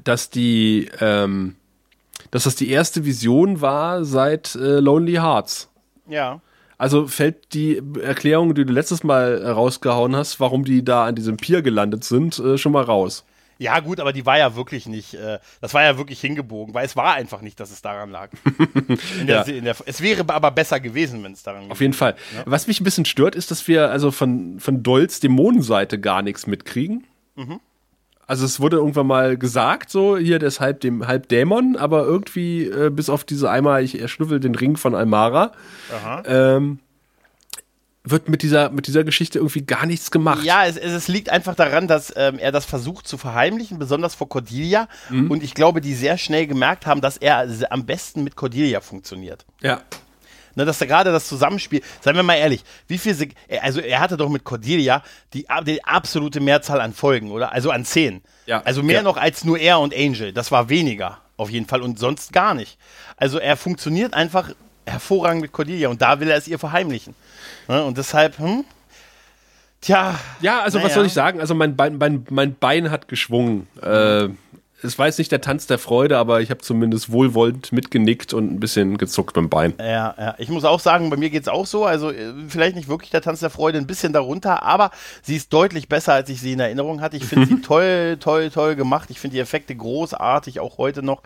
[0.03, 1.55] dass die, ähm,
[2.31, 5.69] dass das die erste Vision war seit äh, Lonely Hearts.
[6.07, 6.41] Ja.
[6.77, 11.37] Also fällt die Erklärung, die du letztes Mal rausgehauen hast, warum die da an diesem
[11.37, 13.25] Pier gelandet sind, äh, schon mal raus.
[13.59, 16.85] Ja, gut, aber die war ja wirklich nicht, äh, das war ja wirklich hingebogen, weil
[16.85, 18.29] es war einfach nicht, dass es daran lag.
[19.27, 19.61] Der, Ja.
[19.61, 22.15] der, es wäre aber besser gewesen, wenn es daran Auf jeden Fall.
[22.45, 26.45] Was mich ein bisschen stört, ist, dass wir also von, von Dolls Dämonenseite gar nichts
[26.45, 27.07] mitkriegen.
[28.27, 32.03] Also es wurde irgendwann mal gesagt, so, hier, der ist halb, dem, halb Dämon, aber
[32.03, 35.53] irgendwie, äh, bis auf diese einmal, ich erschnüffel den Ring von Almara,
[36.25, 36.79] ähm,
[38.03, 40.43] wird mit dieser, mit dieser Geschichte irgendwie gar nichts gemacht.
[40.43, 44.29] Ja, es, es, liegt einfach daran, dass ähm, er das versucht zu verheimlichen, besonders vor
[44.29, 44.87] Cordelia.
[45.09, 45.31] Mhm.
[45.31, 49.45] Und ich glaube, die sehr schnell gemerkt haben, dass er am besten mit Cordelia funktioniert.
[49.61, 49.81] ja.
[50.57, 53.99] Ne, dass da gerade das Zusammenspiel, seien wir mal ehrlich, wie viel, Sek- also er
[53.99, 55.03] hatte doch mit Cordelia
[55.35, 57.51] die, die absolute Mehrzahl an Folgen, oder?
[57.51, 58.23] Also an zehn.
[58.47, 58.63] Ja.
[58.65, 59.01] Also mehr Ja.
[59.03, 60.33] noch als nur er und Angel.
[60.33, 62.79] Das war weniger, auf jeden Fall, und sonst gar nicht.
[63.17, 64.49] Also er funktioniert einfach
[64.87, 67.13] hervorragend mit Cordelia und da will er es ihr verheimlichen.
[67.67, 68.65] Ne, und deshalb, hm?
[69.79, 70.19] Tja.
[70.41, 70.95] Ja, also was naja.
[70.95, 71.39] soll ich sagen?
[71.39, 73.67] Also mein Bein, mein, mein Bein hat geschwungen.
[73.79, 74.29] Äh,
[74.83, 78.51] es war jetzt nicht der Tanz der Freude, aber ich habe zumindest wohlwollend mitgenickt und
[78.51, 79.73] ein bisschen gezuckt beim Bein.
[79.79, 80.35] Ja, ja.
[80.37, 81.85] Ich muss auch sagen, bei mir geht's auch so.
[81.85, 84.91] Also äh, vielleicht nicht wirklich der Tanz der Freude, ein bisschen darunter, aber
[85.23, 87.17] sie ist deutlich besser, als ich sie in Erinnerung hatte.
[87.17, 89.09] Ich finde sie toll, toll, toll gemacht.
[89.09, 91.23] Ich finde die Effekte großartig, auch heute noch.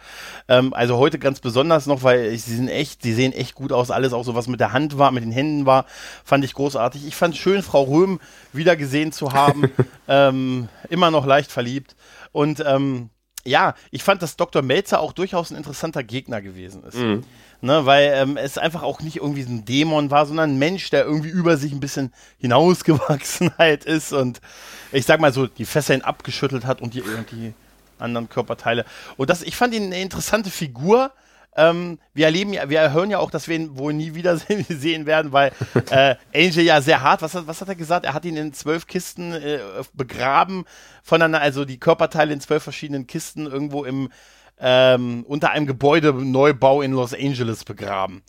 [0.47, 3.91] Ähm, also heute ganz besonders noch, weil sie sind echt, sie sehen echt gut aus.
[3.91, 5.85] Alles auch so, was mit der Hand war, mit den Händen war,
[6.23, 7.05] fand ich großartig.
[7.05, 8.21] Ich fand schön, Frau Röhm
[8.53, 9.69] wieder gesehen zu haben.
[10.07, 11.97] ähm, immer noch leicht verliebt.
[12.31, 13.09] Und ähm,
[13.45, 14.61] ja, ich fand, dass Dr.
[14.61, 16.97] Melzer auch durchaus ein interessanter Gegner gewesen ist.
[17.63, 20.89] Ne, weil ähm, es einfach auch nicht irgendwie so ein Dämon war, sondern ein Mensch,
[20.89, 24.41] der irgendwie über sich ein bisschen hinausgewachsen halt ist und
[24.91, 27.53] ich sag mal so, die Fesseln abgeschüttelt hat und die, und die
[27.99, 28.83] anderen Körperteile.
[29.15, 31.11] Und das, ich fand ihn eine interessante Figur.
[31.55, 34.37] Ähm, wir erleben ja, wir hören ja auch, dass wir ihn wohl nie wieder
[34.69, 35.51] sehen werden, weil
[35.89, 38.05] äh, Angel ja sehr hart, was hat, was hat er gesagt?
[38.05, 39.59] Er hat ihn in zwölf Kisten äh,
[39.93, 40.65] begraben,
[41.03, 44.09] voneinander, also die Körperteile in zwölf verschiedenen Kisten irgendwo im
[44.63, 48.21] ähm, unter einem Gebäudeneubau in Los Angeles begraben.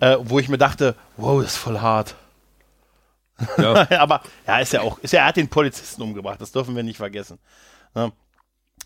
[0.00, 2.16] Äh, wo ich mir dachte, wow, das ist voll hart.
[3.56, 3.88] Ja.
[4.00, 6.82] Aber ja, ist ja auch, ist ja, er hat den Polizisten umgebracht, das dürfen wir
[6.82, 7.38] nicht vergessen.
[7.94, 8.10] Ja.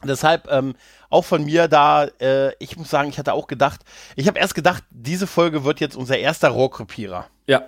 [0.07, 0.74] Deshalb ähm,
[1.11, 3.80] auch von mir da, äh, ich muss sagen, ich hatte auch gedacht,
[4.16, 7.26] ich habe erst gedacht, diese Folge wird jetzt unser erster Rohrkrepierer.
[7.46, 7.62] ja.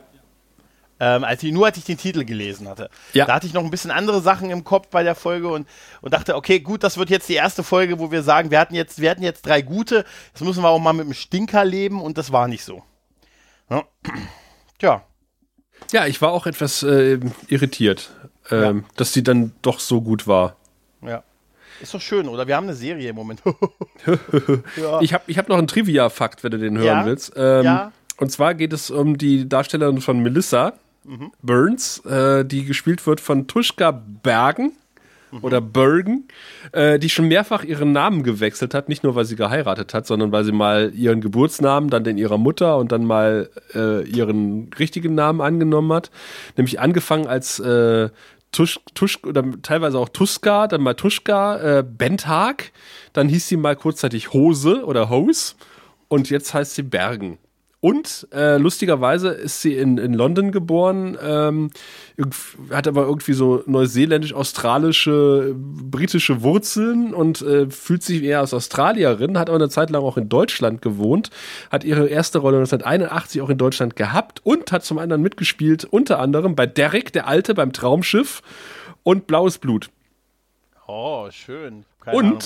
[0.99, 2.89] Ähm, als ich, nur als ich den Titel gelesen hatte.
[3.13, 3.27] Ja.
[3.27, 5.69] Da hatte ich noch ein bisschen andere Sachen im Kopf bei der Folge und,
[6.01, 8.75] und dachte, okay, gut, das wird jetzt die erste Folge, wo wir sagen, wir hatten
[8.75, 12.01] jetzt, wir hatten jetzt drei gute, jetzt müssen wir auch mal mit dem Stinker leben
[12.01, 12.83] und das war nicht so.
[13.69, 13.85] Ja.
[14.79, 15.05] Tja.
[15.93, 18.11] Ja, ich war auch etwas äh, irritiert,
[18.51, 20.57] ähm, dass die dann doch so gut war.
[21.03, 21.23] Ja.
[21.81, 22.47] Ist doch schön, oder?
[22.47, 23.43] Wir haben eine Serie im Moment.
[24.77, 25.01] ja.
[25.01, 27.07] Ich habe ich hab noch einen Trivia-Fakt, wenn du den hören Ja.
[27.07, 27.33] willst.
[27.37, 27.93] Ähm, Ja.
[28.19, 30.73] Und zwar geht es um die Darstellerin von Melissa
[31.43, 34.73] Burns, äh, die gespielt wird von Tuschka Bergen
[35.43, 36.27] oder Bergen,
[36.73, 40.33] äh, die schon mehrfach ihren Namen gewechselt hat, nicht nur weil sie geheiratet hat, sondern
[40.33, 45.15] weil sie mal ihren Geburtsnamen, dann den ihrer Mutter und dann mal äh, ihren richtigen
[45.15, 46.11] Namen angenommen hat.
[46.57, 48.09] Nämlich angefangen als äh,
[48.53, 52.73] Tusch, Tusch oder teilweise auch Tuska, dann mal Tuschka, äh, Benthag,
[53.13, 55.55] dann hieß sie mal kurzzeitig Hose oder Hose
[56.09, 57.39] und jetzt heißt sie Bergen.
[57.87, 61.71] Und äh, lustigerweise ist sie in, in London geboren, ähm,
[62.73, 69.49] hat aber irgendwie so neuseeländisch-australische, britische Wurzeln und äh, fühlt sich eher als Australierin, hat
[69.51, 71.31] aber eine Zeit lang auch in Deutschland gewohnt,
[71.71, 76.19] hat ihre erste Rolle 1981 auch in Deutschland gehabt und hat zum anderen mitgespielt, unter
[76.19, 78.43] anderem bei Derek, der Alte, beim Traumschiff
[79.05, 79.91] und Blaues Blut.
[80.89, 81.85] Oh, schön.
[82.01, 82.43] Keine Und Ahnung,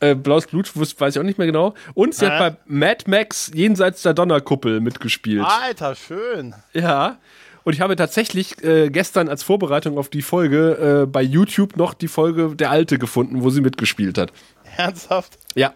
[0.00, 1.74] äh, Blaues Blut weiß ich auch nicht mehr genau.
[1.94, 2.30] Und sie Hä?
[2.30, 5.44] hat bei Mad Max jenseits der Donnerkuppel mitgespielt.
[5.44, 6.54] Alter, schön.
[6.72, 7.18] Ja.
[7.64, 11.94] Und ich habe tatsächlich äh, gestern als Vorbereitung auf die Folge äh, bei YouTube noch
[11.94, 14.32] die Folge Der Alte gefunden, wo sie mitgespielt hat.
[14.76, 15.38] Ernsthaft?
[15.54, 15.72] Ja.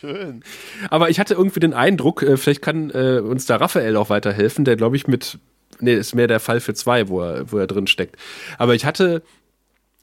[0.00, 0.42] Schön.
[0.88, 4.64] Aber ich hatte irgendwie den Eindruck, äh, vielleicht kann äh, uns da Raphael auch weiterhelfen,
[4.64, 5.38] der glaube ich mit,
[5.78, 8.16] nee, ist mehr der Fall für zwei, wo er, wo er drin steckt.
[8.58, 9.22] Aber ich hatte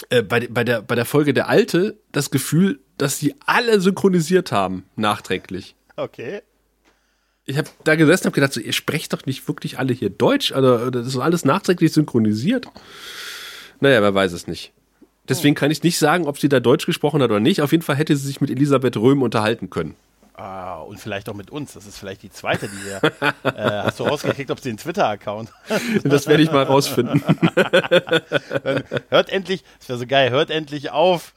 [0.10, 4.52] äh, bei, bei, der, bei der Folge Der Alte das Gefühl, dass die alle synchronisiert
[4.52, 5.76] haben, nachträglich.
[5.96, 6.42] Okay.
[7.46, 10.10] Ich habe da gesessen und habe gedacht, so, ihr sprecht doch nicht wirklich alle hier
[10.10, 12.66] Deutsch, oder das ist alles nachträglich synchronisiert.
[13.80, 14.74] Naja, wer weiß es nicht.
[15.30, 17.62] Deswegen kann ich nicht sagen, ob sie da Deutsch gesprochen hat oder nicht.
[17.62, 19.96] Auf jeden Fall hätte sie sich mit Elisabeth Röhm unterhalten können.
[20.40, 21.74] Ah, und vielleicht auch mit uns.
[21.74, 23.02] Das ist vielleicht die zweite, die wir.
[23.44, 25.52] äh, hast du rausgekriegt, ob sie einen Twitter-Account
[26.04, 27.24] Das werde ich mal rausfinden.
[29.10, 31.34] Hört endlich, das wäre so geil, hört endlich auf,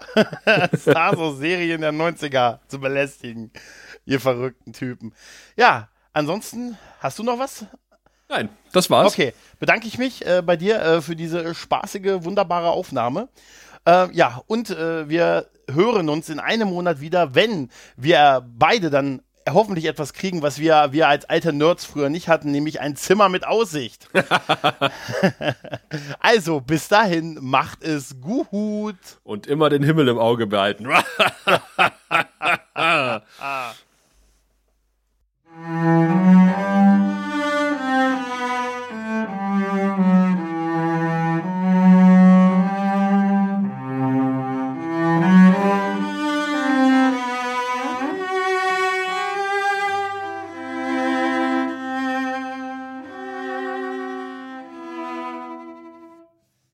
[0.78, 3.50] Stars aus Serien der 90er zu belästigen.
[4.04, 5.14] Ihr verrückten Typen.
[5.56, 7.64] Ja, ansonsten, hast du noch was?
[8.28, 9.12] Nein, das war's.
[9.12, 13.28] Okay, bedanke ich mich äh, bei dir äh, für diese spaßige, wunderbare Aufnahme.
[13.86, 19.22] Äh, ja, und äh, wir hören uns in einem Monat wieder, wenn wir beide dann
[19.48, 23.28] hoffentlich etwas kriegen, was wir, wir als alte Nerds früher nicht hatten, nämlich ein Zimmer
[23.28, 24.08] mit Aussicht.
[26.20, 28.96] also, bis dahin, macht es gut.
[29.22, 30.86] Und immer den Himmel im Auge behalten.
[32.74, 33.22] ah.